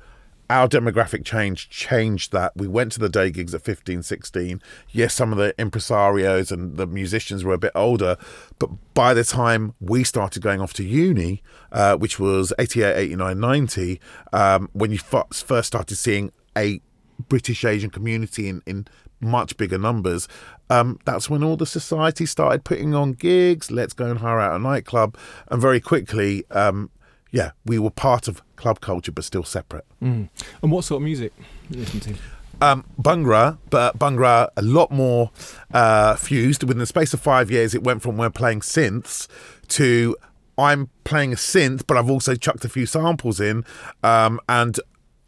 our 0.49 0.67
demographic 0.67 1.25
change 1.25 1.69
changed 1.69 2.31
that. 2.31 2.55
We 2.55 2.67
went 2.67 2.91
to 2.93 2.99
the 2.99 3.09
day 3.09 3.31
gigs 3.31 3.53
at 3.55 3.63
15, 3.63 4.03
16. 4.03 4.61
Yes, 4.91 5.13
some 5.13 5.31
of 5.31 5.37
the 5.37 5.53
impresarios 5.57 6.51
and 6.51 6.77
the 6.77 6.85
musicians 6.85 7.43
were 7.43 7.53
a 7.53 7.57
bit 7.57 7.71
older, 7.75 8.17
but 8.59 8.69
by 8.93 9.13
the 9.13 9.23
time 9.23 9.73
we 9.79 10.03
started 10.03 10.43
going 10.43 10.61
off 10.61 10.73
to 10.73 10.83
uni, 10.83 11.41
uh, 11.71 11.95
which 11.95 12.19
was 12.19 12.53
88, 12.59 12.95
89, 12.95 13.39
90, 13.39 14.01
um, 14.31 14.69
when 14.73 14.91
you 14.91 14.97
first 14.97 15.67
started 15.67 15.95
seeing 15.95 16.31
a 16.57 16.81
British 17.29 17.63
Asian 17.63 17.89
community 17.89 18.47
in, 18.49 18.61
in 18.65 18.87
much 19.21 19.55
bigger 19.57 19.77
numbers, 19.77 20.27
um, 20.69 20.99
that's 21.05 21.29
when 21.29 21.43
all 21.43 21.57
the 21.57 21.65
society 21.65 22.25
started 22.25 22.63
putting 22.63 22.93
on 22.93 23.13
gigs. 23.13 23.71
Let's 23.71 23.93
go 23.93 24.05
and 24.05 24.19
hire 24.19 24.39
out 24.39 24.55
a 24.55 24.59
nightclub. 24.59 25.17
And 25.47 25.61
very 25.61 25.79
quickly, 25.79 26.45
um, 26.51 26.89
yeah, 27.33 27.51
we 27.65 27.77
were 27.77 27.89
part 27.89 28.29
of 28.29 28.41
club 28.55 28.79
culture, 28.79 29.11
but 29.11 29.25
still 29.25 29.43
separate. 29.43 29.85
Mm. 30.01 30.29
And 30.61 30.71
what 30.71 30.85
sort 30.85 31.01
of 31.01 31.03
music 31.03 31.33
you 31.69 31.79
listen 31.79 31.99
to? 31.99 32.15
um, 32.61 32.85
Bhangra, 33.01 33.57
but 33.69 33.99
Bhangra 33.99 34.49
a 34.55 34.61
lot 34.61 34.91
more 34.91 35.31
uh, 35.73 36.15
fused. 36.15 36.63
Within 36.63 36.79
the 36.79 36.85
space 36.85 37.13
of 37.13 37.19
five 37.19 37.51
years, 37.51 37.75
it 37.75 37.83
went 37.83 38.01
from 38.01 38.17
we're 38.17 38.29
playing 38.29 38.61
synths 38.61 39.27
to 39.69 40.15
I'm 40.57 40.89
playing 41.03 41.33
a 41.33 41.35
synth, 41.35 41.83
but 41.87 41.97
I've 41.97 42.09
also 42.09 42.35
chucked 42.35 42.63
a 42.63 42.69
few 42.69 42.85
samples 42.85 43.39
in, 43.39 43.65
um, 44.03 44.39
and 44.47 44.79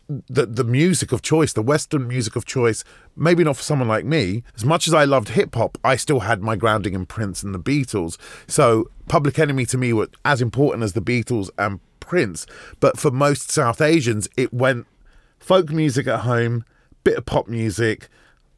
the 0.07 0.45
the 0.45 0.63
music 0.63 1.11
of 1.11 1.21
choice, 1.23 1.51
the 1.53 1.63
Western 1.63 2.07
music 2.07 2.35
of 2.35 2.45
choice, 2.45 2.83
maybe 3.15 3.43
not 3.43 3.57
for 3.57 3.63
someone 3.63 3.87
like 3.87 4.05
me. 4.05 4.43
As 4.55 4.63
much 4.63 4.87
as 4.87 4.93
I 4.93 5.03
loved 5.03 5.29
hip 5.29 5.55
hop, 5.55 5.77
I 5.83 5.95
still 5.95 6.21
had 6.21 6.41
my 6.41 6.55
grounding 6.55 6.93
in 6.93 7.05
Prince 7.05 7.41
and 7.43 7.55
the 7.55 7.59
Beatles. 7.59 8.17
So 8.47 8.89
Public 9.07 9.39
Enemy 9.39 9.65
to 9.67 9.77
me 9.77 9.93
were 9.93 10.09
as 10.23 10.41
important 10.41 10.83
as 10.83 10.93
the 10.93 11.01
Beatles 11.01 11.49
and 11.57 11.79
Prince. 12.07 12.45
But 12.79 12.99
for 12.99 13.11
most 13.11 13.51
South 13.51 13.81
Asians, 13.81 14.27
it 14.37 14.53
went 14.53 14.87
folk 15.39 15.69
music 15.69 16.07
at 16.07 16.21
home, 16.21 16.65
bit 17.03 17.17
of 17.17 17.25
pop 17.25 17.47
music, 17.47 18.09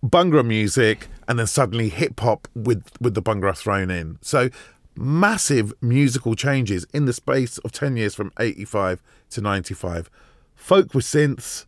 Bhangra 0.04 0.46
music, 0.46 1.08
and 1.28 1.40
then 1.40 1.48
suddenly 1.48 1.90
hip 1.90 2.20
hop 2.20 2.48
with 2.56 2.84
with 3.02 3.14
the 3.14 3.22
Bhangra 3.22 3.56
thrown 3.56 3.90
in. 3.90 4.18
So 4.22 4.50
massive 4.96 5.74
musical 5.82 6.36
changes 6.36 6.86
in 6.94 7.06
the 7.06 7.14
space 7.14 7.58
of 7.60 7.72
10 7.72 7.98
years 7.98 8.16
from 8.16 8.32
85 8.40 9.02
to 9.32 9.42
95 9.42 10.10
folk 10.56 10.94
with 10.94 11.06
synths. 11.06 11.66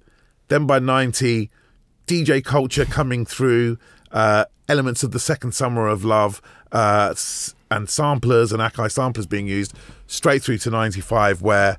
Then 0.47 0.65
by 0.65 0.79
90, 0.79 1.49
DJ 2.07 2.43
culture 2.43 2.85
coming 2.85 3.25
through, 3.25 3.77
uh, 4.11 4.45
elements 4.67 5.03
of 5.03 5.11
the 5.11 5.19
second 5.19 5.53
summer 5.53 5.87
of 5.87 6.03
love, 6.03 6.41
uh, 6.71 7.13
and 7.71 7.89
samplers 7.89 8.51
and 8.51 8.61
Akai 8.61 8.91
samplers 8.91 9.27
being 9.27 9.47
used 9.47 9.73
straight 10.07 10.41
through 10.41 10.57
to 10.59 10.69
95, 10.69 11.41
where 11.41 11.77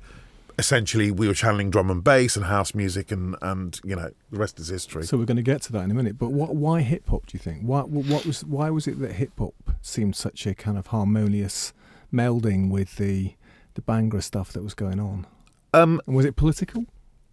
essentially 0.57 1.11
we 1.11 1.27
were 1.27 1.33
channeling 1.33 1.69
drum 1.69 1.89
and 1.89 2.03
bass 2.03 2.35
and 2.35 2.45
house 2.45 2.73
music, 2.73 3.11
and, 3.11 3.35
and 3.41 3.79
you 3.83 3.95
know, 3.95 4.11
the 4.31 4.37
rest 4.37 4.59
is 4.59 4.67
history. 4.67 5.03
So 5.03 5.17
we're 5.17 5.25
going 5.25 5.37
to 5.37 5.43
get 5.43 5.61
to 5.63 5.71
that 5.73 5.83
in 5.83 5.91
a 5.91 5.93
minute. 5.93 6.17
But 6.17 6.29
what, 6.29 6.55
why 6.55 6.81
hip 6.81 7.09
hop, 7.09 7.25
do 7.25 7.35
you 7.35 7.39
think? 7.39 7.63
Why, 7.63 7.81
what 7.81 8.25
was, 8.25 8.43
why 8.45 8.69
was 8.69 8.87
it 8.87 8.99
that 8.99 9.13
hip 9.13 9.31
hop 9.37 9.55
seemed 9.81 10.15
such 10.15 10.45
a 10.45 10.53
kind 10.53 10.77
of 10.77 10.87
harmonious 10.87 11.73
melding 12.13 12.69
with 12.69 12.97
the, 12.97 13.35
the 13.73 13.81
Bhangra 13.81 14.21
stuff 14.21 14.53
that 14.53 14.63
was 14.63 14.73
going 14.73 14.99
on? 14.99 15.25
Um, 15.73 16.01
was 16.05 16.25
it 16.25 16.35
political? 16.35 16.85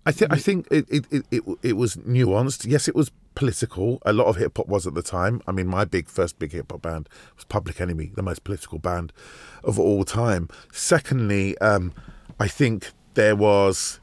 I 0.07 0.13
think 0.13 0.33
I 0.33 0.37
think 0.37 0.69
it, 0.71 0.87
it, 0.89 1.05
it, 1.11 1.25
it, 1.31 1.43
it 1.63 1.73
was 1.75 1.97
nuanced. 1.97 2.65
Yes, 2.67 2.89
it 2.89 2.95
was 2.95 3.11
political. 3.39 4.03
A 4.05 4.13
lot 4.13 4.27
of 4.27 4.35
hip 4.35 4.57
hop 4.57 4.67
was 4.67 4.85
at 4.85 4.95
the 4.95 5.03
time. 5.03 5.41
I 5.47 5.53
mean, 5.53 5.69
my 5.69 5.85
big 5.85 6.09
first 6.09 6.41
big 6.41 6.51
hip 6.51 6.73
hop 6.73 6.83
band 6.83 7.09
was 7.37 7.45
Public 7.45 7.81
Enemy, 7.81 8.11
the 8.17 8.23
most 8.23 8.43
political 8.43 8.81
band 8.81 9.13
of 9.63 9.79
all 9.79 10.03
time. 10.05 10.49
Secondly, 10.73 11.57
um, 11.59 11.93
I 12.41 12.49
think 12.49 12.91
there 13.15 13.37
was 13.37 14.01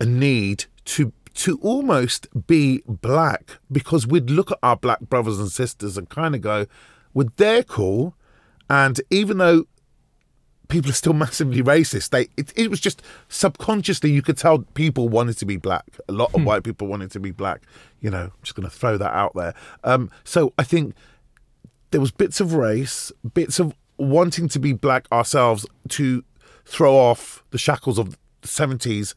a 0.00 0.06
need 0.06 0.64
to 0.86 1.12
to 1.34 1.56
almost 1.62 2.26
be 2.48 2.82
black 2.84 3.60
because 3.70 4.08
we'd 4.08 4.28
look 4.28 4.50
at 4.50 4.58
our 4.60 4.76
black 4.76 5.00
brothers 5.02 5.38
and 5.38 5.52
sisters 5.52 5.96
and 5.96 6.08
kind 6.08 6.34
of 6.34 6.40
go, 6.40 6.66
"Well, 7.14 7.28
they're 7.36 7.62
cool," 7.62 8.16
and 8.68 9.00
even 9.10 9.38
though 9.38 9.66
people 10.70 10.90
are 10.90 10.94
still 10.94 11.12
massively 11.12 11.62
racist. 11.62 12.10
They 12.10 12.28
it, 12.36 12.52
it 12.56 12.70
was 12.70 12.80
just 12.80 13.02
subconsciously 13.28 14.10
you 14.10 14.22
could 14.22 14.38
tell 14.38 14.60
people 14.74 15.08
wanted 15.08 15.36
to 15.38 15.46
be 15.46 15.56
black. 15.56 15.84
A 16.08 16.12
lot 16.12 16.32
of 16.34 16.40
hmm. 16.40 16.46
white 16.46 16.62
people 16.62 16.86
wanted 16.86 17.10
to 17.12 17.20
be 17.20 17.30
black. 17.30 17.62
You 18.00 18.10
know, 18.10 18.24
I'm 18.24 18.42
just 18.42 18.54
going 18.54 18.68
to 18.68 18.74
throw 18.74 18.96
that 18.96 19.12
out 19.12 19.34
there. 19.34 19.54
Um, 19.84 20.10
so 20.24 20.54
I 20.56 20.64
think 20.64 20.94
there 21.90 22.00
was 22.00 22.10
bits 22.10 22.40
of 22.40 22.54
race, 22.54 23.12
bits 23.34 23.58
of 23.58 23.74
wanting 23.98 24.48
to 24.48 24.58
be 24.58 24.72
black 24.72 25.06
ourselves 25.12 25.66
to 25.88 26.24
throw 26.64 26.96
off 26.96 27.44
the 27.50 27.58
shackles 27.58 27.98
of 27.98 28.12
the 28.12 28.48
70s 28.48 29.14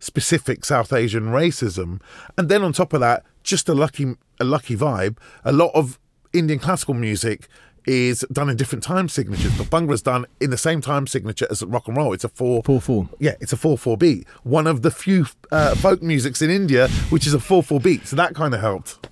specific 0.00 0.64
South 0.64 0.92
Asian 0.92 1.26
racism, 1.26 2.00
and 2.36 2.48
then 2.48 2.62
on 2.62 2.72
top 2.72 2.92
of 2.92 3.00
that, 3.00 3.24
just 3.42 3.68
a 3.68 3.74
lucky 3.74 4.16
a 4.40 4.44
lucky 4.44 4.76
vibe. 4.76 5.18
A 5.44 5.52
lot 5.52 5.70
of 5.74 5.98
Indian 6.32 6.58
classical 6.58 6.94
music 6.94 7.48
is 7.86 8.24
done 8.32 8.48
in 8.48 8.56
different 8.56 8.82
time 8.82 9.08
signatures, 9.08 9.56
but 9.56 9.66
Bhangra's 9.68 10.02
done 10.02 10.26
in 10.40 10.50
the 10.50 10.58
same 10.58 10.80
time 10.80 11.06
signature 11.06 11.46
as 11.50 11.62
rock 11.62 11.88
and 11.88 11.96
roll. 11.96 12.12
It's 12.12 12.24
a 12.24 12.28
four 12.28 12.62
four 12.62 12.80
four. 12.80 13.08
Yeah, 13.18 13.34
it's 13.40 13.52
a 13.52 13.56
four 13.56 13.78
four 13.78 13.96
beat. 13.96 14.26
One 14.42 14.66
of 14.66 14.82
the 14.82 14.90
few 14.90 15.26
uh, 15.50 15.74
folk 15.76 16.02
musics 16.02 16.42
in 16.42 16.50
India 16.50 16.88
which 17.10 17.26
is 17.26 17.34
a 17.34 17.40
four 17.40 17.62
four 17.62 17.80
beat. 17.80 18.06
So 18.06 18.16
that 18.16 18.34
kind 18.34 18.54
of 18.54 18.60
helped. 18.60 19.08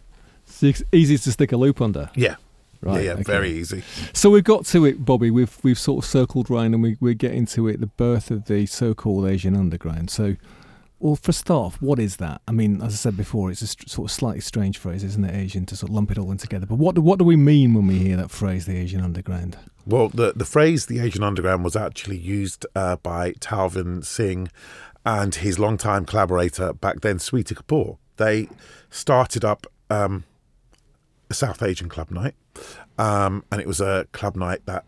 It's 0.61 0.83
easy 0.93 1.18
to 1.18 1.33
stick 1.33 1.53
a 1.53 1.57
loop 1.57 1.81
under. 1.81 2.11
Yeah. 2.14 2.37
Right, 2.81 3.05
yeah, 3.05 3.07
yeah 3.07 3.12
okay. 3.12 3.23
very 3.23 3.51
easy. 3.51 3.85
So 4.12 4.31
we've 4.31 4.43
got 4.43 4.66
to 4.66 4.85
it, 4.85 5.05
Bobby. 5.05 5.31
We've 5.31 5.57
we've 5.62 5.79
sort 5.79 6.05
of 6.05 6.11
circled 6.11 6.51
round, 6.51 6.75
and 6.75 6.83
we 6.83 6.97
we're 7.01 7.14
getting 7.14 7.47
to 7.47 7.68
it. 7.68 7.81
The 7.81 7.87
birth 7.87 8.31
of 8.33 8.47
the 8.47 8.66
so-called 8.66 9.27
Asian 9.29 9.55
underground. 9.55 10.11
So 10.11 10.37
well, 11.03 11.16
for 11.16 11.32
start 11.32 11.82
what 11.82 11.98
is 11.98 12.16
that? 12.16 12.40
I 12.46 12.53
mean, 12.53 12.80
as 12.80 12.94
I 12.94 12.96
said 12.96 13.16
before, 13.16 13.50
it's 13.50 13.61
a 13.61 13.66
st- 13.66 13.90
sort 13.90 14.09
of 14.09 14.14
slightly 14.14 14.40
strange 14.40 14.78
phrase, 14.78 15.03
isn't 15.03 15.24
it, 15.24 15.34
Asian, 15.34 15.66
to 15.66 15.76
sort 15.76 15.90
of 15.90 15.94
lump 15.94 16.12
it 16.12 16.18
all 16.18 16.30
in 16.30 16.38
together. 16.38 16.64
But 16.64 16.76
what 16.76 16.94
do, 16.94 17.00
what 17.00 17.18
do 17.18 17.24
we 17.24 17.34
mean 17.34 17.74
when 17.74 17.88
we 17.88 17.98
hear 17.98 18.16
that 18.16 18.30
phrase, 18.30 18.66
the 18.66 18.76
Asian 18.76 19.00
underground? 19.03 19.59
Well, 19.84 20.09
the, 20.09 20.32
the 20.34 20.44
phrase, 20.44 20.86
the 20.86 21.00
Asian 21.00 21.24
underground, 21.24 21.64
was 21.64 21.74
actually 21.74 22.18
used 22.18 22.66
uh, 22.76 22.96
by 22.96 23.32
Talvin 23.32 24.05
Singh 24.05 24.48
and 25.05 25.34
his 25.34 25.59
longtime 25.59 26.07
collaborator 26.07 26.72
back 26.72 27.00
then, 27.00 27.18
Sweety 27.18 27.57
Kapoor. 27.57 27.98
They 28.16 28.48
started 28.88 29.44
up 29.44 29.66
um, 29.90 30.22
a 31.28 31.34
South 31.34 31.64
Asian 31.64 31.88
club 31.88 32.12
night, 32.12 32.36
um, 32.96 33.44
and 33.50 33.61
it 33.61 33.66
was 33.66 33.80
a 33.80 34.07
club 34.12 34.36
night 34.36 34.61
that 34.66 34.84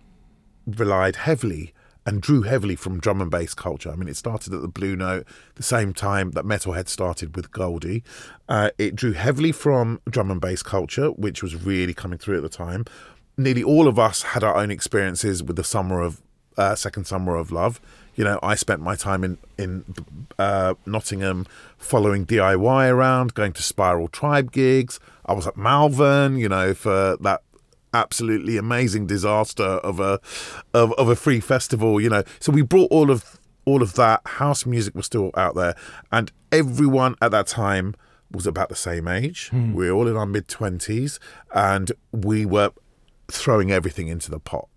relied 0.64 1.16
heavily 1.16 1.73
and 2.06 2.20
drew 2.20 2.42
heavily 2.42 2.76
from 2.76 3.00
drum 3.00 3.20
and 3.20 3.30
bass 3.30 3.54
culture. 3.54 3.90
I 3.90 3.96
mean, 3.96 4.08
it 4.08 4.16
started 4.16 4.52
at 4.52 4.62
the 4.62 4.68
Blue 4.68 4.96
Note, 4.96 5.26
the 5.54 5.62
same 5.62 5.92
time 5.92 6.32
that 6.32 6.44
Metalhead 6.44 6.88
started 6.88 7.34
with 7.34 7.50
Goldie. 7.50 8.02
Uh, 8.48 8.70
it 8.78 8.94
drew 8.94 9.12
heavily 9.12 9.52
from 9.52 10.00
drum 10.08 10.30
and 10.30 10.40
bass 10.40 10.62
culture, 10.62 11.08
which 11.08 11.42
was 11.42 11.54
really 11.64 11.94
coming 11.94 12.18
through 12.18 12.36
at 12.36 12.42
the 12.42 12.48
time. 12.48 12.84
Nearly 13.36 13.62
all 13.62 13.88
of 13.88 13.98
us 13.98 14.22
had 14.22 14.44
our 14.44 14.56
own 14.56 14.70
experiences 14.70 15.42
with 15.42 15.56
the 15.56 15.64
summer 15.64 16.00
of 16.00 16.20
uh, 16.56 16.74
second 16.74 17.06
summer 17.06 17.36
of 17.36 17.50
love. 17.50 17.80
You 18.14 18.22
know, 18.22 18.38
I 18.42 18.54
spent 18.54 18.80
my 18.80 18.94
time 18.94 19.24
in 19.24 19.38
in 19.58 19.84
uh, 20.38 20.74
Nottingham 20.86 21.46
following 21.78 22.24
DIY 22.26 22.90
around, 22.90 23.34
going 23.34 23.52
to 23.54 23.62
Spiral 23.62 24.06
Tribe 24.06 24.52
gigs. 24.52 25.00
I 25.26 25.32
was 25.32 25.48
at 25.48 25.56
Malvern, 25.56 26.36
you 26.36 26.48
know, 26.48 26.74
for 26.74 27.16
that 27.20 27.42
absolutely 27.94 28.56
amazing 28.56 29.06
disaster 29.06 29.62
of 29.62 30.00
a 30.00 30.20
of, 30.74 30.92
of 30.94 31.08
a 31.08 31.16
free 31.16 31.40
festival 31.40 32.00
you 32.00 32.10
know. 32.10 32.24
So 32.40 32.52
we 32.52 32.62
brought 32.62 32.90
all 32.90 33.10
of 33.10 33.38
all 33.64 33.82
of 33.82 33.94
that 33.94 34.20
house 34.26 34.66
music 34.66 34.94
was 34.94 35.06
still 35.06 35.30
out 35.36 35.54
there 35.54 35.74
and 36.12 36.30
everyone 36.52 37.14
at 37.22 37.30
that 37.30 37.46
time 37.46 37.94
was 38.30 38.46
about 38.46 38.68
the 38.68 38.76
same 38.76 39.06
age. 39.08 39.48
Hmm. 39.48 39.72
we 39.72 39.90
were 39.90 39.96
all 39.96 40.08
in 40.08 40.16
our 40.16 40.26
mid 40.26 40.48
20s 40.48 41.18
and 41.54 41.92
we 42.12 42.44
were 42.44 42.72
throwing 43.28 43.70
everything 43.70 44.08
into 44.08 44.30
the 44.30 44.40
pot. 44.40 44.68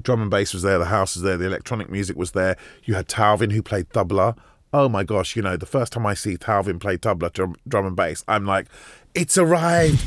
Drum 0.00 0.22
and 0.22 0.30
bass 0.30 0.52
was 0.52 0.62
there 0.62 0.78
the 0.78 0.84
house 0.86 1.16
was 1.16 1.22
there 1.22 1.36
the 1.36 1.46
electronic 1.46 1.90
music 1.90 2.16
was 2.16 2.32
there. 2.32 2.56
You 2.84 2.94
had 2.94 3.08
Talvin 3.08 3.52
who 3.52 3.62
played 3.62 3.88
tabla. 3.88 4.36
Oh 4.72 4.88
my 4.88 5.02
gosh, 5.02 5.34
you 5.34 5.42
know, 5.42 5.56
the 5.56 5.66
first 5.66 5.92
time 5.92 6.06
I 6.06 6.14
see 6.14 6.36
Talvin 6.36 6.78
play 6.78 6.96
tabla, 6.96 7.32
drum, 7.32 7.56
drum 7.66 7.86
and 7.86 7.96
bass, 7.96 8.22
I'm 8.28 8.46
like, 8.46 8.66
it's 9.14 9.36
arrived 9.36 10.06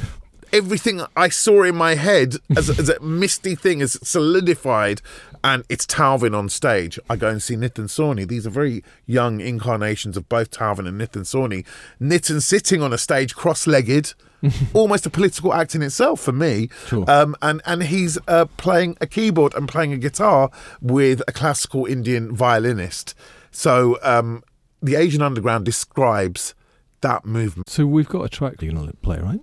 everything 0.53 1.01
I 1.17 1.29
saw 1.29 1.63
in 1.63 1.75
my 1.75 1.95
head 1.95 2.35
as, 2.55 2.69
as 2.69 2.87
a 2.87 2.99
misty 3.01 3.55
thing 3.55 3.81
is 3.81 3.99
solidified 4.03 5.01
and 5.43 5.65
it's 5.67 5.85
Talvin 5.85 6.37
on 6.37 6.47
stage. 6.47 6.97
I 7.09 7.17
go 7.17 7.27
and 7.27 7.43
see 7.43 7.55
Nitin 7.55 7.89
Sawhney. 7.89 8.25
These 8.25 8.47
are 8.47 8.51
very 8.51 8.83
young 9.05 9.41
incarnations 9.41 10.15
of 10.15 10.29
both 10.29 10.51
Talvin 10.51 10.87
and 10.87 11.01
Nitin 11.01 11.23
Sawhney. 11.23 11.65
Nitin 11.99 12.41
sitting 12.41 12.81
on 12.81 12.93
a 12.93 12.97
stage 12.97 13.35
cross-legged, 13.35 14.13
almost 14.73 15.05
a 15.05 15.09
political 15.09 15.53
act 15.53 15.75
in 15.75 15.81
itself 15.81 16.21
for 16.21 16.31
me. 16.31 16.69
Sure. 16.87 17.09
Um, 17.09 17.35
and 17.41 17.61
and 17.65 17.83
he's 17.83 18.17
uh, 18.27 18.45
playing 18.57 18.97
a 19.01 19.07
keyboard 19.07 19.53
and 19.55 19.67
playing 19.67 19.91
a 19.91 19.97
guitar 19.97 20.49
with 20.81 21.21
a 21.27 21.31
classical 21.31 21.85
Indian 21.85 22.33
violinist. 22.33 23.15
So 23.51 23.97
um, 24.01 24.43
the 24.81 24.95
Asian 24.95 25.21
Underground 25.21 25.65
describes 25.65 26.55
that 27.01 27.25
movement. 27.25 27.69
So 27.69 27.85
we've 27.85 28.07
got 28.07 28.23
a 28.23 28.29
track 28.29 28.61
you're 28.61 28.73
going 28.73 28.87
to 28.87 28.97
play, 28.97 29.19
right? 29.19 29.41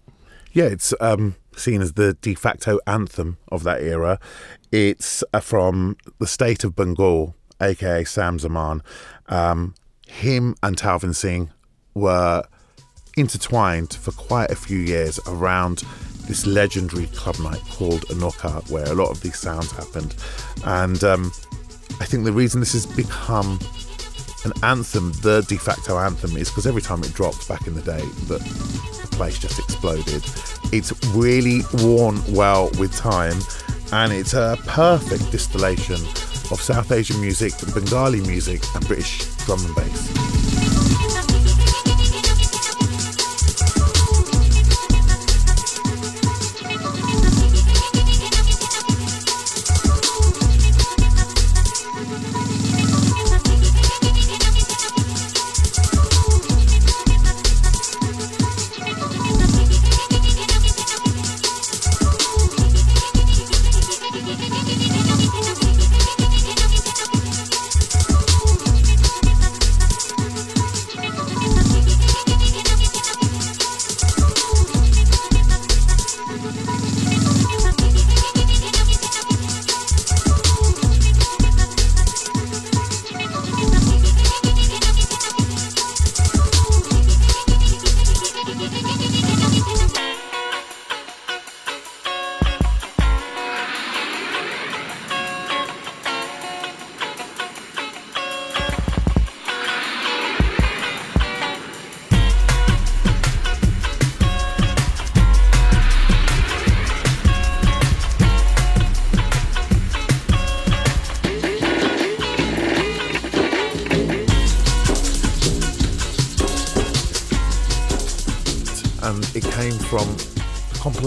Yeah, 0.52 0.64
it's 0.64 0.92
um, 1.00 1.36
seen 1.56 1.80
as 1.80 1.92
the 1.92 2.14
de 2.14 2.34
facto 2.34 2.80
anthem 2.86 3.38
of 3.52 3.62
that 3.62 3.82
era. 3.82 4.18
It's 4.72 5.22
uh, 5.32 5.40
from 5.40 5.96
the 6.18 6.26
state 6.26 6.64
of 6.64 6.74
Bengal, 6.74 7.34
aka 7.60 8.04
Sam 8.04 8.38
Zaman. 8.38 8.82
Um, 9.28 9.74
him 10.06 10.56
and 10.62 10.76
Talvin 10.76 11.14
Singh 11.14 11.50
were 11.94 12.42
intertwined 13.16 13.94
for 13.94 14.12
quite 14.12 14.50
a 14.50 14.56
few 14.56 14.78
years 14.78 15.20
around 15.28 15.84
this 16.26 16.46
legendary 16.46 17.06
club 17.08 17.38
night 17.38 17.60
called 17.70 18.02
Anokha, 18.08 18.68
where 18.70 18.84
a 18.84 18.94
lot 18.94 19.10
of 19.10 19.20
these 19.20 19.38
sounds 19.38 19.70
happened. 19.72 20.16
And 20.64 21.02
um, 21.04 21.32
I 22.00 22.06
think 22.06 22.24
the 22.24 22.32
reason 22.32 22.60
this 22.60 22.72
has 22.72 22.86
become 22.86 23.58
an 24.44 24.52
anthem, 24.62 25.12
the 25.22 25.42
de 25.48 25.56
facto 25.56 25.98
anthem, 25.98 26.36
is 26.36 26.48
because 26.48 26.66
every 26.66 26.82
time 26.82 27.02
it 27.02 27.12
dropped 27.12 27.48
back 27.48 27.66
in 27.66 27.74
the 27.74 27.82
day, 27.82 28.00
the 28.26 28.38
place 29.12 29.38
just 29.38 29.58
exploded. 29.58 30.22
It's 30.72 30.92
really 31.08 31.60
worn 31.82 32.22
well 32.32 32.70
with 32.78 32.94
time, 32.96 33.38
and 33.92 34.12
it's 34.12 34.34
a 34.34 34.58
perfect 34.66 35.30
distillation 35.30 36.00
of 36.50 36.60
South 36.60 36.90
Asian 36.90 37.20
music, 37.20 37.52
Bengali 37.74 38.20
music, 38.22 38.62
and 38.74 38.86
British 38.86 39.24
drum 39.44 39.64
and 39.64 39.74
bass. 39.74 40.59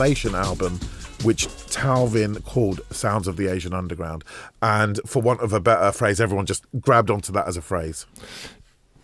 Compilation 0.03 0.35
album 0.35 0.77
which 1.23 1.47
Talvin 1.47 2.43
called 2.43 2.81
Sounds 2.89 3.29
of 3.29 3.37
the 3.37 3.47
Asian 3.47 3.73
Underground. 3.73 4.25
And 4.61 4.99
for 5.05 5.21
want 5.21 5.39
of 5.39 5.53
a 5.53 5.61
better 5.61 5.93
phrase, 5.93 6.19
everyone 6.19 6.45
just 6.45 6.65
grabbed 6.81 7.09
onto 7.09 7.31
that 7.31 7.47
as 7.47 7.55
a 7.55 7.61
phrase. 7.61 8.05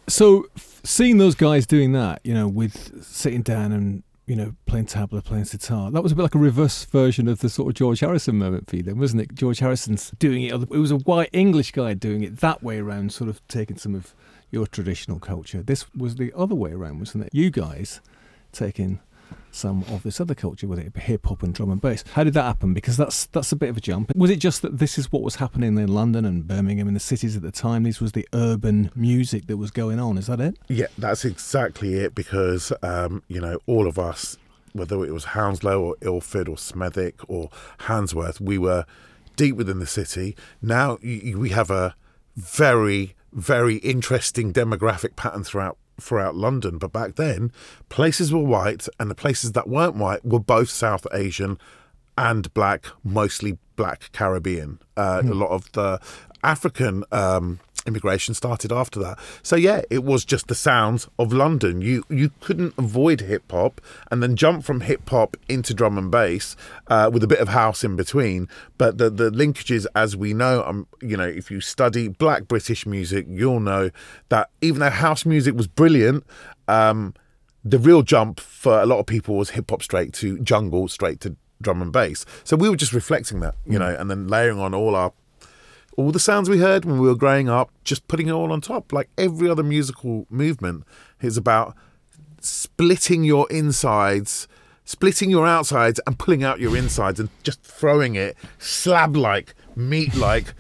So, 0.08 0.48
seeing 0.84 1.18
those 1.18 1.36
guys 1.36 1.66
doing 1.66 1.94
that, 1.94 2.20
you 2.26 2.34
know, 2.34 2.50
with 2.50 3.02
sitting 3.06 3.42
down 3.42 3.72
and 3.72 4.04
you 4.28 4.36
know, 4.36 4.54
playing 4.66 4.86
tabla, 4.86 5.24
playing 5.24 5.46
sitar. 5.46 5.90
That 5.90 6.04
was 6.04 6.12
a 6.12 6.16
bit 6.16 6.22
like 6.22 6.36
a 6.36 6.40
reverse 6.40 6.86
version 6.86 7.28
of 7.28 7.40
the 7.40 7.50
sort 7.50 7.70
of 7.70 7.74
George 7.74 8.02
Harrison 8.02 8.38
moment 8.38 8.70
for 8.70 8.76
you, 8.76 8.84
then, 8.84 9.00
wasn't 9.00 9.24
it? 9.24 9.34
George 9.34 9.58
Harrison's 9.58 10.12
doing 10.20 10.44
it. 10.44 10.54
It 10.54 10.70
was 10.70 10.92
a 10.92 10.98
white 10.98 11.30
English 11.34 11.72
guy 11.72 11.96
doing 11.96 12.22
it 12.22 12.38
that 12.42 12.62
way 12.62 12.78
around, 12.78 13.12
sort 13.12 13.30
of 13.30 13.42
taking 13.48 13.78
some 13.78 13.96
of 13.96 14.14
your 14.52 14.68
traditional 14.68 15.18
culture. 15.18 15.64
This 15.64 15.92
was 15.96 16.18
the 16.18 16.32
other 16.36 16.54
way 16.54 16.74
around, 16.74 17.00
wasn't 17.00 17.24
it? 17.24 17.30
You 17.34 17.50
guys 17.50 18.02
taking 18.52 19.00
some 19.52 19.84
of 19.90 20.04
this 20.04 20.22
other 20.22 20.36
culture, 20.36 20.68
whether 20.68 20.82
it 20.82 20.96
hip 20.96 21.26
hop 21.26 21.44
and 21.44 21.54
drum 21.54 21.72
and 21.72 21.82
bass. 21.82 22.04
How 22.14 22.24
did 22.24 22.34
that 22.34 22.44
happen? 22.44 22.74
Because 22.74 22.98
that's 22.98 23.26
that's 23.28 23.52
a 23.52 23.56
bit 23.56 23.70
of 23.70 23.78
a 23.78 23.82
jump. 23.82 24.12
Was 24.16 24.30
it 24.30 24.38
just 24.38 24.62
that 24.62 24.78
this 24.80 24.98
is 24.98 25.12
what 25.12 25.22
was 25.22 25.36
happening 25.36 25.78
in 25.78 25.88
London 25.88 26.26
and 26.26 26.48
Birmingham 26.48 26.88
and 26.88 26.96
the 26.96 27.02
cities 27.02 27.36
at 27.36 27.42
the 27.42 27.52
time? 27.52 27.84
This 27.84 28.00
was 28.00 28.12
the 28.12 28.28
urban 28.34 28.92
music 28.96 29.48
that 29.48 29.58
was 29.58 29.72
going 29.72 30.00
on. 30.00 30.18
Is 30.18 30.28
that 30.28 30.40
it? 30.40 30.58
Yeah, 30.68 30.88
that's 30.98 31.26
exactly 31.26 31.96
it. 31.96 32.16
Because 32.16 32.72
um, 32.84 33.24
you 33.28 33.42
know, 33.42 33.60
all 33.66 33.88
of 33.88 33.98
us, 33.98 34.38
whether 34.74 35.04
it 35.06 35.12
was 35.12 35.26
Hounslow 35.26 35.82
or 35.82 35.96
Ilford 36.02 36.48
or 36.48 36.56
Smethwick 36.56 37.16
or 37.28 37.50
Handsworth, 37.80 38.40
we 38.40 38.58
were 38.58 38.86
deep 39.36 39.56
within 39.56 39.80
the 39.80 39.88
city. 39.88 40.36
Now 40.62 40.98
we 41.02 41.50
have 41.50 41.72
a 41.72 41.96
very 42.36 43.16
very 43.32 43.76
interesting 43.78 44.52
demographic 44.52 45.16
pattern 45.16 45.44
throughout 45.44 45.78
throughout 46.00 46.36
London. 46.36 46.78
But 46.78 46.92
back 46.92 47.16
then, 47.16 47.52
places 47.90 48.34
were 48.34 48.44
white, 48.44 48.88
and 49.00 49.10
the 49.10 49.16
places 49.16 49.54
that 49.54 49.68
weren't 49.68 49.96
white 49.96 50.26
were 50.26 50.40
both 50.40 50.70
South 50.70 51.06
Asian 51.14 51.58
and 52.18 52.54
black, 52.54 52.86
mostly 53.04 53.58
black 53.76 54.12
Caribbean. 54.12 54.80
Uh, 54.98 55.22
mm. 55.22 55.32
A 55.32 55.34
lot 55.34 55.52
of 55.52 55.72
the 55.72 56.00
African 56.44 57.04
um, 57.12 57.60
immigration 57.90 58.34
started 58.34 58.72
after 58.72 59.00
that. 59.00 59.20
So 59.44 59.58
yeah, 59.58 59.82
it 59.90 60.04
was 60.06 60.24
just 60.24 60.48
the 60.48 60.56
sounds 60.56 61.10
of 61.18 61.34
London. 61.34 61.82
You 61.82 62.04
you 62.10 62.32
couldn't 62.40 62.74
avoid 62.78 63.22
hip 63.22 63.52
hop 63.52 63.82
and 64.10 64.24
then 64.24 64.38
jump 64.38 64.64
from 64.64 64.82
hip 64.82 65.10
hop 65.10 65.36
into 65.50 65.74
drum 65.74 65.98
and 65.98 66.10
bass 66.10 66.56
uh, 66.88 67.10
with 67.12 67.24
a 67.24 67.28
bit 67.28 67.40
of 67.40 67.50
house 67.50 67.84
in 67.84 67.98
between. 67.98 68.48
But 68.78 68.98
the 68.98 69.10
the 69.10 69.30
linkages, 69.30 69.86
as 69.96 70.16
we 70.16 70.34
know, 70.34 70.64
um, 70.64 70.88
you 71.02 71.18
know, 71.18 71.28
if 71.28 71.52
you 71.52 71.60
study 71.60 72.08
Black 72.08 72.48
British 72.48 72.86
music, 72.86 73.26
you'll 73.28 73.60
know 73.60 73.90
that 74.30 74.50
even 74.62 74.80
though 74.80 74.90
house 74.90 75.26
music 75.26 75.56
was 75.56 75.68
brilliant. 75.68 76.26
Um, 76.68 77.14
the 77.66 77.80
real 77.80 78.04
jump 78.04 78.40
for 78.40 78.82
a 78.82 78.86
lot 78.86 79.00
of 79.00 79.06
people 79.06 79.36
was 79.36 79.50
hip 79.50 79.70
hop 79.70 79.84
straight 79.84 80.14
to 80.14 80.40
jungle, 80.40 80.88
straight 80.88 81.20
to 81.22 81.36
drum 81.62 81.82
and 81.82 81.92
bass. 81.92 82.26
So 82.44 82.56
we 82.56 82.70
were 82.70 82.76
just 82.76 82.94
reflecting 82.94 83.40
that, 83.42 83.56
you 83.66 83.74
mm. 83.74 83.80
know, 83.80 83.96
and 84.00 84.10
then 84.10 84.28
layering 84.28 84.60
on 84.60 84.74
all 84.74 84.96
our 84.96 85.12
all 85.98 86.12
the 86.12 86.20
sounds 86.20 86.50
we 86.50 86.60
heard 86.60 86.86
when 86.86 87.00
we 87.00 87.08
were 87.08 87.16
growing 87.16 87.50
up, 87.50 87.72
just 87.84 88.08
putting 88.08 88.28
it 88.28 88.32
all 88.32 88.52
on 88.52 88.62
top. 88.62 88.94
Like 88.94 89.10
every 89.18 89.50
other 89.50 89.64
musical 89.64 90.26
movement 90.30 90.86
is 91.22 91.38
about 91.38 91.76
splitting 92.42 93.24
your 93.24 93.48
insides, 93.50 94.48
splitting 94.86 95.30
your 95.30 95.46
outsides, 95.46 96.00
and 96.08 96.18
pulling 96.18 96.44
out 96.44 96.60
your 96.60 96.76
insides 96.78 97.20
and 97.20 97.30
just 97.44 97.62
throwing 97.62 98.16
it 98.16 98.38
slab 98.58 99.16
like, 99.16 99.54
meat 99.76 100.16
like, 100.16 100.54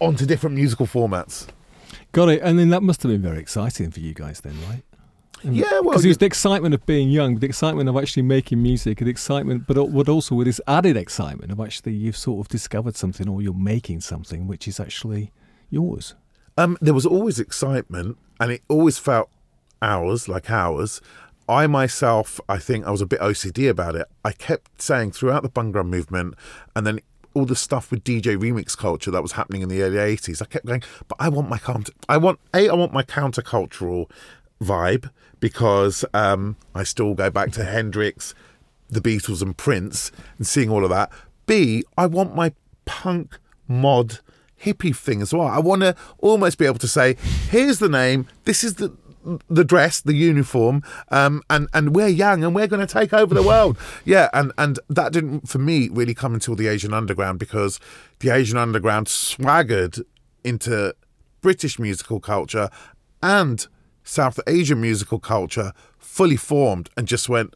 onto 0.00 0.26
different 0.26 0.56
musical 0.56 0.86
formats. 0.86 1.46
Got 2.12 2.30
it. 2.30 2.40
And 2.42 2.58
then 2.58 2.70
that 2.70 2.82
must 2.82 3.02
have 3.02 3.12
been 3.12 3.22
very 3.22 3.38
exciting 3.38 3.90
for 3.90 4.00
you 4.00 4.14
guys, 4.14 4.40
then, 4.40 4.54
right? 4.68 4.82
Yeah, 5.54 5.80
well, 5.80 5.90
because 5.90 6.04
it 6.04 6.08
was 6.08 6.18
the 6.18 6.26
excitement 6.26 6.74
of 6.74 6.84
being 6.86 7.10
young, 7.10 7.38
the 7.38 7.46
excitement 7.46 7.88
of 7.88 7.96
actually 7.96 8.22
making 8.22 8.62
music, 8.62 8.98
the 8.98 9.08
excitement, 9.08 9.66
but 9.66 9.74
but 9.92 10.08
also 10.08 10.34
with 10.34 10.46
this 10.46 10.60
added 10.66 10.96
excitement 10.96 11.52
of 11.52 11.60
actually 11.60 11.94
you've 11.94 12.16
sort 12.16 12.44
of 12.44 12.48
discovered 12.48 12.96
something 12.96 13.28
or 13.28 13.42
you're 13.42 13.54
making 13.54 14.00
something 14.00 14.46
which 14.46 14.66
is 14.66 14.80
actually 14.80 15.32
yours. 15.70 16.14
Um, 16.58 16.78
there 16.80 16.94
was 16.94 17.06
always 17.06 17.38
excitement, 17.38 18.16
and 18.40 18.52
it 18.52 18.62
always 18.68 18.98
felt 18.98 19.30
ours, 19.82 20.28
like 20.28 20.50
ours. 20.50 21.00
I 21.48 21.66
myself, 21.66 22.40
I 22.48 22.58
think 22.58 22.86
I 22.86 22.90
was 22.90 23.00
a 23.00 23.06
bit 23.06 23.20
OCD 23.20 23.68
about 23.68 23.94
it. 23.94 24.06
I 24.24 24.32
kept 24.32 24.82
saying 24.82 25.12
throughout 25.12 25.42
the 25.42 25.48
Bhangra 25.48 25.86
movement, 25.86 26.34
and 26.74 26.86
then 26.86 27.00
all 27.34 27.44
the 27.44 27.54
stuff 27.54 27.90
with 27.90 28.02
DJ 28.02 28.36
remix 28.36 28.76
culture 28.76 29.10
that 29.10 29.22
was 29.22 29.32
happening 29.32 29.60
in 29.60 29.68
the 29.68 29.82
early 29.82 29.98
80s. 29.98 30.40
I 30.40 30.46
kept 30.46 30.64
going, 30.64 30.82
but 31.06 31.16
I 31.20 31.28
want 31.28 31.50
my 31.50 31.58
counter. 31.58 31.92
I 32.08 32.16
want 32.16 32.40
a. 32.54 32.68
I 32.68 32.74
want 32.74 32.92
my 32.92 33.02
countercultural 33.02 34.10
vibe 34.60 35.10
because 35.40 36.04
um, 36.14 36.56
I 36.74 36.82
still 36.82 37.14
go 37.14 37.30
back 37.30 37.52
to 37.52 37.64
Hendrix, 37.64 38.34
the 38.88 39.00
Beatles, 39.00 39.42
and 39.42 39.56
Prince 39.56 40.10
and 40.38 40.46
seeing 40.46 40.70
all 40.70 40.84
of 40.84 40.90
that. 40.90 41.10
B, 41.46 41.84
I 41.96 42.06
want 42.06 42.34
my 42.34 42.52
punk 42.84 43.38
mod 43.68 44.20
hippie 44.62 44.96
thing 44.96 45.22
as 45.22 45.32
well. 45.32 45.46
I 45.46 45.58
want 45.58 45.82
to 45.82 45.94
almost 46.18 46.58
be 46.58 46.66
able 46.66 46.78
to 46.78 46.88
say, 46.88 47.16
here's 47.50 47.78
the 47.78 47.88
name, 47.88 48.26
this 48.44 48.64
is 48.64 48.74
the 48.74 48.96
the 49.48 49.64
dress, 49.64 50.00
the 50.00 50.14
uniform, 50.14 50.84
um, 51.08 51.42
and 51.50 51.68
and 51.74 51.94
we're 51.96 52.06
young 52.06 52.44
and 52.44 52.54
we're 52.54 52.68
going 52.68 52.86
to 52.86 52.92
take 52.92 53.12
over 53.12 53.34
the 53.34 53.42
world. 53.52 53.76
Yeah, 54.04 54.28
and 54.32 54.52
and 54.56 54.78
that 54.88 55.12
didn't 55.12 55.48
for 55.48 55.58
me 55.58 55.88
really 55.88 56.14
come 56.14 56.32
until 56.34 56.54
the 56.54 56.68
Asian 56.68 56.94
Underground 56.94 57.38
because 57.40 57.80
the 58.20 58.30
Asian 58.30 58.56
Underground 58.56 59.08
swaggered 59.08 59.98
into 60.44 60.94
British 61.40 61.78
musical 61.78 62.20
culture 62.20 62.70
and 63.20 63.66
South 64.06 64.38
Asian 64.46 64.80
musical 64.80 65.18
culture 65.18 65.72
fully 65.98 66.36
formed 66.36 66.88
and 66.96 67.08
just 67.08 67.28
went, 67.28 67.54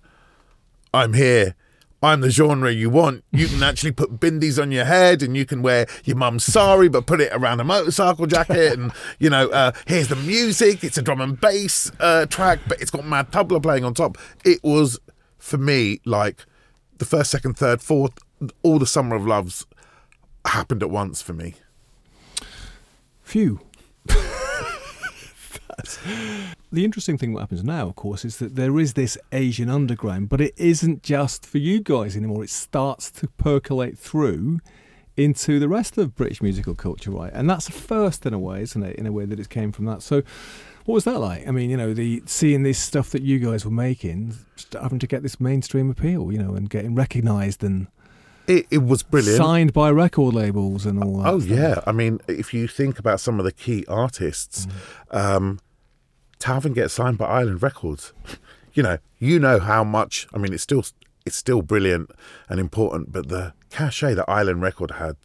I'm 0.92 1.14
here. 1.14 1.54
I'm 2.02 2.22
the 2.22 2.30
genre 2.30 2.72
you 2.72 2.90
want. 2.90 3.24
You 3.30 3.46
can 3.46 3.62
actually 3.62 3.92
put 3.92 4.18
bindis 4.18 4.60
on 4.60 4.72
your 4.72 4.86
head 4.86 5.22
and 5.22 5.36
you 5.36 5.44
can 5.44 5.62
wear 5.62 5.86
your 6.04 6.16
mum's 6.16 6.44
sari, 6.44 6.88
but 6.88 7.06
put 7.06 7.20
it 7.20 7.30
around 7.32 7.60
a 7.60 7.64
motorcycle 7.64 8.26
jacket. 8.26 8.72
And, 8.78 8.90
you 9.18 9.30
know, 9.30 9.48
uh, 9.50 9.72
here's 9.86 10.08
the 10.08 10.16
music. 10.16 10.82
It's 10.82 10.98
a 10.98 11.02
drum 11.02 11.20
and 11.20 11.40
bass 11.40 11.92
uh, 12.00 12.26
track, 12.26 12.58
but 12.66 12.80
it's 12.80 12.90
got 12.90 13.04
mad 13.04 13.30
tabla 13.30 13.62
playing 13.62 13.84
on 13.84 13.94
top. 13.94 14.18
It 14.44 14.60
was, 14.64 14.98
for 15.38 15.58
me, 15.58 16.00
like 16.04 16.46
the 16.98 17.04
first, 17.04 17.30
second, 17.30 17.58
third, 17.58 17.82
fourth, 17.82 18.18
all 18.62 18.78
the 18.78 18.86
Summer 18.86 19.14
of 19.14 19.26
Loves 19.26 19.66
happened 20.46 20.82
at 20.82 20.90
once 20.90 21.20
for 21.20 21.34
me. 21.34 21.54
Phew. 23.22 23.60
The 26.72 26.84
interesting 26.84 27.18
thing 27.18 27.34
that 27.34 27.40
happens 27.40 27.64
now, 27.64 27.88
of 27.88 27.96
course, 27.96 28.24
is 28.24 28.36
that 28.36 28.54
there 28.54 28.78
is 28.78 28.94
this 28.94 29.18
Asian 29.32 29.68
underground, 29.68 30.28
but 30.28 30.40
it 30.40 30.54
isn't 30.56 31.02
just 31.02 31.44
for 31.44 31.58
you 31.58 31.80
guys 31.80 32.16
anymore. 32.16 32.44
It 32.44 32.50
starts 32.50 33.10
to 33.10 33.26
percolate 33.26 33.98
through 33.98 34.60
into 35.16 35.58
the 35.58 35.68
rest 35.68 35.98
of 35.98 36.14
British 36.14 36.40
musical 36.40 36.76
culture, 36.76 37.10
right? 37.10 37.32
And 37.34 37.50
that's 37.50 37.68
a 37.68 37.72
first 37.72 38.24
in 38.24 38.32
a 38.32 38.38
way, 38.38 38.62
isn't 38.62 38.82
it? 38.84 38.94
In 38.94 39.06
a 39.06 39.10
way 39.10 39.24
that 39.24 39.40
it 39.40 39.48
came 39.48 39.72
from 39.72 39.86
that. 39.86 40.00
So, 40.00 40.22
what 40.84 40.94
was 40.94 41.04
that 41.04 41.18
like? 41.18 41.48
I 41.48 41.50
mean, 41.50 41.70
you 41.70 41.76
know, 41.76 41.92
the 41.92 42.22
seeing 42.26 42.62
this 42.62 42.78
stuff 42.78 43.10
that 43.10 43.22
you 43.22 43.40
guys 43.40 43.64
were 43.64 43.72
making, 43.72 44.34
having 44.80 45.00
to 45.00 45.08
get 45.08 45.24
this 45.24 45.40
mainstream 45.40 45.90
appeal, 45.90 46.30
you 46.30 46.38
know, 46.38 46.54
and 46.54 46.70
getting 46.70 46.94
recognised 46.94 47.64
and 47.64 47.88
it, 48.46 48.66
it 48.70 48.78
was 48.78 49.02
brilliant. 49.02 49.36
Signed 49.36 49.72
by 49.72 49.90
record 49.90 50.34
labels 50.34 50.86
and 50.86 51.02
all 51.02 51.18
that. 51.18 51.28
Oh, 51.28 51.38
stuff. 51.38 51.56
yeah. 51.56 51.80
I 51.86 51.92
mean, 51.92 52.20
if 52.26 52.52
you 52.52 52.66
think 52.66 52.98
about 52.98 53.20
some 53.20 53.38
of 53.38 53.44
the 53.44 53.52
key 53.52 53.84
artists, 53.86 54.66
mm. 54.66 55.16
um, 55.16 55.60
Talvin 56.40 56.74
gets 56.74 56.94
signed 56.94 57.18
by 57.18 57.26
Island 57.26 57.62
Records. 57.62 58.12
you 58.74 58.82
know, 58.82 58.98
you 59.18 59.38
know 59.38 59.60
how 59.60 59.84
much. 59.84 60.26
I 60.34 60.38
mean, 60.38 60.52
it's 60.52 60.62
still 60.62 60.84
it's 61.24 61.36
still 61.36 61.62
brilliant 61.62 62.10
and 62.48 62.58
important, 62.58 63.12
but 63.12 63.28
the 63.28 63.52
cachet 63.68 64.14
that 64.14 64.28
Island 64.28 64.62
Record 64.62 64.92
had 64.92 65.16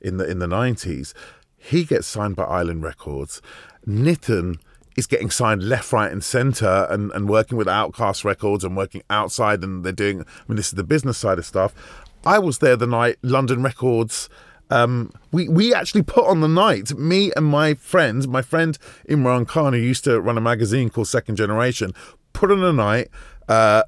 in 0.00 0.18
the 0.18 0.30
in 0.30 0.38
the 0.38 0.46
nineties, 0.46 1.14
he 1.56 1.84
gets 1.84 2.06
signed 2.06 2.36
by 2.36 2.44
Island 2.44 2.82
Records. 2.82 3.40
Nitin 3.86 4.56
is 4.96 5.06
getting 5.06 5.30
signed 5.30 5.62
left, 5.62 5.92
right, 5.92 6.12
and 6.12 6.22
centre, 6.22 6.86
and 6.90 7.10
and 7.12 7.28
working 7.28 7.56
with 7.56 7.68
Outcaste 7.68 8.24
Records 8.24 8.62
and 8.62 8.76
working 8.76 9.02
outside, 9.08 9.62
and 9.62 9.82
they're 9.84 9.92
doing. 9.92 10.20
I 10.20 10.42
mean, 10.46 10.56
this 10.56 10.68
is 10.68 10.74
the 10.74 10.84
business 10.84 11.18
side 11.18 11.38
of 11.38 11.46
stuff. 11.46 11.74
I 12.24 12.38
was 12.38 12.58
there 12.58 12.76
the 12.76 12.86
night 12.86 13.16
London 13.22 13.62
Records. 13.62 14.28
Um, 14.70 15.12
we 15.32 15.48
we 15.48 15.74
actually 15.74 16.02
put 16.02 16.26
on 16.26 16.40
the 16.40 16.48
night. 16.48 16.96
Me 16.96 17.32
and 17.36 17.46
my 17.46 17.74
friends, 17.74 18.26
my 18.28 18.42
friend 18.42 18.78
Imran 19.08 19.46
Khan, 19.46 19.72
who 19.72 19.78
used 19.78 20.04
to 20.04 20.20
run 20.20 20.38
a 20.38 20.40
magazine 20.40 20.90
called 20.90 21.08
Second 21.08 21.36
Generation, 21.36 21.92
put 22.32 22.50
on 22.50 22.62
a 22.62 22.72
night 22.72 23.08
uh, 23.48 23.82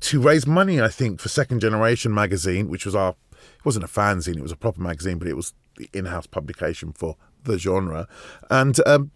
to 0.00 0.20
raise 0.20 0.46
money. 0.46 0.80
I 0.80 0.88
think 0.88 1.20
for 1.20 1.28
Second 1.28 1.60
Generation 1.60 2.14
magazine, 2.14 2.68
which 2.68 2.86
was 2.86 2.94
our 2.94 3.14
it 3.32 3.64
wasn't 3.64 3.84
a 3.84 3.88
fanzine, 3.88 4.36
it 4.36 4.42
was 4.42 4.52
a 4.52 4.56
proper 4.56 4.80
magazine, 4.80 5.18
but 5.18 5.28
it 5.28 5.34
was 5.36 5.52
the 5.76 5.88
in-house 5.92 6.26
publication 6.26 6.92
for 6.92 7.16
the 7.44 7.58
genre. 7.58 8.08
And 8.50 8.78
um, 8.86 9.10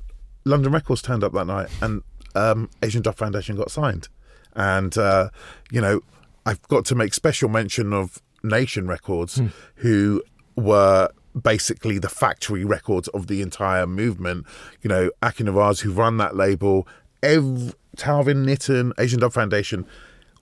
London 0.45 0.73
Records 0.73 1.03
turned 1.03 1.25
up 1.25 1.33
that 1.33 1.47
night, 1.47 1.69
and 1.81 2.03
um, 2.35 2.71
Asian 2.83 3.03
Dub 3.03 3.17
Foundation 3.17 3.57
got 3.57 3.71
signed. 3.71 4.09
And 4.55 4.97
uh, 4.99 5.31
you 5.71 5.81
know, 5.81 6.01
I've 6.45 6.63
got 6.69 6.85
to 6.87 6.95
make 6.95 7.15
special 7.15 7.49
mention 7.49 7.93
of 7.93 8.21
Nation 8.43 8.87
Records, 8.87 9.39
mm. 9.39 9.53
who 9.77 10.23
were 10.57 11.09
basically 11.41 11.99
the 11.99 12.09
factory 12.09 12.65
records 12.65 13.09
of 13.09 13.27
the 13.27 13.41
entire 13.43 13.87
movement. 13.87 14.47
You 14.83 14.89
know, 14.89 15.11
Aki 15.23 15.45
Nawaz, 15.45 15.81
who 15.81 15.93
run 15.93 16.19
that 16.19 16.37
label, 16.37 16.87
every, 17.23 17.73
Talvin 17.97 18.45
Nitin, 18.45 18.93
Asian 18.99 19.21
Dub 19.21 19.33
Foundation, 19.33 19.87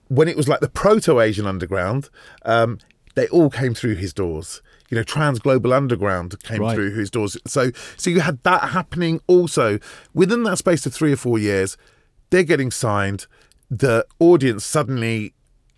when 0.09 0.27
it 0.27 0.35
was 0.35 0.47
like 0.49 0.59
the 0.59 0.69
proto 0.69 1.19
Asian 1.21 1.45
underground, 1.45 2.09
um, 2.43 2.79
they 3.15 3.27
all 3.29 3.49
came 3.49 3.73
through 3.73 3.95
his 3.95 4.13
doors. 4.13 4.61
You 4.89 4.97
know, 4.97 5.03
Trans 5.03 5.39
Global 5.39 5.71
Underground 5.73 6.37
came 6.43 6.61
Right. 6.61 6.75
through 6.75 6.91
his 6.95 7.09
doors. 7.09 7.37
So, 7.47 7.71
so 7.95 8.09
you 8.09 8.19
had 8.19 8.43
that 8.43 8.69
happening 8.71 9.21
also 9.27 9.79
within 10.13 10.43
that 10.43 10.57
space 10.57 10.85
of 10.85 10.93
three 10.93 11.13
or 11.13 11.17
four 11.17 11.39
years. 11.39 11.77
They're 12.29 12.43
getting 12.43 12.71
signed. 12.71 13.25
The 13.69 14.05
audience 14.19 14.65
suddenly, 14.65 15.33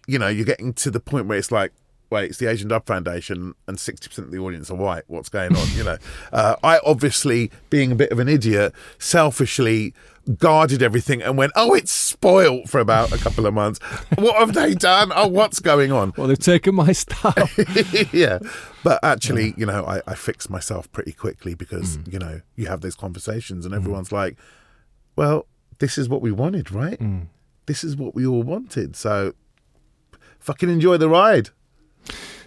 you 0.07 0.17
know, 0.17 0.27
you're 0.29 0.45
getting 0.45 0.73
to 0.73 0.89
the 0.89 0.99
point 0.99 1.27
where 1.27 1.37
it's 1.37 1.51
like, 1.51 1.71
wait, 2.13 2.29
it's 2.29 2.39
the 2.39 2.47
Asian 2.49 2.69
Dub 2.69 2.85
Foundation, 2.85 3.53
and 3.67 3.79
sixty 3.79 4.07
percent 4.07 4.27
of 4.27 4.31
the 4.31 4.39
audience 4.39 4.71
are 4.71 4.75
white. 4.75 5.03
What's 5.07 5.29
going 5.29 5.55
on? 5.55 5.67
you 5.75 5.83
know, 5.83 5.97
uh, 6.31 6.55
I 6.63 6.79
obviously, 6.85 7.51
being 7.69 7.91
a 7.91 7.95
bit 7.95 8.11
of 8.11 8.19
an 8.19 8.29
idiot, 8.29 8.73
selfishly 8.99 9.93
guarded 10.37 10.81
everything 10.81 11.21
and 11.21 11.37
went, 11.37 11.51
oh, 11.55 11.73
it's 11.73 11.91
spoilt 11.91 12.69
for 12.69 12.79
about 12.79 13.11
a 13.11 13.17
couple 13.17 13.45
of 13.45 13.53
months. 13.53 13.79
what 14.17 14.35
have 14.37 14.53
they 14.53 14.73
done? 14.73 15.11
Oh, 15.13 15.27
what's 15.27 15.59
going 15.59 15.91
on? 15.91 16.13
Well, 16.15 16.27
they've 16.27 16.39
taken 16.39 16.75
my 16.75 16.93
stuff. 16.93 17.57
yeah. 18.13 18.39
But 18.83 19.03
actually, 19.03 19.53
you 19.57 19.65
know, 19.65 19.83
I, 19.85 20.01
I 20.07 20.15
fixed 20.15 20.49
myself 20.49 20.89
pretty 20.91 21.11
quickly 21.11 21.55
because, 21.55 21.97
mm. 21.97 22.13
you 22.13 22.19
know, 22.19 22.41
you 22.55 22.67
have 22.67 22.81
those 22.81 22.95
conversations 22.95 23.65
and 23.65 23.73
mm. 23.73 23.77
everyone's 23.77 24.11
like, 24.11 24.37
well, 25.15 25.47
this 25.79 25.97
is 25.97 26.07
what 26.07 26.21
we 26.21 26.31
wanted, 26.31 26.71
right? 26.71 26.99
Mm. 26.99 27.27
This 27.65 27.83
is 27.83 27.97
what 27.97 28.15
we 28.15 28.25
all 28.25 28.43
wanted. 28.43 28.95
So 28.95 29.33
fucking 30.39 30.69
enjoy 30.69 30.97
the 30.97 31.09
ride. 31.09 31.49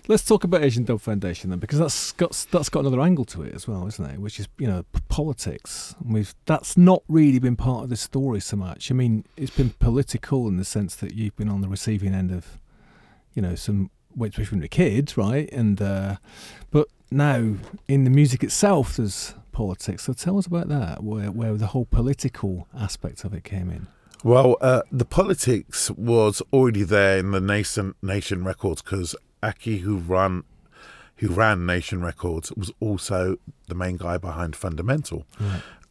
Let's 0.09 0.25
talk 0.25 0.45
about 0.45 0.63
Asian 0.63 0.85
Dub 0.85 1.01
Foundation 1.01 1.51
then, 1.51 1.59
because 1.59 1.79
that's 1.79 2.13
got 2.13 2.47
that's 2.51 2.69
got 2.69 2.81
another 2.81 3.01
angle 3.01 3.25
to 3.27 3.43
it 3.43 3.55
as 3.55 3.67
well, 3.67 3.87
isn't 3.89 4.05
it? 4.05 4.21
Which 4.21 4.39
is 4.39 4.49
you 4.59 4.69
know 4.69 4.85
politics. 5.09 5.97
We've 6.05 6.35
that's 6.45 6.77
not 6.77 7.03
really 7.09 7.41
been 7.41 7.57
part 7.57 7.85
of 7.85 7.91
the 7.91 7.97
story 7.97 8.41
so 8.41 8.57
much. 8.57 8.91
I 8.91 8.95
mean, 8.95 9.25
it's 9.37 9.51
been 9.51 9.71
political 9.71 10.47
in 10.47 10.59
the 10.59 10.65
sense 10.65 10.95
that 10.97 11.15
you've 11.15 11.37
been 11.37 11.49
on 11.49 11.61
the 11.61 11.69
receiving 11.69 12.15
end 12.15 12.31
of, 12.31 12.59
you 13.35 13.43
know, 13.43 13.57
some 13.57 13.91
which 14.15 14.37
from 14.37 14.61
the 14.61 14.69
kids, 14.69 15.17
right? 15.17 15.51
And 15.53 15.83
uh, 15.83 16.17
but 16.71 16.89
now 17.11 17.55
in 17.89 18.05
the 18.05 18.11
music 18.11 18.43
itself, 18.43 18.97
there's 18.97 19.35
politics. 19.53 20.05
So 20.05 20.13
tell 20.13 20.39
us 20.39 20.47
about 20.47 20.69
that, 20.69 21.03
where 21.03 21.31
where 21.31 21.55
the 21.55 21.69
whole 21.69 21.87
political 21.87 22.69
aspect 22.79 23.25
of 23.25 23.35
it 23.35 23.43
came 23.45 23.71
in. 23.71 23.89
Well, 24.25 24.57
uh, 24.61 24.83
the 24.91 25.05
politics 25.05 25.91
was 25.91 26.43
already 26.53 26.83
there 26.83 27.19
in 27.19 27.31
the 27.31 27.41
nascent 27.41 27.97
Nation 28.03 28.45
Records 28.45 28.83
because 28.83 29.15
Aki, 29.43 29.79
who 29.79 29.97
run, 29.99 30.45
who 31.17 31.29
ran 31.29 31.67
Nation 31.67 32.03
Records, 32.03 32.53
was 32.53 32.71
also 32.81 33.37
the 33.69 33.75
main 33.75 33.97
guy 33.97 34.19
behind 34.19 34.57
Fundamental. 34.57 35.27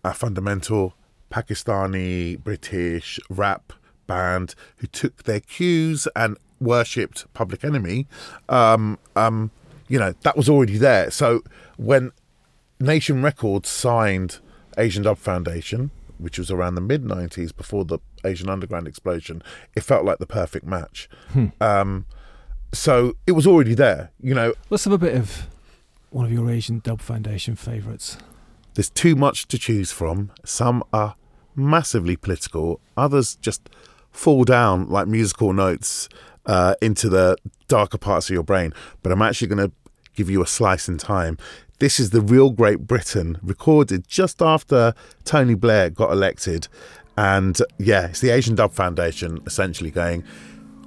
A 0.04 0.14
Fundamental, 0.14 0.96
Pakistani, 1.32 2.38
British 2.42 3.20
rap 3.30 3.74
band 4.08 4.54
who 4.78 4.88
took 4.88 5.24
their 5.24 5.40
cues 5.40 6.08
and 6.16 6.38
worshipped 6.60 7.32
Public 7.34 7.64
Enemy. 7.64 8.08
Um, 8.50 9.00
um, 9.16 9.52
you 9.88 10.00
know 10.00 10.14
that 10.22 10.38
was 10.38 10.50
already 10.50 10.78
there. 10.78 11.12
So 11.12 11.42
when 11.78 12.12
Nation 12.80 13.22
Records 13.22 13.70
signed 13.70 14.40
Asian 14.78 15.04
Dub 15.04 15.18
Foundation, 15.18 15.92
which 16.18 16.38
was 16.38 16.52
around 16.52 16.76
the 16.76 16.82
mid 16.82 17.04
90s 17.04 17.56
before 17.56 17.86
the 17.86 18.00
Asian 18.24 18.50
Underground 18.50 18.88
explosion, 18.88 19.42
it 19.76 19.82
felt 19.82 20.06
like 20.06 20.20
the 20.20 20.26
perfect 20.26 20.66
match. 20.66 21.10
Um, 21.62 22.06
so 22.76 23.16
it 23.26 23.32
was 23.34 23.48
already 23.48 23.74
there. 23.74 24.12
You 24.22 24.34
know, 24.34 24.54
Let's 24.70 24.84
have 24.86 24.94
a 24.94 24.98
bit 24.98 25.16
of 25.16 25.48
one 26.10 26.26
of 26.26 26.32
your 26.32 26.50
Asian 26.50 26.80
Dub 26.80 27.02
Foundation 27.02 27.56
favourites. 27.56 28.18
there's 28.76 28.90
too 28.90 29.16
much 29.16 29.48
to 29.48 29.58
choose 29.58 29.92
from. 29.92 30.32
Some 30.44 30.84
are 30.94 31.16
massively 31.56 32.16
political, 32.16 32.80
others 32.98 33.36
just 33.38 33.70
fall 34.12 34.44
down 34.44 34.90
like 34.90 35.08
musical 35.08 35.52
notes 35.54 36.08
uh, 36.46 36.76
into 36.82 37.10
the 37.10 37.36
darker 37.68 37.98
parts 37.98 38.30
of 38.30 38.34
your 38.34 38.44
brain. 38.44 38.74
But 39.02 39.12
I'm 39.12 39.22
actually 39.22 39.48
going 39.48 39.70
to 39.70 39.76
give 40.16 40.30
you 40.30 40.42
a 40.42 40.48
slice 40.48 40.88
in 40.88 40.98
time. 40.98 41.38
This 41.80 42.00
is 42.00 42.12
the 42.12 42.22
real 42.22 42.52
Great 42.52 42.82
Britain, 42.88 43.38
recorded 43.42 44.08
just 44.08 44.42
after 44.42 44.94
Tony 45.26 45.56
Blair 45.56 45.90
got 45.90 46.12
elected. 46.12 46.68
And 47.18 47.58
yeah, 47.78 48.08
it's 48.08 48.22
the 48.22 48.30
Asian 48.30 48.56
Dub 48.56 48.72
Foundation 48.74 49.40
essentially 49.46 49.92
going, 49.92 50.24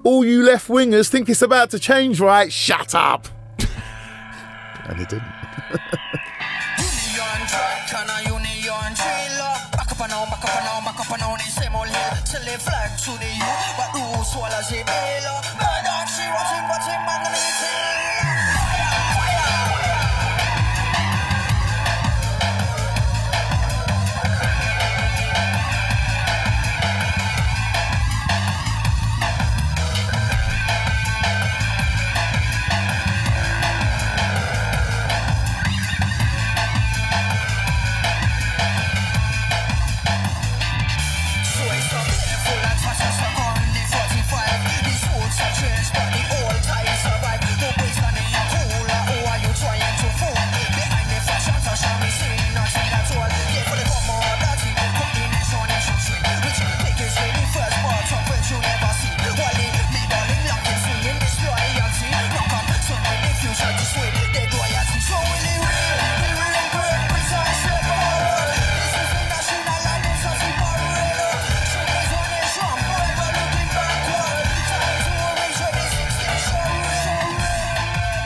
All 0.08 0.24
you 0.24 0.42
left 0.42 0.68
wingers 0.68 1.10
think 1.10 1.28
it's 1.28 1.42
about 1.42 1.68
to 1.72 1.78
change, 1.78 2.18
right? 2.18 2.50
Shut 2.50 2.94
up! 2.94 3.28
and 4.88 4.98
it 5.02 5.06
didn't. 5.10 5.38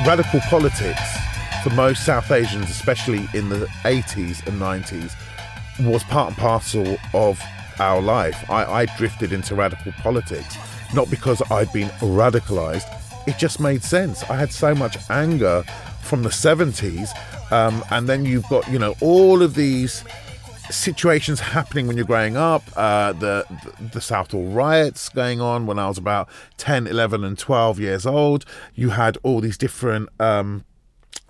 Radical 0.07 0.41
politics 0.41 1.01
for 1.63 1.71
most 1.71 2.05
South 2.05 2.31
Asians, 2.33 2.69
especially 2.71 3.29
in 3.35 3.49
the 3.49 3.67
80s 3.85 4.45
and 4.47 4.61
90s, 4.61 5.15
was 5.87 6.03
part 6.05 6.31
and 6.31 6.37
parcel 6.37 6.97
of 7.15 7.41
our 7.79 8.01
life. 8.01 8.51
I, 8.51 8.65
I 8.65 8.87
drifted 8.97 9.33
into 9.33 9.55
radical 9.55 9.93
politics, 9.93 10.57
not 10.93 11.09
because 11.09 11.41
I'd 11.53 11.73
been 11.73 11.89
radicalized, 12.01 12.87
it 13.29 13.39
just 13.39 13.61
made 13.61 13.85
sense. 13.85 14.25
I 14.25 14.37
had 14.37 14.53
so 14.53 14.75
much 14.75 14.97
anger 15.09 15.63
from 16.01 16.25
the 16.25 16.31
70s, 16.31 17.11
um, 17.53 17.85
and 17.91 18.09
then 18.09 18.25
you've 18.25 18.49
got, 18.49 18.69
you 18.69 18.81
know, 18.81 18.97
all 19.01 19.41
of 19.41 19.55
these 19.55 20.05
situations 20.71 21.41
happening 21.41 21.87
when 21.87 21.97
you're 21.97 22.07
growing 22.07 22.37
up. 22.37 22.63
Uh, 22.77 23.13
the 23.13 23.47
the 23.93 24.01
Southall 24.01 24.47
riots 24.49 25.09
going 25.09 25.41
on 25.41 25.67
when 25.67 25.79
I 25.79 25.89
was 25.89 25.99
about 25.99 26.29
10 26.59 26.87
11 26.87 27.25
and 27.25 27.39
12 27.39 27.81
years 27.81 28.07
old. 28.07 28.45
You 28.75 28.91
had 28.91 29.19
all 29.23 29.41
these 29.41 29.59
different 29.59 30.09
um, 30.21 30.65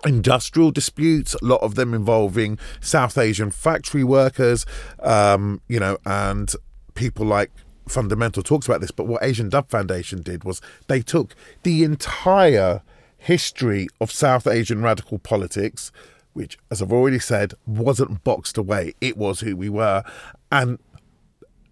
industrial 0.05 0.71
disputes 0.71 1.33
a 1.35 1.45
lot 1.45 1.61
of 1.61 1.75
them 1.75 1.93
involving 1.93 2.59
South 2.81 3.17
Asian 3.17 3.51
factory 3.51 4.03
workers 4.03 4.65
um, 5.01 5.61
you 5.67 5.79
know 5.79 5.97
and 6.05 6.53
people 6.93 7.25
like 7.25 7.51
fundamental 7.87 8.43
talks 8.43 8.65
about 8.65 8.81
this 8.81 8.91
but 8.91 9.07
what 9.07 9.23
Asian 9.23 9.49
Dub 9.49 9.69
Foundation 9.69 10.21
did 10.21 10.43
was 10.43 10.61
they 10.87 11.01
took 11.01 11.35
the 11.63 11.83
entire 11.83 12.81
history 13.17 13.87
of 14.01 14.11
South 14.11 14.45
Asian 14.47 14.81
radical 14.81 15.19
politics 15.19 15.91
which, 16.33 16.57
as 16.69 16.81
I've 16.81 16.91
already 16.91 17.19
said, 17.19 17.53
wasn't 17.65 18.23
boxed 18.23 18.57
away. 18.57 18.93
It 18.99 19.17
was 19.17 19.39
who 19.39 19.55
we 19.55 19.69
were, 19.69 20.03
and 20.51 20.79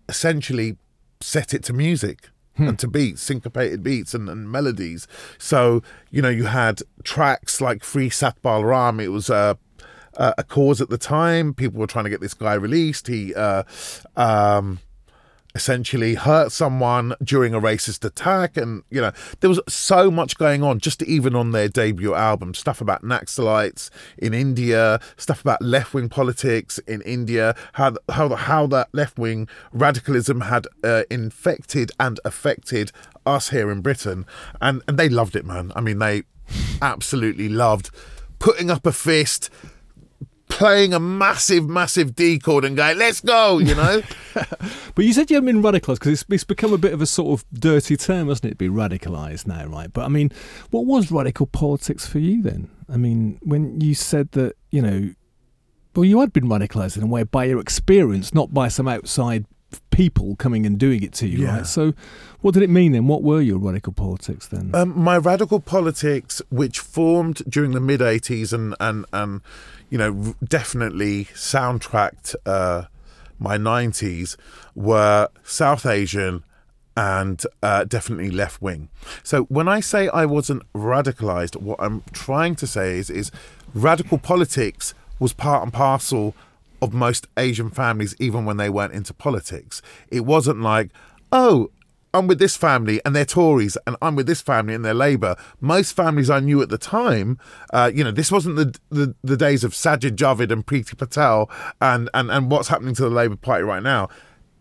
essentially 0.07 0.77
set 1.19 1.53
it 1.53 1.63
to 1.63 1.73
music 1.73 2.29
and 2.57 2.77
to 2.79 2.87
beats, 2.87 3.21
syncopated 3.21 3.81
beats 3.81 4.13
and, 4.13 4.29
and 4.29 4.51
melodies. 4.51 5.07
So, 5.37 5.81
you 6.09 6.21
know, 6.21 6.29
you 6.29 6.45
had 6.45 6.81
tracks 7.03 7.61
like 7.61 7.83
Free 7.83 8.09
Satpal 8.09 8.63
Ram. 8.63 8.99
It 8.99 9.07
was 9.07 9.29
a, 9.29 9.57
a, 10.15 10.33
a 10.39 10.43
cause 10.43 10.81
at 10.81 10.89
the 10.89 10.97
time. 10.97 11.53
People 11.53 11.79
were 11.79 11.87
trying 11.87 12.05
to 12.05 12.09
get 12.09 12.21
this 12.21 12.33
guy 12.33 12.53
released. 12.53 13.07
He, 13.07 13.33
uh, 13.33 13.63
um, 14.15 14.79
essentially 15.55 16.15
hurt 16.15 16.51
someone 16.51 17.13
during 17.23 17.53
a 17.53 17.59
racist 17.59 18.03
attack 18.05 18.57
and 18.57 18.83
you 18.89 19.01
know 19.01 19.11
there 19.39 19.49
was 19.49 19.59
so 19.67 20.09
much 20.09 20.37
going 20.37 20.63
on 20.63 20.79
just 20.79 21.03
even 21.03 21.35
on 21.35 21.51
their 21.51 21.67
debut 21.67 22.13
album 22.13 22.53
stuff 22.53 22.81
about 22.81 23.03
Naxalites 23.03 23.89
in 24.17 24.33
India 24.33 24.99
stuff 25.17 25.41
about 25.41 25.61
left-wing 25.61 26.09
politics 26.09 26.77
in 26.79 27.01
India 27.01 27.55
how 27.73 27.95
how 28.09 28.29
how 28.35 28.67
that 28.67 28.89
left-wing 28.93 29.47
radicalism 29.71 30.41
had 30.41 30.67
uh, 30.83 31.03
infected 31.09 31.91
and 31.99 32.19
affected 32.25 32.91
us 33.25 33.49
here 33.49 33.71
in 33.71 33.81
Britain, 33.81 34.25
and 34.61 34.81
and 34.87 34.97
they 34.97 35.09
loved 35.09 35.35
it, 35.35 35.45
man. 35.45 35.71
I 35.75 35.81
mean, 35.81 35.99
they 35.99 36.23
absolutely 36.81 37.49
loved 37.49 37.89
putting 38.39 38.71
up 38.71 38.85
a 38.85 38.91
fist. 38.91 39.49
Playing 40.51 40.93
a 40.93 40.99
massive, 40.99 41.67
massive 41.67 42.15
D 42.15 42.37
chord 42.37 42.65
and 42.65 42.75
going, 42.75 42.97
let's 42.97 43.21
go, 43.21 43.57
you 43.57 43.75
know? 43.75 44.01
But 44.93 45.05
you 45.05 45.13
said 45.13 45.29
you 45.29 45.35
haven't 45.35 45.61
been 45.61 45.63
radicalised 45.63 45.99
because 45.99 46.21
it's, 46.21 46.25
it's 46.29 46.43
become 46.43 46.73
a 46.73 46.77
bit 46.77 46.93
of 46.93 47.01
a 47.01 47.05
sort 47.05 47.39
of 47.39 47.45
dirty 47.53 47.95
term, 47.95 48.27
hasn't 48.27 48.45
it, 48.45 48.49
to 48.51 48.55
be 48.55 48.69
radicalised 48.69 49.47
now, 49.47 49.65
right? 49.65 49.91
But 49.91 50.05
I 50.05 50.09
mean, 50.09 50.31
what 50.69 50.85
was 50.85 51.11
radical 51.11 51.47
politics 51.47 52.05
for 52.05 52.19
you 52.19 52.41
then? 52.41 52.69
I 52.89 52.97
mean, 52.97 53.39
when 53.41 53.79
you 53.79 53.95
said 53.95 54.31
that, 54.33 54.55
you 54.69 54.81
know, 54.81 55.13
well, 55.95 56.05
you 56.05 56.19
had 56.19 56.33
been 56.33 56.47
radicalised 56.47 56.97
in 56.97 57.03
a 57.03 57.07
way 57.07 57.23
by 57.23 57.45
your 57.45 57.59
experience, 57.59 58.33
not 58.33 58.53
by 58.53 58.67
some 58.67 58.87
outside 58.87 59.45
people 59.91 60.35
coming 60.35 60.65
and 60.65 60.77
doing 60.77 61.03
it 61.03 61.13
to 61.13 61.27
you, 61.27 61.39
Yeah. 61.39 61.57
right? 61.57 61.67
So, 61.67 61.93
what 62.41 62.53
did 62.53 62.63
it 62.63 62.69
mean 62.69 62.91
then? 62.93 63.07
What 63.07 63.23
were 63.23 63.41
your 63.41 63.57
radical 63.59 63.93
politics 63.93 64.47
then? 64.47 64.71
Um, 64.73 64.97
my 64.97 65.17
radical 65.17 65.59
politics, 65.59 66.41
which 66.49 66.79
formed 66.79 67.41
during 67.47 67.71
the 67.71 67.79
mid 67.79 67.99
'80s 68.01 68.51
and 68.53 68.75
and 68.79 69.05
and 69.13 69.41
you 69.89 69.97
know 69.97 70.35
definitely 70.43 71.25
soundtracked 71.35 72.35
uh, 72.45 72.83
my 73.39 73.57
'90s, 73.57 74.35
were 74.75 75.29
South 75.43 75.85
Asian 75.85 76.43
and 76.97 77.43
uh, 77.63 77.85
definitely 77.85 78.29
left 78.31 78.61
wing. 78.61 78.89
So 79.23 79.43
when 79.43 79.67
I 79.67 79.79
say 79.79 80.09
I 80.09 80.25
wasn't 80.25 80.63
radicalized, 80.73 81.55
what 81.55 81.79
I'm 81.81 82.03
trying 82.11 82.55
to 82.55 82.67
say 82.67 82.97
is 82.97 83.09
is 83.09 83.31
radical 83.73 84.17
politics 84.17 84.93
was 85.19 85.31
part 85.33 85.63
and 85.63 85.71
parcel 85.71 86.35
of 86.81 86.93
most 86.93 87.27
Asian 87.37 87.69
families, 87.69 88.15
even 88.19 88.45
when 88.45 88.57
they 88.57 88.69
weren't 88.69 88.93
into 88.93 89.13
politics. 89.13 89.81
It 90.09 90.21
wasn't 90.21 90.61
like, 90.61 90.91
oh, 91.31 91.71
I'm 92.13 92.27
with 92.27 92.39
this 92.39 92.57
family 92.57 92.99
and 93.05 93.15
they're 93.15 93.25
Tories, 93.25 93.77
and 93.87 93.95
I'm 94.01 94.15
with 94.15 94.27
this 94.27 94.41
family 94.41 94.73
and 94.73 94.83
they're 94.83 94.93
Labour. 94.93 95.35
Most 95.59 95.93
families 95.95 96.29
I 96.29 96.39
knew 96.39 96.61
at 96.61 96.69
the 96.69 96.77
time, 96.77 97.39
uh, 97.73 97.91
you 97.93 98.03
know, 98.03 98.11
this 98.11 98.31
wasn't 98.31 98.57
the, 98.57 98.77
the 98.89 99.15
the 99.23 99.37
days 99.37 99.63
of 99.63 99.71
Sajid 99.73 100.15
Javid 100.15 100.51
and 100.51 100.65
Priti 100.65 100.97
Patel 100.97 101.49
and, 101.79 102.09
and 102.13 102.29
and 102.29 102.51
what's 102.51 102.67
happening 102.67 102.95
to 102.95 103.03
the 103.03 103.09
Labour 103.09 103.37
Party 103.37 103.63
right 103.63 103.83
now. 103.83 104.09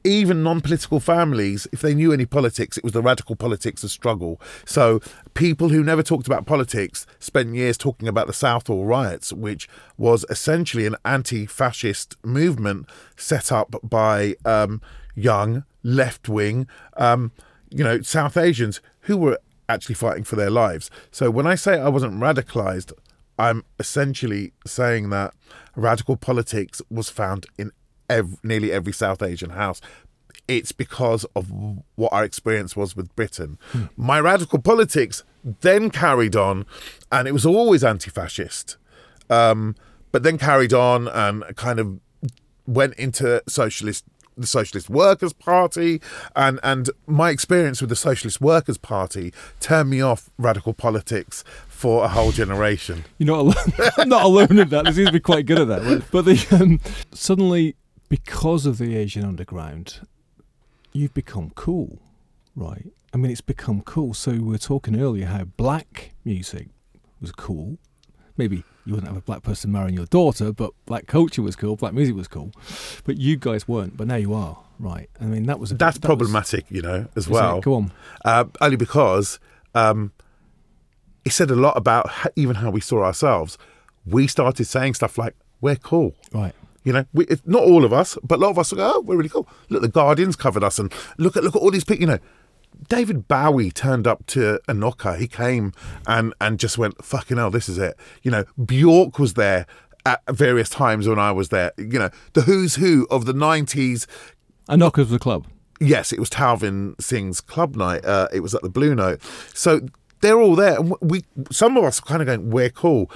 Even 0.03 0.43
non-political 0.43 0.99
families, 0.99 1.67
if 1.73 1.83
they 1.83 1.95
knew 1.95 2.13
any 2.13 2.25
politics, 2.25 2.79
it 2.79 2.85
was 2.85 2.95
the 2.95 3.03
radical 3.03 3.37
politics 3.37 3.85
of 3.85 3.91
struggle. 3.91 4.41
So 4.65 5.01
people 5.35 5.69
who 5.69 5.85
never 5.85 6.03
talked 6.03 6.27
about 6.27 6.47
politics 6.47 7.07
spent 7.19 7.55
years 7.55 7.77
talking 7.77 8.09
about 8.09 8.27
the 8.27 8.33
Southall 8.33 8.87
riots, 8.87 9.33
which 9.33 9.69
was 9.99 10.25
essentially 10.31 10.87
an 10.87 10.97
anti-fascist 11.05 12.17
movement 12.25 12.89
set 13.17 13.53
up 13.53 13.77
by 13.83 14.37
um, 14.47 14.81
young 15.15 15.65
left-wing, 15.83 16.67
um, 16.97 17.33
you 17.71 17.85
know, 17.85 18.01
South 18.01 18.37
Asians 18.37 18.81
who 19.01 19.17
were 19.17 19.39
actually 19.69 19.95
fighting 19.95 20.25
for 20.25 20.37
their 20.37 20.51
lives. 20.51 20.91
So 21.11 21.31
when 21.31 21.47
I 21.47 21.55
say 21.55 21.79
I 21.79 21.89
wasn't 21.89 22.15
radicalized, 22.15 22.93
I'm 23.39 23.65
essentially 23.79 24.53
saying 24.67 25.11
that 25.11 25.33
radical 25.77 26.17
politics 26.17 26.83
was 26.91 27.09
found 27.09 27.47
in 27.59 27.71
ev- 28.11 28.39
nearly 28.43 28.73
every 28.73 28.93
South 28.93 29.23
Asian 29.23 29.51
house. 29.51 29.81
It's 30.49 30.73
because 30.73 31.25
of 31.37 31.51
what 31.95 32.13
our 32.13 32.25
experience 32.25 32.77
was 32.77 32.97
with 32.97 33.15
Britain. 33.15 33.59
My 33.97 34.19
radical 34.21 34.59
politics 34.59 35.23
then 35.61 35.91
carried 35.91 36.35
on, 36.35 36.67
and 37.13 37.29
it 37.29 37.33
was 37.33 37.47
always 37.47 37.85
anti 37.85 38.11
fascist, 38.11 38.77
um, 39.31 39.77
but 40.13 40.23
then 40.23 40.39
carried 40.39 40.75
on 40.75 41.09
and 41.09 41.45
kind 41.57 41.79
of 41.79 42.01
went 42.67 42.95
into 42.95 43.43
socialist 43.49 44.05
the 44.37 44.47
Socialist 44.47 44.89
Workers 44.89 45.33
Party 45.33 46.01
and 46.35 46.59
and 46.63 46.91
my 47.07 47.31
experience 47.31 47.81
with 47.81 47.91
the 47.91 47.97
Socialist 47.97 48.41
Workers 48.41 48.79
Party 48.79 49.33
turned 49.61 49.91
me 49.91 50.01
off 50.01 50.31
radical 50.39 50.73
politics 50.73 51.45
for 51.69 52.05
a 52.05 52.09
whole 52.09 52.33
generation. 52.33 53.05
You're 53.19 53.27
not 53.27 53.41
alone. 53.41 53.91
I'm 53.99 54.09
not 54.09 54.25
alone 54.25 54.59
in 54.59 54.69
that. 54.71 54.85
There 54.85 54.93
seem 54.93 55.07
to 55.07 55.13
be 55.13 55.21
quite 55.21 55.47
good 55.47 55.59
at 55.59 55.69
that. 55.69 56.05
But 56.11 56.25
the, 56.25 56.47
um, 56.61 56.81
suddenly, 57.13 57.77
because 58.11 58.67
of 58.67 58.77
the 58.77 58.95
Asian 58.97 59.25
underground, 59.25 60.01
you've 60.93 61.15
become 61.15 61.53
cool, 61.55 61.99
right? 62.55 62.87
I 63.15 63.17
mean, 63.17 63.31
it's 63.33 63.41
become 63.41 63.81
cool. 63.81 64.13
So 64.13 64.33
we 64.33 64.39
were 64.41 64.59
talking 64.59 65.01
earlier 65.01 65.25
how 65.27 65.45
black 65.45 66.13
music 66.25 66.69
was 67.23 67.33
cool. 67.33 67.79
Maybe 68.37 68.65
you 68.85 68.95
wouldn't 68.95 69.09
have 69.09 69.17
a 69.17 69.23
black 69.23 69.43
person 69.43 69.73
marrying 69.73 69.95
your 69.97 70.07
daughter, 70.07 70.53
but 70.53 70.73
black 70.87 71.07
culture 71.07 71.41
was 71.43 71.57
cool, 71.57 71.77
black 71.77 71.93
music 71.95 72.15
was 72.15 72.29
cool. 72.29 72.53
But 73.05 73.17
you 73.17 73.37
guys 73.37 73.67
weren't. 73.67 73.97
But 73.97 74.07
now 74.09 74.17
you 74.17 74.35
are, 74.35 74.59
right? 74.79 75.09
I 75.21 75.25
mean, 75.25 75.45
that 75.47 75.59
was 75.59 75.71
a 75.71 75.75
That's 75.77 75.99
that 75.99 76.03
was- 76.09 76.19
problematic, 76.19 76.67
you 76.71 76.83
know, 76.83 77.07
as 77.17 77.27
it? 77.27 77.31
well. 77.31 77.61
Go 77.61 77.75
on. 77.75 77.93
uh, 78.25 78.45
only 78.61 78.77
because 78.77 79.39
um, 79.75 80.13
it 81.25 81.33
said 81.33 81.51
a 81.51 81.57
lot 81.57 81.77
about 81.77 82.11
even 82.37 82.57
how 82.57 82.71
we 82.71 82.81
saw 82.81 83.05
ourselves. 83.05 83.57
We 84.07 84.27
started 84.27 84.65
saying 84.65 84.95
stuff 84.95 85.19
like, 85.19 85.37
"We're 85.61 85.77
cool." 85.77 86.15
Right. 86.33 86.55
You 86.85 86.93
know, 86.95 87.05
we, 87.13 87.27
it, 87.27 87.47
not 87.47 87.63
all 87.63 87.85
of 87.85 87.93
us, 87.93 88.17
but 88.23 88.37
a 88.37 88.43
lot 88.43 88.51
of 88.51 88.59
us 88.59 88.71
will 88.71 88.79
go, 88.79 88.93
"Oh, 88.97 89.01
we're 89.01 89.17
really 89.17 89.29
cool." 89.29 89.49
Look, 89.69 89.83
the 89.83 89.89
Guardians 89.89 90.37
covered 90.37 90.65
us, 90.65 90.79
and 90.79 90.93
look 91.19 91.37
at 91.37 91.45
look 91.45 91.57
at 91.57 91.63
all 91.63 91.71
these 91.71 91.85
people. 91.85 92.01
You 92.01 92.07
know, 92.07 92.19
David 92.89 93.29
Bowie 93.29 93.71
turned 93.71 94.07
up 94.07 94.25
to 94.27 94.61
Anokha. 94.69 95.19
He 95.19 95.29
came 95.29 95.73
and 96.07 96.33
and 96.41 96.59
just 96.59 96.79
went, 96.79 97.05
"Fucking 97.05 97.37
hell, 97.37 97.51
this 97.51 97.69
is 97.69 97.79
it." 97.79 97.97
You 98.23 98.31
know, 98.31 98.45
Bjork 98.65 99.19
was 99.19 99.35
there 99.35 99.67
at 100.07 100.23
various 100.31 100.71
times 100.71 101.07
when 101.07 101.19
I 101.19 101.33
was 101.33 101.51
there. 101.51 101.73
You 101.77 101.99
know, 101.99 102.11
the 102.33 102.43
who's 102.43 102.77
who 102.77 103.07
of 103.11 103.27
the 103.27 103.35
'90s 103.35 104.07
Anokha's 104.69 105.01
of 105.01 105.11
the 105.11 105.19
club. 105.19 105.47
Yes, 105.81 106.13
it 106.13 106.21
was 106.21 106.31
Talvin 106.31 107.01
Singh's 107.01 107.41
club 107.41 107.75
night. 107.75 108.05
Uh, 108.05 108.29
it 108.33 108.41
was 108.41 108.55
at 108.55 108.63
the 108.63 108.69
Blue 108.69 108.95
Note. 108.95 109.21
So 109.55 109.81
they're 110.21 110.39
all 110.39 110.55
there, 110.55 110.79
and 110.79 110.95
we 111.01 111.25
some 111.51 111.77
of 111.77 111.85
us 111.85 111.99
are 112.01 112.03
kind 112.03 112.23
of 112.23 112.27
going, 112.27 112.51
"We're 112.51 112.71
cool." 112.71 113.11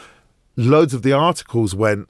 Loads 0.57 0.95
of 0.95 1.03
the 1.03 1.13
articles 1.13 1.75
went, 1.75 2.09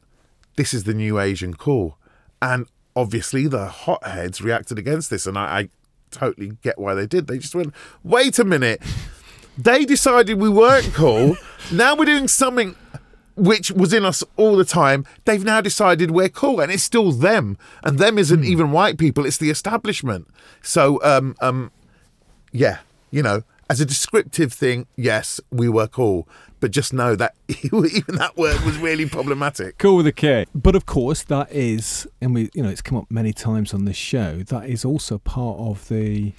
"This 0.57 0.75
is 0.75 0.85
the 0.85 0.95
new 0.95 1.19
Asian 1.19 1.55
cool," 1.55 1.99
and 2.41 2.67
obviously 2.97 3.47
the 3.47 3.67
hotheads 3.67 4.41
reacted 4.41 4.79
against 4.79 5.11
this, 5.11 5.27
and 5.27 5.37
I, 5.39 5.59
I 5.59 5.69
totally 6.11 6.57
get 6.63 6.79
why 6.79 6.95
they 6.95 7.07
did. 7.07 7.27
They 7.27 7.39
just 7.39 7.55
went, 7.55 7.75
"Wait 8.03 8.39
a 8.39 8.45
minute." 8.45 8.83
They 9.57 9.85
decided 9.85 10.41
we 10.41 10.49
weren't 10.49 10.93
cool. 10.95 11.37
now 11.73 11.95
we're 11.95 12.07
doing 12.07 12.27
something 12.27 12.75
which 13.37 13.71
was 13.71 13.93
in 13.93 14.05
us 14.05 14.25
all 14.37 14.57
the 14.57 14.65
time. 14.65 15.05
They've 15.25 15.45
now 15.45 15.61
decided 15.61 16.11
we're 16.11 16.29
cool, 16.29 16.61
and 16.61 16.71
it's 16.73 16.83
still 16.83 17.13
them. 17.13 17.57
And 17.83 17.99
them 17.99 18.19
isn't 18.19 18.45
even 18.45 18.73
white 18.73 18.99
people; 18.99 19.27
it's 19.27 19.39
the 19.39 19.51
establishment. 19.51 20.29
So, 20.63 21.03
um, 21.03 21.37
um, 21.41 21.71
yeah, 22.53 22.79
you 23.11 23.23
know, 23.23 23.43
as 23.69 23.81
a 23.81 23.87
descriptive 23.87 24.53
thing, 24.53 24.87
yes, 24.97 25.41
we 25.51 25.69
were 25.69 25.87
cool, 25.87 26.29
but 26.61 26.71
just 26.71 26.93
know 26.93 27.17
that 27.17 27.35
even 27.49 28.17
that 28.17 28.37
word 28.37 28.61
was 28.62 28.77
really 28.79 29.07
problematic. 29.09 29.79
Cool 29.79 29.97
with 29.97 30.07
a 30.07 30.12
K. 30.12 30.47
But 30.55 30.75
of 30.75 30.87
course, 30.87 31.23
that 31.25 31.51
is, 31.53 32.07
and 32.21 32.35
we, 32.35 32.51
you 32.55 32.62
know, 32.62 32.69
it's 32.69 32.83
come 32.83 32.99
up 32.99 33.11
many 33.11 33.33
times 33.33 33.73
on 33.73 33.85
this 33.85 33.97
show. 33.97 34.43
That 34.43 34.69
is 34.69 34.85
also 34.85 35.19
part 35.19 35.59
of 35.59 35.89
the 35.89 36.33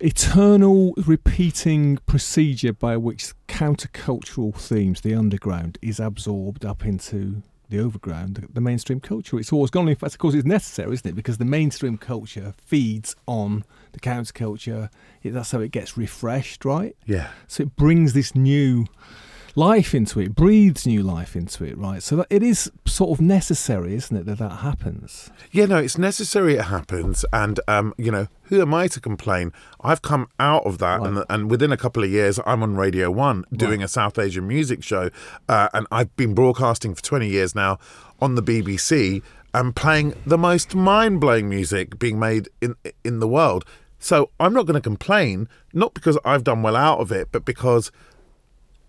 eternal 0.00 0.94
repeating 1.06 1.98
procedure 2.06 2.72
by 2.72 2.96
which 2.96 3.32
countercultural 3.48 4.54
themes, 4.54 5.02
the 5.02 5.14
underground, 5.14 5.78
is 5.82 6.00
absorbed 6.00 6.64
up 6.64 6.84
into 6.84 7.42
the 7.70 7.80
overground, 7.80 8.34
the, 8.36 8.52
the 8.52 8.60
mainstream 8.60 9.00
culture. 9.00 9.38
It's 9.38 9.52
always 9.52 9.70
gone. 9.70 9.88
In 9.88 9.94
fact, 9.94 10.14
of 10.14 10.18
course, 10.18 10.34
it's 10.34 10.44
necessary, 10.44 10.92
isn't 10.94 11.08
it? 11.08 11.14
Because 11.14 11.38
the 11.38 11.44
mainstream 11.44 11.96
culture 11.96 12.54
feeds 12.58 13.16
on 13.26 13.64
the 13.92 14.00
counterculture. 14.00 14.90
It, 15.22 15.30
that's 15.30 15.52
how 15.52 15.60
it 15.60 15.70
gets 15.70 15.96
refreshed, 15.96 16.64
right? 16.64 16.96
Yeah. 17.06 17.30
So 17.46 17.62
it 17.64 17.76
brings 17.76 18.12
this 18.12 18.34
new 18.34 18.86
life 19.54 19.94
into 19.94 20.20
it, 20.20 20.34
breathes 20.34 20.86
new 20.86 21.02
life 21.02 21.34
into 21.36 21.64
it, 21.64 21.76
right? 21.76 22.02
So 22.02 22.16
that 22.16 22.26
it 22.30 22.42
is 22.42 22.70
sort 22.86 23.10
of 23.10 23.20
necessary, 23.20 23.94
isn't 23.94 24.16
it, 24.16 24.26
that 24.26 24.38
that 24.38 24.56
happens? 24.60 25.30
Yeah, 25.50 25.66
no, 25.66 25.78
it's 25.78 25.98
necessary 25.98 26.54
it 26.54 26.64
happens. 26.66 27.24
And, 27.32 27.60
um, 27.68 27.94
you 27.96 28.10
know, 28.10 28.28
who 28.44 28.60
am 28.60 28.74
I 28.74 28.88
to 28.88 29.00
complain? 29.00 29.52
I've 29.80 30.02
come 30.02 30.28
out 30.38 30.66
of 30.66 30.78
that. 30.78 31.00
And, 31.02 31.24
and 31.28 31.50
within 31.50 31.72
a 31.72 31.76
couple 31.76 32.02
of 32.02 32.10
years, 32.10 32.38
I'm 32.46 32.62
on 32.62 32.76
Radio 32.76 33.10
1 33.10 33.44
doing 33.52 33.82
a 33.82 33.88
South 33.88 34.18
Asian 34.18 34.46
music 34.46 34.82
show. 34.82 35.10
Uh, 35.48 35.68
and 35.72 35.86
I've 35.90 36.14
been 36.16 36.34
broadcasting 36.34 36.94
for 36.94 37.02
20 37.02 37.28
years 37.28 37.54
now 37.54 37.78
on 38.20 38.34
the 38.34 38.42
BBC 38.42 39.22
and 39.52 39.74
playing 39.74 40.14
the 40.24 40.38
most 40.38 40.74
mind 40.74 41.20
blowing 41.20 41.48
music 41.48 41.98
being 41.98 42.18
made 42.18 42.48
in, 42.60 42.76
in 43.04 43.18
the 43.20 43.28
world. 43.28 43.64
So 43.98 44.30
I'm 44.40 44.54
not 44.54 44.66
going 44.66 44.74
to 44.74 44.80
complain, 44.80 45.48
not 45.72 45.92
because 45.92 46.18
I've 46.24 46.44
done 46.44 46.62
well 46.62 46.76
out 46.76 47.00
of 47.00 47.12
it, 47.12 47.28
but 47.32 47.44
because 47.44 47.92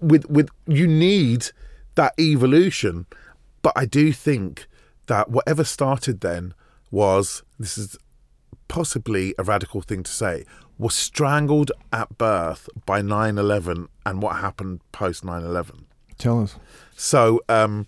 with 0.02 0.30
with 0.30 0.49
you 0.68 0.88
need 0.88 1.47
that 1.95 2.14
evolution 2.20 3.06
but 3.62 3.74
i 3.76 3.86
do 3.86 4.12
think 4.12 4.68
that 5.08 5.30
whatever 5.30 5.64
started 5.64 6.22
then 6.22 6.54
was 6.89 7.43
this 7.60 7.78
is 7.78 7.97
possibly 8.68 9.36
a 9.38 9.43
radical 9.43 9.82
thing 9.82 10.04
to 10.04 10.12
say 10.12 10.43
was 10.78 10.95
strangled 10.95 11.72
at 11.93 12.18
birth 12.18 12.68
by 12.86 13.02
9-11 13.02 13.88
and 14.06 14.22
what 14.22 14.38
happened 14.38 14.82
post 14.91 15.24
9-11 15.24 15.84
Tell 16.18 16.43
us. 16.43 16.56
so 16.95 17.41
um 17.47 17.88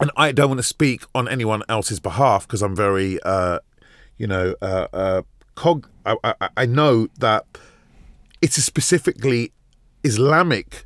and 0.00 0.10
i 0.16 0.32
don't 0.32 0.48
want 0.48 0.58
to 0.58 0.64
speak 0.64 1.04
on 1.14 1.28
anyone 1.28 1.62
else's 1.68 2.00
behalf 2.00 2.46
because 2.46 2.62
i'm 2.62 2.74
very 2.74 3.20
uh 3.22 3.58
you 4.18 4.26
know 4.26 4.54
uh, 4.62 4.88
uh 4.92 5.22
cog 5.54 5.88
I, 6.04 6.16
I 6.24 6.48
i 6.56 6.66
know 6.66 7.08
that 7.18 7.44
it's 8.42 8.58
a 8.58 8.62
specifically 8.62 9.52
Islamic 10.04 10.85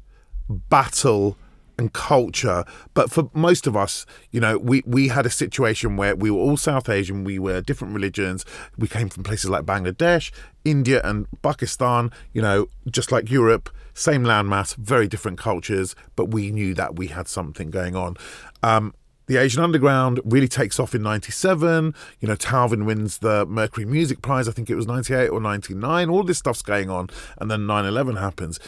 battle 0.51 1.37
and 1.79 1.93
culture. 1.93 2.65
But 2.93 3.11
for 3.11 3.31
most 3.33 3.67
of 3.67 3.75
us, 3.77 4.05
you 4.31 4.41
know, 4.41 4.59
we, 4.59 4.83
we 4.87 5.09
had 5.09 5.25
a 5.25 5.31
situation 5.31 5.97
where 5.97 6.15
we 6.15 6.31
were 6.31 6.39
all 6.39 6.59
South 6.59 6.89
Asian, 6.89 7.25
we 7.25 7.39
were 7.39 7.63
different 7.63 7.95
religions, 7.95 8.45
we 8.77 8.87
came 8.87 9.09
from 9.09 9.23
places 9.25 9.49
like 9.49 9.65
Bangladesh, 9.65 10.31
India, 10.65 11.01
and 11.03 11.27
Pakistan, 11.43 12.11
you 12.35 12.43
know, 12.43 12.69
just 12.91 13.11
like 13.11 13.31
Europe, 13.31 13.71
same 13.95 14.25
landmass, 14.25 14.77
very 14.77 15.09
different 15.09 15.39
cultures, 15.39 15.97
but 16.17 16.27
we 16.27 16.51
knew 16.51 16.75
that 16.75 16.97
we 16.97 17.07
had 17.07 17.27
something 17.27 17.71
going 17.71 17.97
on. 17.97 18.17
Um, 18.63 18.95
the 19.31 19.37
Asian 19.37 19.63
Underground 19.63 20.19
really 20.25 20.49
takes 20.49 20.81
off 20.81 20.93
in 20.93 21.03
97. 21.03 21.95
You 22.19 22.27
know, 22.27 22.35
Talvin 22.35 22.85
wins 22.85 23.19
the 23.19 23.47
Mercury 23.47 23.87
Music 23.87 24.23
Prize, 24.23 24.49
I 24.49 24.51
think 24.51 24.69
it 24.69 24.75
was 24.75 24.89
98 24.89 25.29
or 25.29 25.41
99. 25.41 26.11
All 26.11 26.25
this 26.25 26.39
stuff's 26.39 26.63
going 26.63 26.91
on. 26.91 27.11
And 27.39 27.49
then 27.49 27.65
9 27.65 27.85
11 27.85 28.17
happens. 28.17 28.59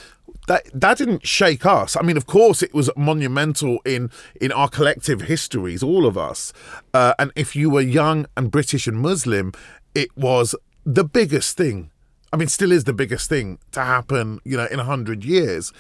That, 0.46 0.62
that 0.72 0.98
didn't 0.98 1.26
shake 1.26 1.66
us. 1.66 1.96
I 1.96 2.02
mean, 2.02 2.16
of 2.16 2.26
course, 2.26 2.62
it 2.62 2.72
was 2.72 2.88
monumental 2.96 3.80
in, 3.84 4.12
in 4.40 4.52
our 4.52 4.68
collective 4.68 5.22
histories, 5.22 5.82
all 5.82 6.06
of 6.06 6.16
us. 6.16 6.52
Uh, 6.94 7.14
and 7.18 7.32
if 7.34 7.56
you 7.56 7.68
were 7.68 7.80
young 7.80 8.26
and 8.36 8.48
British 8.48 8.86
and 8.86 9.00
Muslim, 9.00 9.52
it 9.96 10.16
was 10.16 10.54
the 10.86 11.02
biggest 11.02 11.56
thing. 11.56 11.90
I 12.32 12.36
mean, 12.36 12.46
still 12.46 12.70
is 12.70 12.84
the 12.84 12.92
biggest 12.92 13.28
thing 13.28 13.58
to 13.72 13.80
happen, 13.80 14.38
you 14.44 14.56
know, 14.56 14.66
in 14.66 14.78
a 14.78 14.84
hundred 14.84 15.24
years. 15.24 15.72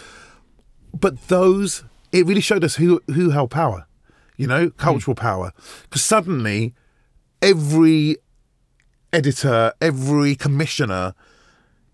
But 0.92 1.28
those, 1.28 1.84
it 2.10 2.26
really 2.26 2.40
showed 2.40 2.64
us 2.64 2.74
who 2.74 3.00
who 3.06 3.30
held 3.30 3.52
power 3.52 3.86
you 4.36 4.46
know, 4.46 4.70
cultural 4.70 5.14
power. 5.14 5.52
Because 5.84 6.02
suddenly, 6.04 6.74
every 7.40 8.16
editor, 9.12 9.72
every 9.80 10.34
commissioner 10.34 11.14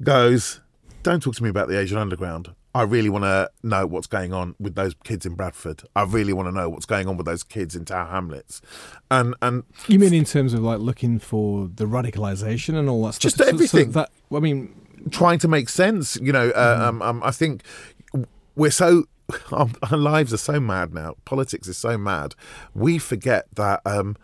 goes, 0.02 0.60
Don't 1.02 1.22
talk 1.22 1.34
to 1.36 1.42
me 1.42 1.48
about 1.48 1.68
the 1.68 1.78
Asian 1.78 1.98
Underground. 1.98 2.54
I 2.74 2.82
really 2.82 3.08
want 3.08 3.24
to 3.24 3.50
know 3.62 3.86
what's 3.86 4.06
going 4.06 4.32
on 4.32 4.54
with 4.60 4.74
those 4.74 4.94
kids 5.02 5.24
in 5.26 5.34
Bradford. 5.34 5.82
I 5.96 6.04
really 6.04 6.32
want 6.32 6.48
to 6.48 6.52
know 6.52 6.68
what's 6.68 6.86
going 6.86 7.08
on 7.08 7.16
with 7.16 7.26
those 7.26 7.42
kids 7.42 7.74
in 7.74 7.84
Tower 7.86 8.06
Hamlets. 8.08 8.60
And 9.10 9.34
and 9.42 9.64
You 9.88 9.98
mean 9.98 10.14
in 10.14 10.24
terms 10.24 10.54
of 10.54 10.60
like 10.60 10.78
looking 10.78 11.18
for 11.18 11.68
the 11.74 11.86
radicalization 11.86 12.74
and 12.78 12.88
all 12.88 13.04
that 13.06 13.14
stuff? 13.14 13.22
Just 13.22 13.38
So- 13.38 13.44
so 13.44 13.50
everything. 13.50 13.92
that 13.92 14.10
I 14.32 14.38
mean, 14.38 14.74
trying 15.10 15.38
to 15.40 15.48
make 15.48 15.68
sense. 15.70 16.16
You 16.22 16.32
know, 16.32 16.50
uh, 16.50 16.86
um, 16.88 17.02
um, 17.02 17.22
I 17.24 17.30
think 17.32 17.62
we're 18.54 18.70
so 18.70 19.04
our, 19.52 19.68
our 19.90 19.98
lives 19.98 20.32
are 20.32 20.38
so 20.38 20.60
mad 20.60 20.94
now. 20.94 21.16
Politics 21.24 21.68
is 21.68 21.76
so 21.76 21.98
mad. 21.98 22.34
We 22.74 22.98
forget 22.98 23.46
that 23.54 23.80
um, 23.84 24.16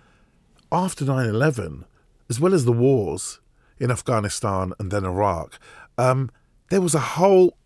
after 0.72 1.04
9-11, 1.04 1.84
as 2.28 2.40
well 2.40 2.54
as 2.54 2.64
the 2.64 2.72
wars 2.72 3.40
in 3.78 3.90
Afghanistan 3.90 4.72
and 4.78 4.90
then 4.90 5.04
Iraq, 5.04 5.58
um, 5.98 6.30
there 6.70 6.80
was 6.80 6.94
a 6.94 7.00
whole 7.00 7.56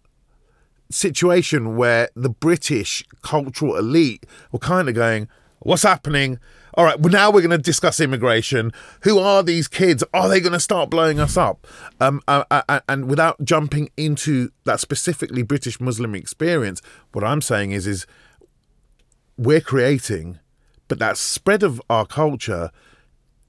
situation 0.91 1.77
where 1.77 2.09
the 2.15 2.31
British 2.31 3.05
cultural 3.23 3.77
elite 3.77 4.25
were 4.53 4.59
kind 4.59 4.89
of 4.89 4.95
going, 4.95 5.29
"What's 5.61 5.83
happening?" 5.83 6.39
All 6.79 6.85
right, 6.85 7.01
well 7.01 7.11
now 7.11 7.33
we're 7.33 7.41
going 7.41 7.51
to 7.51 7.59
discuss 7.59 7.99
immigration. 7.99 8.73
Who 9.01 9.19
are 9.19 9.43
these 9.43 9.67
kids? 9.67 10.05
Are 10.15 10.29
they 10.29 10.39
going 10.39 10.53
to 10.53 10.61
start 10.61 10.91
blowing 10.91 11.19
us 11.19 11.37
up? 11.37 11.67
Um, 11.99 12.23
uh, 12.29 12.45
uh, 12.53 12.79
and 12.89 13.09
without 13.09 13.43
jumping 13.43 13.91
into 13.97 14.51
that 14.63 14.79
specifically 14.79 15.43
British 15.43 15.81
Muslim 15.81 16.15
experience, 16.15 16.81
what 17.11 17.25
I'm 17.25 17.43
saying 17.43 17.73
is, 17.73 17.89
is 17.89 18.07
we're 19.37 19.61
creating, 19.61 20.39
but 20.87 21.01
that 21.01 21.17
spread 21.17 21.65
of 21.65 21.83
our 21.91 22.07
culture 22.07 22.71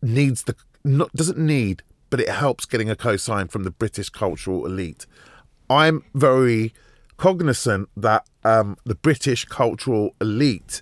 needs 0.02 0.46
the 0.46 0.56
not 0.84 1.14
doesn't 1.14 1.38
need, 1.38 1.84
but 2.10 2.20
it 2.20 2.30
helps 2.30 2.66
getting 2.66 2.90
a 2.90 2.96
cosign 2.96 3.52
from 3.52 3.62
the 3.62 3.70
British 3.70 4.10
cultural 4.10 4.66
elite. 4.66 5.06
I'm 5.70 6.04
very 6.16 6.74
cognizant 7.18 7.90
that 7.96 8.26
um, 8.44 8.76
the 8.86 8.96
British 8.96 9.46
cultural 9.46 10.16
elite 10.20 10.82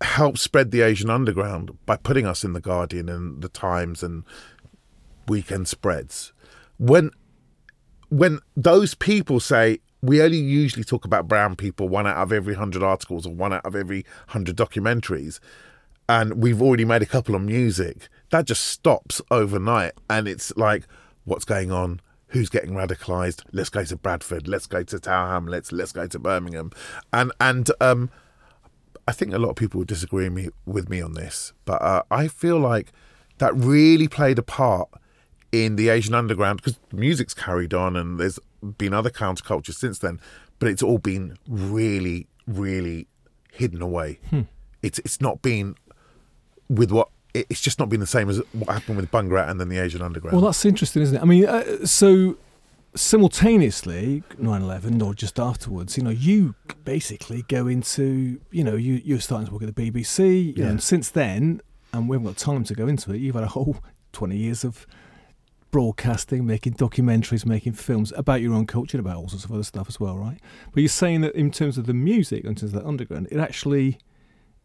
helped 0.00 0.38
spread 0.38 0.70
the 0.70 0.82
Asian 0.82 1.10
underground 1.10 1.76
by 1.86 1.96
putting 1.96 2.26
us 2.26 2.44
in 2.44 2.52
the 2.52 2.60
Guardian 2.60 3.08
and 3.08 3.42
the 3.42 3.48
Times 3.48 4.02
and 4.02 4.24
weekend 5.28 5.68
spreads. 5.68 6.32
When 6.78 7.10
when 8.08 8.40
those 8.56 8.94
people 8.94 9.38
say 9.40 9.78
we 10.02 10.22
only 10.22 10.38
usually 10.38 10.84
talk 10.84 11.04
about 11.04 11.28
brown 11.28 11.56
people 11.56 11.88
one 11.88 12.06
out 12.06 12.16
of 12.16 12.32
every 12.32 12.54
hundred 12.54 12.82
articles 12.82 13.26
or 13.26 13.34
one 13.34 13.52
out 13.52 13.64
of 13.64 13.76
every 13.76 14.04
hundred 14.28 14.56
documentaries, 14.56 15.38
and 16.08 16.42
we've 16.42 16.62
already 16.62 16.84
made 16.84 17.02
a 17.02 17.06
couple 17.06 17.34
on 17.34 17.46
music, 17.46 18.08
that 18.30 18.46
just 18.46 18.64
stops 18.64 19.20
overnight, 19.30 19.92
and 20.08 20.26
it's 20.26 20.56
like, 20.56 20.84
what's 21.24 21.44
going 21.44 21.70
on? 21.70 22.00
Who's 22.28 22.48
getting 22.48 22.70
radicalized? 22.70 23.42
Let's 23.52 23.70
go 23.70 23.84
to 23.84 23.96
Bradford. 23.96 24.48
Let's 24.48 24.66
go 24.66 24.82
to 24.84 25.00
Tower 25.00 25.28
Hamlets. 25.28 25.72
Let's 25.72 25.92
go 25.92 26.06
to 26.06 26.18
Birmingham, 26.18 26.70
and 27.12 27.32
and 27.40 27.70
um, 27.80 28.10
I 29.06 29.12
think 29.12 29.32
a 29.32 29.38
lot 29.38 29.50
of 29.50 29.56
people 29.56 29.78
would 29.78 29.88
disagree 29.88 30.28
me, 30.28 30.48
with 30.66 30.88
me 30.88 31.00
on 31.00 31.14
this, 31.14 31.52
but 31.64 31.82
uh, 31.82 32.02
I 32.10 32.28
feel 32.28 32.58
like 32.58 32.92
that 33.38 33.54
really 33.54 34.08
played 34.08 34.38
a 34.38 34.42
part 34.42 34.88
in 35.52 35.76
the 35.76 35.88
Asian 35.88 36.14
underground 36.14 36.58
because 36.62 36.78
music's 36.92 37.34
carried 37.34 37.74
on 37.74 37.96
and 37.96 38.20
there's 38.20 38.38
been 38.78 38.94
other 38.94 39.10
countercultures 39.10 39.74
since 39.74 39.98
then, 39.98 40.20
but 40.58 40.68
it's 40.68 40.82
all 40.82 40.98
been 40.98 41.36
really, 41.48 42.28
really 42.46 43.08
hidden 43.52 43.82
away. 43.82 44.20
It's 44.82 44.98
it's 45.00 45.20
not 45.20 45.42
been 45.42 45.74
with 46.68 46.90
what 46.90 47.08
it's 47.34 47.60
just 47.60 47.78
not 47.78 47.88
been 47.88 48.00
the 48.00 48.06
same 48.06 48.28
as 48.28 48.40
what 48.52 48.70
happened 48.70 48.96
with 48.96 49.10
Bhangra 49.10 49.48
and 49.48 49.60
then 49.60 49.68
the 49.68 49.78
Asian 49.78 50.02
underground. 50.02 50.36
well, 50.36 50.46
that's 50.46 50.64
interesting, 50.64 51.02
isn't 51.02 51.16
it? 51.16 51.22
I 51.22 51.24
mean, 51.24 51.46
uh, 51.46 51.84
so 51.84 52.36
simultaneously 52.94 54.22
9-11 54.40 55.02
or 55.04 55.14
just 55.14 55.38
afterwards 55.38 55.96
you 55.96 56.02
know 56.02 56.10
you 56.10 56.54
basically 56.84 57.42
go 57.48 57.66
into 57.68 58.40
you 58.50 58.64
know 58.64 58.74
you, 58.74 59.00
you're 59.04 59.20
starting 59.20 59.46
to 59.46 59.52
work 59.52 59.62
at 59.62 59.74
the 59.74 59.90
bbc 59.90 60.56
know, 60.56 60.64
Yeah. 60.64 60.70
and 60.70 60.82
since 60.82 61.08
then 61.10 61.60
and 61.92 62.08
we 62.08 62.16
haven't 62.16 62.26
got 62.26 62.36
time 62.36 62.64
to 62.64 62.74
go 62.74 62.88
into 62.88 63.12
it 63.12 63.18
you've 63.18 63.34
had 63.36 63.44
a 63.44 63.48
whole 63.48 63.76
20 64.12 64.36
years 64.36 64.64
of 64.64 64.86
broadcasting 65.70 66.44
making 66.44 66.74
documentaries 66.74 67.46
making 67.46 67.74
films 67.74 68.12
about 68.16 68.40
your 68.40 68.54
own 68.54 68.66
culture 68.66 68.96
and 68.98 69.06
about 69.06 69.16
all 69.18 69.28
sorts 69.28 69.44
of 69.44 69.52
other 69.52 69.62
stuff 69.62 69.88
as 69.88 70.00
well 70.00 70.16
right 70.18 70.40
but 70.72 70.80
you're 70.80 70.88
saying 70.88 71.20
that 71.20 71.34
in 71.36 71.50
terms 71.52 71.78
of 71.78 71.86
the 71.86 71.94
music 71.94 72.44
in 72.44 72.54
terms 72.56 72.74
of 72.74 72.82
the 72.82 72.86
underground 72.88 73.28
it 73.30 73.38
actually 73.38 73.98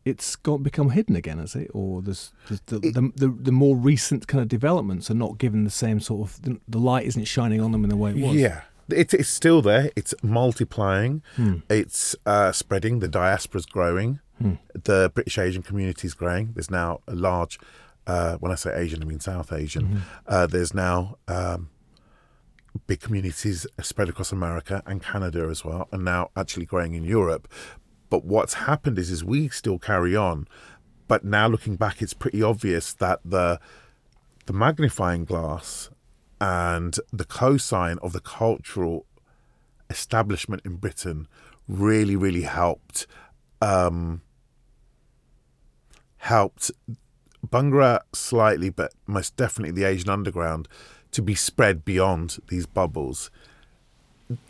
it's 0.06 0.36
got 0.36 0.62
become 0.64 0.92
hidden 0.92 1.16
again, 1.16 1.40
has 1.40 1.56
it? 1.56 1.70
Or 1.74 2.02
there's, 2.02 2.32
there's 2.48 2.62
the, 2.68 2.78
It- 2.78 2.94
the, 2.94 3.12
the 3.16 3.28
the 3.28 3.52
more 3.52 3.76
recent 3.76 4.28
kind 4.28 4.42
of 4.42 4.48
developments 4.48 5.10
are 5.12 5.16
not 5.16 5.38
given 5.40 5.64
the 5.64 5.72
same 5.72 6.00
sort 6.00 6.30
of 6.30 6.42
the, 6.44 6.60
the 6.68 6.78
light 6.78 7.06
isn't 7.08 7.26
shining 7.26 7.60
on 7.60 7.72
them 7.72 7.84
in 7.84 7.90
the 7.90 7.98
way 7.98 8.12
it 8.12 8.18
was. 8.18 8.36
Yeah, 8.36 8.62
it, 8.90 9.14
it's 9.14 9.30
still 9.30 9.62
there. 9.62 9.90
It's 9.96 10.14
multiplying. 10.22 11.24
Hmm. 11.36 11.56
It's 11.70 12.16
uh, 12.26 12.52
spreading. 12.52 13.00
The 13.00 13.10
diaspora's 13.10 13.66
growing. 13.66 14.20
Hmm. 14.40 14.54
The 14.74 15.12
British 15.14 15.38
Asian 15.38 15.64
community 15.64 16.08
is 16.08 16.14
growing. 16.14 16.52
There's 16.54 16.70
now 16.72 17.02
a 17.08 17.16
large. 17.16 17.60
Uh, 18.08 18.36
when 18.38 18.52
I 18.52 18.56
say 18.56 18.72
Asian, 18.76 19.02
I 19.02 19.06
mean 19.06 19.20
South 19.20 19.52
Asian. 19.52 19.84
Mm-hmm. 19.86 19.98
Uh, 20.28 20.46
there's 20.46 20.76
now 20.76 21.18
um, 21.28 21.70
big 22.86 23.00
communities 23.00 23.66
spread 23.82 24.10
across 24.10 24.32
America 24.32 24.84
and 24.86 25.02
Canada 25.02 25.48
as 25.50 25.66
well, 25.66 25.88
and 25.92 26.06
now 26.06 26.30
actually 26.36 26.66
growing 26.68 26.94
in 26.94 27.04
Europe. 27.04 27.48
But 28.10 28.26
what's 28.26 28.56
happened 28.56 29.00
is, 29.00 29.10
is 29.12 29.24
we 29.24 29.50
still 29.50 29.80
carry 29.80 30.16
on. 30.16 30.48
But 31.08 31.24
now 31.24 31.48
looking 31.48 31.76
back, 31.76 32.02
it's 32.02 32.14
pretty 32.14 32.42
obvious 32.42 32.94
that 32.94 33.20
the 33.24 33.60
the 34.46 34.54
magnifying 34.54 35.26
glass 35.26 35.90
and 36.40 37.00
the 37.12 37.26
cosign 37.26 37.98
of 38.00 38.14
the 38.14 38.20
cultural 38.20 39.06
establishment 39.90 40.62
in 40.66 40.76
Britain 40.76 41.28
really, 41.68 42.16
really 42.16 42.44
helped 42.44 43.08
um, 43.62 44.22
helped 46.18 46.72
Bhangra 47.46 48.02
slightly, 48.14 48.70
but 48.70 48.94
most 49.08 49.36
definitely 49.36 49.72
the 49.72 49.88
Asian 49.88 50.10
underground 50.10 50.68
to 51.12 51.22
be 51.22 51.36
spread 51.36 51.86
beyond 51.86 52.38
these 52.50 52.66
bubbles. 52.66 53.32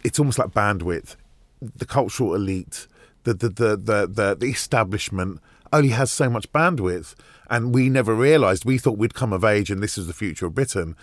It's 0.03 0.19
almost 0.19 0.39
like 0.39 0.49
bandwidth. 0.49 1.15
The 1.61 1.85
cultural 1.85 2.33
elite, 2.33 2.87
the 3.25 3.33
the 3.33 3.49
the 3.49 3.77
the, 3.77 4.07
the, 4.07 4.37
the 4.39 4.47
establishment 4.47 5.41
only 5.73 5.89
has 5.89 6.11
so 6.11 6.29
much 6.29 6.51
bandwidth, 6.53 7.15
and 7.49 7.73
we 7.73 7.89
never 7.89 8.15
realised. 8.15 8.65
We 8.65 8.77
thought 8.77 8.97
we'd 8.97 9.13
come 9.13 9.33
of 9.33 9.43
age, 9.43 9.69
and 9.69 9.83
this 9.83 9.97
is 9.97 10.07
the 10.07 10.13
future 10.13 10.45
of 10.45 10.55
Britain. 10.55 10.95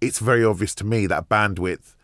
It's 0.00 0.18
very 0.18 0.44
obvious 0.44 0.74
to 0.76 0.84
me 0.84 1.06
that 1.06 1.28
bandwidth 1.28 1.94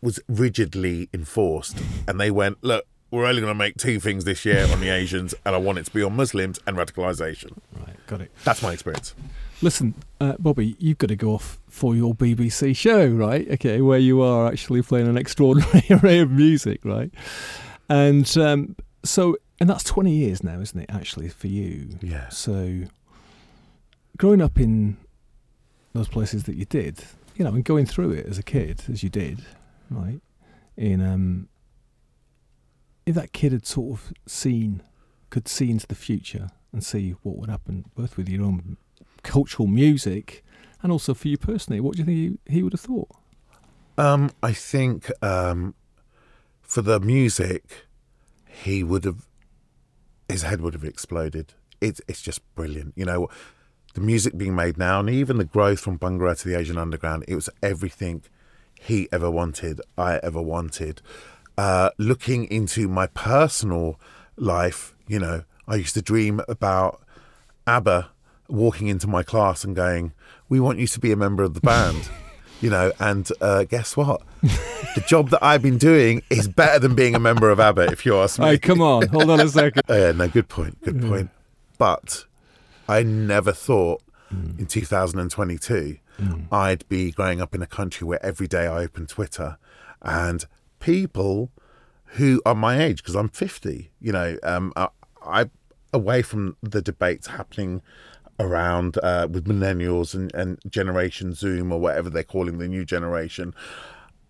was 0.00 0.18
rigidly 0.28 1.08
enforced, 1.12 1.76
and 2.08 2.18
they 2.18 2.30
went, 2.30 2.58
"Look, 2.62 2.86
we're 3.10 3.26
only 3.26 3.40
going 3.40 3.52
to 3.52 3.58
make 3.58 3.76
two 3.76 4.00
things 4.00 4.24
this 4.24 4.44
year 4.44 4.66
on 4.70 4.80
the 4.80 4.88
Asians, 4.88 5.34
and 5.44 5.54
I 5.54 5.58
want 5.58 5.78
it 5.78 5.86
to 5.86 5.90
be 5.92 6.02
on 6.02 6.16
Muslims 6.16 6.58
and 6.66 6.76
radicalisation." 6.76 7.58
Right, 7.78 8.06
got 8.06 8.20
it. 8.20 8.30
That's 8.44 8.62
my 8.62 8.72
experience. 8.72 9.14
Listen, 9.62 9.94
uh, 10.20 10.34
Bobby, 10.38 10.76
you've 10.78 10.98
got 10.98 11.06
to 11.08 11.16
go 11.16 11.32
off 11.32 11.58
for 11.68 11.94
your 11.94 12.14
BBC 12.14 12.76
show, 12.76 13.06
right? 13.06 13.48
Okay, 13.52 13.80
where 13.80 13.98
you 13.98 14.20
are 14.20 14.46
actually 14.48 14.82
playing 14.82 15.08
an 15.08 15.16
extraordinary 15.16 15.84
array 15.90 16.18
of 16.18 16.30
music, 16.30 16.80
right? 16.84 17.10
And 17.88 18.36
um, 18.38 18.76
so, 19.04 19.36
and 19.60 19.68
that's 19.68 19.84
20 19.84 20.10
years 20.12 20.42
now, 20.42 20.60
isn't 20.60 20.78
it, 20.78 20.90
actually, 20.90 21.28
for 21.28 21.46
you? 21.46 21.98
Yeah. 22.02 22.28
So, 22.28 22.82
growing 24.16 24.40
up 24.40 24.58
in 24.58 24.96
those 25.92 26.08
places 26.08 26.44
that 26.44 26.56
you 26.56 26.64
did, 26.64 27.04
you 27.36 27.44
know, 27.44 27.52
and 27.52 27.64
going 27.64 27.86
through 27.86 28.12
it 28.12 28.26
as 28.26 28.38
a 28.38 28.42
kid, 28.42 28.82
as 28.90 29.02
you 29.02 29.08
did, 29.08 29.44
right? 29.90 30.20
In 30.76 31.00
um, 31.00 31.48
if 33.06 33.14
that 33.14 33.32
kid 33.32 33.52
had 33.52 33.66
sort 33.66 33.92
of 33.92 34.12
seen, 34.26 34.82
could 35.30 35.48
see 35.48 35.70
into 35.70 35.86
the 35.86 35.94
future 35.94 36.50
and 36.72 36.82
see 36.82 37.12
what 37.22 37.36
would 37.36 37.50
happen, 37.50 37.84
both 37.94 38.16
with 38.16 38.28
your 38.28 38.44
own 38.44 38.76
cultural 39.22 39.66
music 39.66 40.44
and 40.82 40.92
also 40.92 41.14
for 41.14 41.28
you 41.28 41.38
personally, 41.38 41.80
what 41.80 41.96
do 41.96 42.00
you 42.00 42.04
think 42.04 42.40
he, 42.46 42.56
he 42.56 42.62
would 42.62 42.72
have 42.72 42.80
thought? 42.80 43.08
Um, 43.96 44.30
I 44.42 44.52
think 44.52 45.10
um, 45.22 45.74
for 46.62 46.82
the 46.82 47.00
music, 47.00 47.83
he 48.62 48.82
would 48.82 49.04
have 49.04 49.26
his 50.28 50.42
head 50.42 50.60
would 50.60 50.74
have 50.74 50.84
exploded. 50.84 51.54
It's 51.80 52.00
it's 52.08 52.22
just 52.22 52.40
brilliant. 52.54 52.94
You 52.96 53.04
know, 53.04 53.28
the 53.94 54.00
music 54.00 54.36
being 54.36 54.54
made 54.54 54.78
now, 54.78 55.00
and 55.00 55.10
even 55.10 55.38
the 55.38 55.44
growth 55.44 55.80
from 55.80 55.98
Bhangra 55.98 56.38
to 56.40 56.48
the 56.48 56.58
Asian 56.58 56.78
Underground. 56.78 57.24
It 57.28 57.34
was 57.34 57.50
everything 57.62 58.22
he 58.74 59.08
ever 59.12 59.30
wanted, 59.30 59.80
I 59.96 60.18
ever 60.22 60.42
wanted. 60.42 61.00
Uh, 61.56 61.90
looking 61.98 62.44
into 62.44 62.88
my 62.88 63.06
personal 63.08 64.00
life, 64.36 64.94
you 65.06 65.18
know, 65.18 65.44
I 65.68 65.76
used 65.76 65.94
to 65.94 66.02
dream 66.02 66.40
about 66.48 67.02
ABBA 67.66 68.10
walking 68.48 68.88
into 68.88 69.06
my 69.06 69.22
class 69.22 69.64
and 69.64 69.74
going, 69.74 70.12
"We 70.48 70.60
want 70.60 70.78
you 70.78 70.86
to 70.86 71.00
be 71.00 71.12
a 71.12 71.16
member 71.16 71.42
of 71.42 71.54
the 71.54 71.60
band." 71.60 72.08
you 72.64 72.70
know, 72.70 72.90
and 72.98 73.28
uh, 73.42 73.64
guess 73.64 73.94
what? 73.94 74.22
the 74.40 75.04
job 75.06 75.28
that 75.28 75.44
I've 75.44 75.60
been 75.60 75.76
doing 75.76 76.22
is 76.30 76.48
better 76.48 76.78
than 76.78 76.94
being 76.94 77.14
a 77.14 77.18
member 77.18 77.50
of 77.50 77.60
ABBA, 77.60 77.92
if 77.92 78.06
you 78.06 78.16
ask 78.16 78.38
me. 78.38 78.46
Hey, 78.46 78.58
come 78.58 78.80
on, 78.80 79.06
hold 79.08 79.28
on 79.28 79.38
a 79.38 79.48
second. 79.48 79.82
Oh, 79.86 79.94
yeah, 80.06 80.12
no, 80.12 80.26
good 80.28 80.48
point, 80.48 80.80
good 80.82 81.02
point. 81.02 81.28
But 81.76 82.24
I 82.88 83.02
never 83.02 83.52
thought 83.52 84.02
in 84.30 84.64
2022 84.64 85.98
I'd 86.50 86.88
be 86.88 87.10
growing 87.10 87.42
up 87.42 87.54
in 87.54 87.60
a 87.60 87.66
country 87.66 88.06
where 88.06 88.24
every 88.24 88.46
day 88.46 88.66
I 88.66 88.78
open 88.78 89.06
Twitter 89.06 89.58
and 90.00 90.46
people 90.80 91.50
who 92.16 92.40
are 92.46 92.54
my 92.54 92.82
age, 92.82 93.02
because 93.02 93.14
I'm 93.14 93.28
50, 93.28 93.90
you 94.00 94.12
know, 94.12 94.38
um, 94.42 94.72
I, 94.74 94.88
I 95.22 95.50
away 95.92 96.22
from 96.22 96.56
the 96.62 96.80
debates 96.80 97.26
happening 97.26 97.82
around 98.38 98.98
uh, 99.02 99.28
with 99.30 99.46
millennials 99.46 100.14
and, 100.14 100.34
and 100.34 100.58
Generation 100.68 101.34
Zoom 101.34 101.72
or 101.72 101.80
whatever 101.80 102.10
they're 102.10 102.22
calling 102.22 102.58
the 102.58 102.68
new 102.68 102.84
generation. 102.84 103.54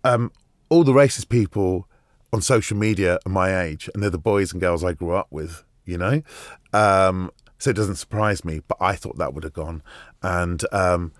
Um, 0.03 0.31
all 0.69 0.83
the 0.83 0.93
racist 0.93 1.29
people 1.29 1.87
on 2.31 2.41
social 2.41 2.77
media 2.77 3.19
are 3.25 3.31
my 3.31 3.61
age, 3.61 3.89
and 3.93 4.03
they're 4.03 4.09
the 4.09 4.17
boys 4.17 4.51
and 4.51 4.61
girls 4.61 4.83
I 4.83 4.93
grew 4.93 5.13
up 5.13 5.27
with, 5.31 5.63
you 5.85 5.97
know? 5.97 6.21
Um, 6.73 7.31
so 7.57 7.69
it 7.69 7.75
doesn't 7.75 7.95
surprise 7.95 8.43
me, 8.43 8.61
but 8.67 8.77
I 8.79 8.95
thought 8.95 9.17
that 9.17 9.33
would 9.33 9.43
have 9.43 9.53
gone. 9.53 9.81
And 10.21 10.63
um, 10.71 11.11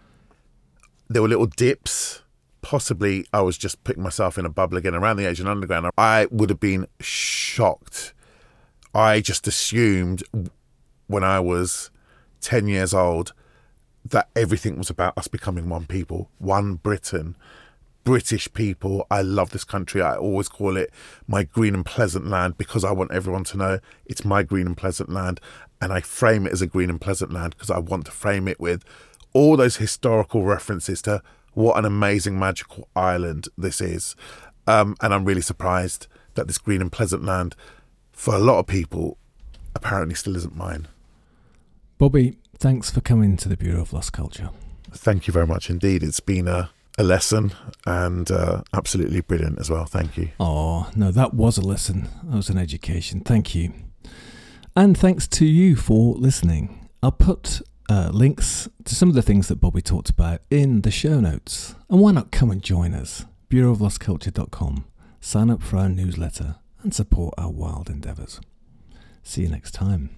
there 1.10 1.22
were 1.22 1.28
little 1.28 1.46
dips. 1.46 2.22
Possibly 2.62 3.26
I 3.32 3.42
was 3.42 3.58
just 3.58 3.84
putting 3.84 4.04
myself 4.04 4.38
in 4.38 4.46
a 4.46 4.50
bubble 4.50 4.78
again 4.78 4.96
around 4.96 5.18
the 5.18 5.26
Asian 5.26 5.48
Underground. 5.48 5.90
I 5.98 6.28
would 6.32 6.50
have 6.50 6.60
been 6.60 6.88
shocked. 7.00 8.14
I 8.94 9.22
just 9.22 9.48
assumed 9.48 10.24
when 11.08 11.24
I 11.24 11.40
was 11.40 11.92
10 12.46 12.68
years 12.68 12.94
old 12.94 13.34
that 14.06 14.30
everything 14.36 14.78
was 14.78 14.92
about 14.92 15.18
us 15.18 15.28
becoming 15.28 15.68
one 15.68 15.88
people, 15.88 16.30
one 16.38 16.76
Britain. 16.76 17.36
British 18.04 18.54
people. 18.54 19.08
I 19.10 19.24
love 19.24 19.50
this 19.50 19.64
country. 19.64 20.00
I 20.00 20.16
always 20.16 20.48
call 20.48 20.78
it 20.78 20.94
my 21.28 21.42
green 21.42 21.74
and 21.74 21.84
pleasant 21.84 22.28
land 22.28 22.56
because 22.56 22.84
I 22.84 22.92
want 22.92 23.12
everyone 23.12 23.46
to 23.46 23.58
know 23.58 23.80
it's 24.06 24.24
my 24.24 24.44
green 24.44 24.68
and 24.68 24.78
pleasant 24.78 25.10
land. 25.10 25.42
And 25.82 25.92
I 25.92 26.02
frame 26.02 26.46
it 26.46 26.54
as 26.54 26.62
a 26.62 26.68
green 26.68 26.92
and 26.92 27.02
pleasant 27.02 27.34
land 27.34 27.56
because 27.56 27.72
I 27.72 27.80
want 27.80 28.06
to 28.06 28.12
frame 28.12 28.48
it 28.48 28.60
with 28.60 28.84
all 29.34 29.58
those 29.58 29.78
historical 29.78 30.44
references 30.44 31.02
to 31.02 31.24
what 31.56 31.80
an 31.80 31.86
amazing 31.86 32.38
magical 32.38 32.88
island 32.96 33.48
this 33.58 33.82
is. 33.82 34.16
Um, 34.68 34.96
and 35.02 35.12
I'm 35.12 35.26
really 35.26 35.42
surprised 35.42 36.06
that 36.36 36.46
this 36.46 36.60
green 36.60 36.82
and 36.82 36.92
pleasant 36.92 37.26
land, 37.26 37.56
for 38.12 38.36
a 38.36 38.40
lot 38.40 38.60
of 38.60 38.68
people, 38.68 39.18
apparently 39.74 40.14
still 40.14 40.36
isn't 40.36 40.56
mine. 40.56 40.88
Bobby, 41.98 42.38
thanks 42.58 42.92
for 42.92 43.00
coming 43.00 43.38
to 43.38 43.48
the 43.48 43.56
Bureau 43.56 43.82
of 43.82 43.94
Lost 43.94 44.12
Culture. 44.12 44.50
Thank 44.92 45.28
you 45.28 45.34
very 45.34 45.48
much 45.48 45.70
indeed. 45.70 46.04
It's 46.04 46.20
been 46.20 46.48
a, 46.48 46.70
a 46.98 47.04
lesson 47.04 47.54
and 47.86 48.30
uh, 48.30 48.64
absolutely 48.74 49.22
brilliant 49.22 49.60
as 49.60 49.70
well. 49.70 49.86
Thank 49.86 50.18
you. 50.18 50.30
Oh, 50.40 50.90
no, 50.96 51.12
that 51.12 51.34
was 51.34 51.58
a 51.58 51.62
lesson. 51.62 52.10
That 52.24 52.36
was 52.36 52.50
an 52.50 52.58
education. 52.58 53.22
Thank 53.22 53.56
you. 53.56 53.72
And 54.76 54.98
thanks 54.98 55.26
to 55.30 55.46
you 55.46 55.78
for 55.78 56.16
listening. 56.16 56.90
I'll 57.02 57.14
put 57.14 57.62
uh, 57.90 58.10
links 58.12 58.68
to 58.84 58.94
some 58.94 59.08
of 59.08 59.16
the 59.16 59.22
things 59.22 59.48
that 59.48 59.62
Bobby 59.62 59.82
talked 59.82 60.10
about 60.10 60.42
in 60.50 60.82
the 60.82 60.92
show 60.92 61.22
notes. 61.22 61.76
And 61.90 62.02
why 62.02 62.12
not 62.12 62.32
come 62.32 62.52
and 62.52 62.62
join 62.62 62.94
us? 62.94 63.24
BureauofLostCulture.com. 63.50 64.86
Sign 65.22 65.50
up 65.50 65.64
for 65.64 65.78
our 65.78 65.90
newsletter 65.90 66.56
and 66.84 66.94
support 66.94 67.34
our 67.38 67.50
wild 67.52 67.90
endeavours. 67.90 68.42
See 69.24 69.44
you 69.44 69.50
next 69.50 69.72
time. 69.72 70.10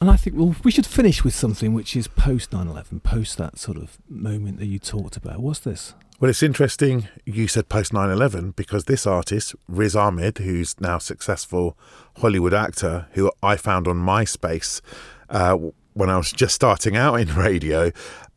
And 0.00 0.10
I 0.10 0.16
think 0.16 0.36
well, 0.36 0.54
we 0.62 0.70
should 0.70 0.86
finish 0.86 1.24
with 1.24 1.34
something 1.34 1.72
which 1.72 1.96
is 1.96 2.06
post 2.06 2.52
9 2.52 2.68
11, 2.68 3.00
post 3.00 3.38
that 3.38 3.58
sort 3.58 3.78
of 3.78 3.98
moment 4.08 4.58
that 4.58 4.66
you 4.66 4.78
talked 4.78 5.16
about. 5.16 5.40
What's 5.40 5.60
this? 5.60 5.94
Well, 6.18 6.30
it's 6.30 6.42
interesting 6.42 7.08
you 7.24 7.46
said 7.48 7.68
post 7.68 7.92
9 7.92 8.10
11 8.10 8.52
because 8.52 8.84
this 8.84 9.06
artist, 9.06 9.54
Riz 9.68 9.96
Ahmed, 9.96 10.38
who's 10.38 10.78
now 10.80 10.98
successful 10.98 11.76
Hollywood 12.18 12.54
actor, 12.54 13.08
who 13.12 13.30
I 13.42 13.56
found 13.56 13.86
on 13.86 13.96
MySpace 13.96 14.80
uh, 15.28 15.58
when 15.94 16.10
I 16.10 16.16
was 16.16 16.32
just 16.32 16.54
starting 16.54 16.96
out 16.96 17.14
in 17.16 17.34
radio, 17.34 17.90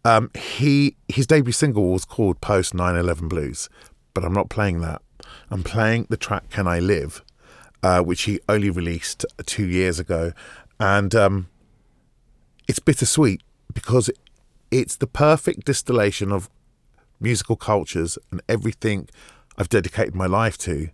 um, 0.06 0.32
he 0.34 0.96
his 1.08 1.28
debut 1.28 1.52
single 1.52 1.92
was 1.92 2.06
called 2.06 2.40
Post 2.42 2.74
9 2.74 2.96
11 2.96 3.28
Blues. 3.28 3.70
But 4.14 4.24
I'm 4.24 4.34
not 4.34 4.50
playing 4.50 4.82
that. 4.82 5.02
I'm 5.52 5.64
playing 5.64 6.08
the 6.10 6.18
track 6.18 6.50
Can 6.50 6.68
I 6.68 6.80
Live, 6.80 7.24
uh, 7.84 8.02
which 8.02 8.24
he 8.24 8.40
only 8.48 8.70
released 8.70 9.26
two 9.46 9.66
years 9.66 10.00
ago. 10.00 10.32
And 10.80 11.14
um, 11.14 11.50
it's 12.68 12.80
bittersweet 12.80 13.42
because 13.74 14.10
it's 14.72 14.96
the 14.96 15.08
perfect 15.08 15.66
distillation 15.66 16.32
of 16.32 16.50
musical 17.20 17.56
cultures 17.56 18.18
and 18.32 18.42
everything 18.48 19.10
I've 19.58 19.70
dedicated 19.70 20.16
my 20.16 20.26
life 20.26 20.58
to. 20.60 20.90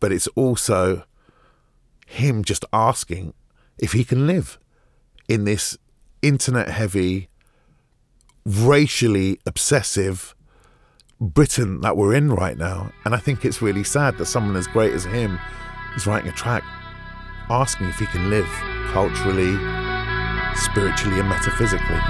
But 0.00 0.12
it's 0.12 0.26
also 0.28 1.04
him 2.06 2.44
just 2.44 2.64
asking 2.72 3.34
if 3.78 3.92
he 3.92 4.04
can 4.04 4.26
live 4.26 4.58
in 5.28 5.44
this 5.44 5.76
internet 6.22 6.68
heavy, 6.68 7.28
racially 8.44 9.38
obsessive 9.46 10.34
Britain 11.20 11.80
that 11.80 11.96
we're 11.96 12.14
in 12.14 12.30
right 12.32 12.58
now. 12.58 12.92
And 13.04 13.14
I 13.14 13.18
think 13.18 13.44
it's 13.44 13.62
really 13.62 13.84
sad 13.84 14.18
that 14.18 14.26
someone 14.26 14.56
as 14.56 14.66
great 14.66 14.92
as 14.92 15.04
him 15.04 15.38
is 15.94 16.06
writing 16.06 16.28
a 16.28 16.32
track 16.32 16.62
asking 17.50 17.88
if 17.88 17.98
he 17.98 18.06
can 18.06 18.28
live 18.28 18.48
culturally, 18.90 19.54
spiritually, 20.56 21.20
and 21.20 21.28
metaphysically. 21.28 22.00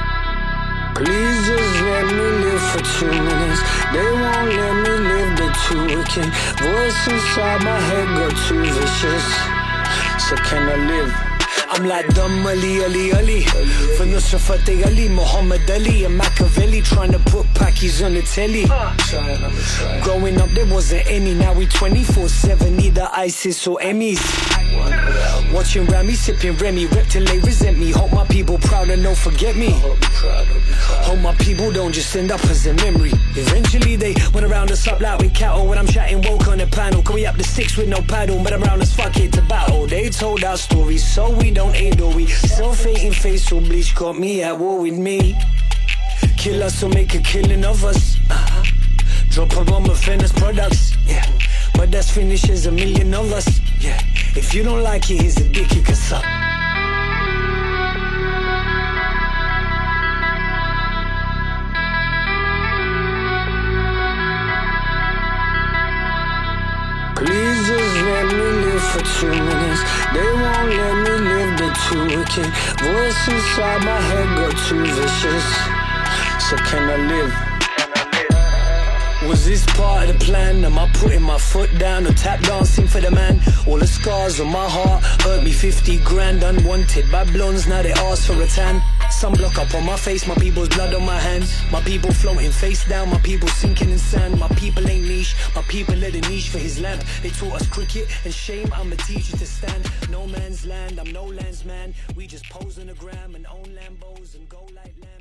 Please 0.94 1.46
just 1.46 1.82
let 1.82 2.06
me 2.06 2.28
live 2.44 2.62
for 2.72 2.82
two 2.98 3.10
minutes. 3.10 3.60
They 3.92 4.10
won't 4.16 4.48
let 4.48 4.74
me 4.80 4.94
live, 5.12 5.36
they're 5.36 5.52
too 5.68 5.84
wicked. 5.92 6.32
Voice 6.64 7.00
inside 7.08 7.62
my 7.64 7.78
head 7.90 8.08
got 8.16 8.32
too 8.48 8.64
vicious. 8.64 9.26
So 10.28 10.36
can 10.36 10.68
I 10.68 10.76
live? 10.88 11.36
I'm 11.68 11.86
like 11.86 12.06
Dum 12.14 12.46
Ali 12.46 12.84
Ali 12.84 13.12
Ali 13.12 13.42
From 13.96 14.10
Nusrat 14.10 14.86
Ali, 14.86 15.08
Muhammad 15.08 15.68
Ali 15.70 16.04
and 16.04 16.16
Machiavelli 16.16 16.80
Trying 16.80 17.12
to 17.12 17.18
put 17.18 17.44
Pakis 17.54 18.04
on 18.04 18.14
the 18.14 18.22
telly 18.22 18.66
Growing 20.02 20.40
up 20.40 20.48
there 20.50 20.66
wasn't 20.66 21.06
any 21.10 21.34
Now 21.34 21.52
we 21.54 21.66
24-7 21.66 22.80
Either 22.80 23.08
ISIS 23.12 23.66
or 23.66 23.78
Emmys 23.78 24.55
Watching 25.52 25.86
Rami, 25.86 26.14
sipping 26.14 26.56
Remy 26.56 26.86
Rep 26.86 27.06
till 27.06 27.24
they 27.24 27.38
resent 27.38 27.78
me. 27.78 27.90
Hope 27.90 28.12
my 28.12 28.26
people 28.26 28.58
proud 28.58 28.90
and 28.90 29.02
don't 29.02 29.16
forget 29.16 29.56
me. 29.56 29.70
Hope 29.70 31.18
my 31.20 31.34
people 31.36 31.72
don't 31.72 31.92
just 31.92 32.14
end 32.14 32.30
up 32.30 32.44
as 32.44 32.66
a 32.66 32.74
memory. 32.74 33.12
Eventually 33.34 33.96
they 33.96 34.14
went 34.34 34.44
around 34.44 34.70
us 34.70 34.86
up 34.86 35.00
like 35.00 35.18
we 35.20 35.28
cattle. 35.30 35.66
When 35.66 35.78
I'm 35.78 35.86
chatting 35.86 36.20
woke 36.22 36.48
on 36.48 36.58
the 36.58 36.66
panel. 36.66 37.02
Can 37.02 37.14
we 37.14 37.26
up 37.26 37.36
the 37.36 37.44
six 37.44 37.76
with 37.76 37.88
no 37.88 38.02
paddle? 38.02 38.42
But 38.42 38.52
I'm 38.52 38.62
around 38.64 38.82
us 38.82 38.94
fuck 38.94 39.16
it 39.16 39.32
to 39.32 39.42
battle. 39.42 39.86
They 39.86 40.10
told 40.10 40.44
our 40.44 40.56
stories 40.56 41.06
so 41.06 41.30
we 41.30 41.50
don't 41.50 41.74
hate 41.74 42.00
or 42.00 42.14
we. 42.14 42.26
Self-hating 42.26 43.12
facial 43.12 43.60
bleach 43.60 43.94
got 43.94 44.18
me 44.18 44.42
at 44.42 44.58
war 44.58 44.80
with 44.80 44.98
me. 44.98 45.38
Kill 46.36 46.62
us 46.62 46.82
or 46.82 46.90
make 46.90 47.14
a 47.14 47.20
killing 47.20 47.64
of 47.64 47.84
us. 47.84 48.18
Uh-huh. 48.30 48.62
Drop 49.30 49.52
a 49.56 49.64
bomb 49.64 49.84
of 49.84 49.98
Fennis 49.98 50.36
products. 50.36 50.96
Yeah 51.06 51.24
But 51.76 51.90
that's 51.90 52.10
finishes 52.10 52.66
a 52.66 52.72
million 52.72 53.12
of 53.14 53.32
us 53.32 53.60
Yeah 53.80 54.00
If 54.34 54.54
you 54.54 54.62
don't 54.62 54.82
like 54.82 55.10
it 55.10 55.20
here's 55.20 55.36
a 55.36 55.48
dick 55.48 55.74
you 55.74 55.82
can 55.82 55.94
suck 55.94 56.24
Please 67.16 67.66
just 67.66 67.96
let 68.04 68.26
me 68.26 68.46
live 68.62 68.82
for 68.92 69.00
two 69.18 69.30
minutes. 69.30 69.80
They 70.12 70.32
won't 70.42 70.68
let 70.68 70.96
me 71.02 71.14
live, 71.30 71.58
they're 71.58 71.74
too 71.88 72.04
wicked. 72.14 72.50
Voice 72.84 73.28
inside 73.28 73.84
my 73.84 73.98
head 74.08 74.28
got 74.36 74.52
too 74.68 74.84
vicious. 74.84 75.46
So 76.48 76.56
can 76.68 76.90
I 76.90 76.96
live? 77.08 77.45
Was 79.28 79.44
this 79.44 79.66
part 79.74 80.08
of 80.08 80.18
the 80.18 80.24
plan? 80.24 80.64
Am 80.64 80.78
I 80.78 80.88
putting 80.94 81.22
my 81.22 81.36
foot 81.36 81.76
down 81.78 82.06
or 82.06 82.12
tap 82.12 82.40
dancing 82.42 82.86
for 82.86 83.00
the 83.00 83.10
man? 83.10 83.40
All 83.66 83.76
the 83.76 83.86
scars 83.86 84.38
on 84.38 84.52
my 84.52 84.68
heart 84.68 85.02
hurt 85.22 85.42
me 85.42 85.50
50 85.50 85.98
grand 86.04 86.44
unwanted 86.44 87.10
by 87.10 87.24
blondes. 87.24 87.66
Now 87.66 87.82
they 87.82 87.92
ask 87.92 88.26
for 88.26 88.40
a 88.40 88.46
tan. 88.46 88.80
Sunblock 89.10 89.58
up 89.58 89.74
on 89.74 89.84
my 89.84 89.96
face, 89.96 90.28
my 90.28 90.36
people's 90.36 90.68
blood 90.68 90.94
on 90.94 91.04
my 91.04 91.18
hands. 91.18 91.60
My 91.72 91.80
people 91.80 92.12
floating 92.12 92.52
face 92.52 92.88
down, 92.88 93.10
my 93.10 93.18
people 93.18 93.48
sinking 93.48 93.90
in 93.90 93.98
sand. 93.98 94.38
My 94.38 94.48
people 94.50 94.88
ain't 94.88 95.08
niche, 95.08 95.34
my 95.56 95.62
people 95.62 95.96
let 95.96 96.14
a 96.14 96.20
niche 96.28 96.50
for 96.50 96.58
his 96.58 96.80
lamp. 96.80 97.02
They 97.22 97.30
taught 97.30 97.60
us 97.60 97.66
cricket 97.68 98.06
and 98.24 98.32
shame. 98.32 98.72
I'm 98.72 98.92
a 98.92 98.96
teacher 98.96 99.36
to 99.36 99.46
stand. 99.46 99.90
No 100.08 100.28
man's 100.28 100.64
land, 100.64 101.00
I'm 101.00 101.10
no 101.12 101.24
land's 101.24 101.64
man. 101.64 101.94
We 102.14 102.28
just 102.28 102.48
pose 102.48 102.78
on 102.78 102.86
the 102.86 102.94
gram 102.94 103.34
and 103.34 103.44
own 103.48 103.74
Lambos 103.74 104.36
and 104.36 104.48
go 104.48 104.68
like 104.74 104.94
lambs. 105.02 105.15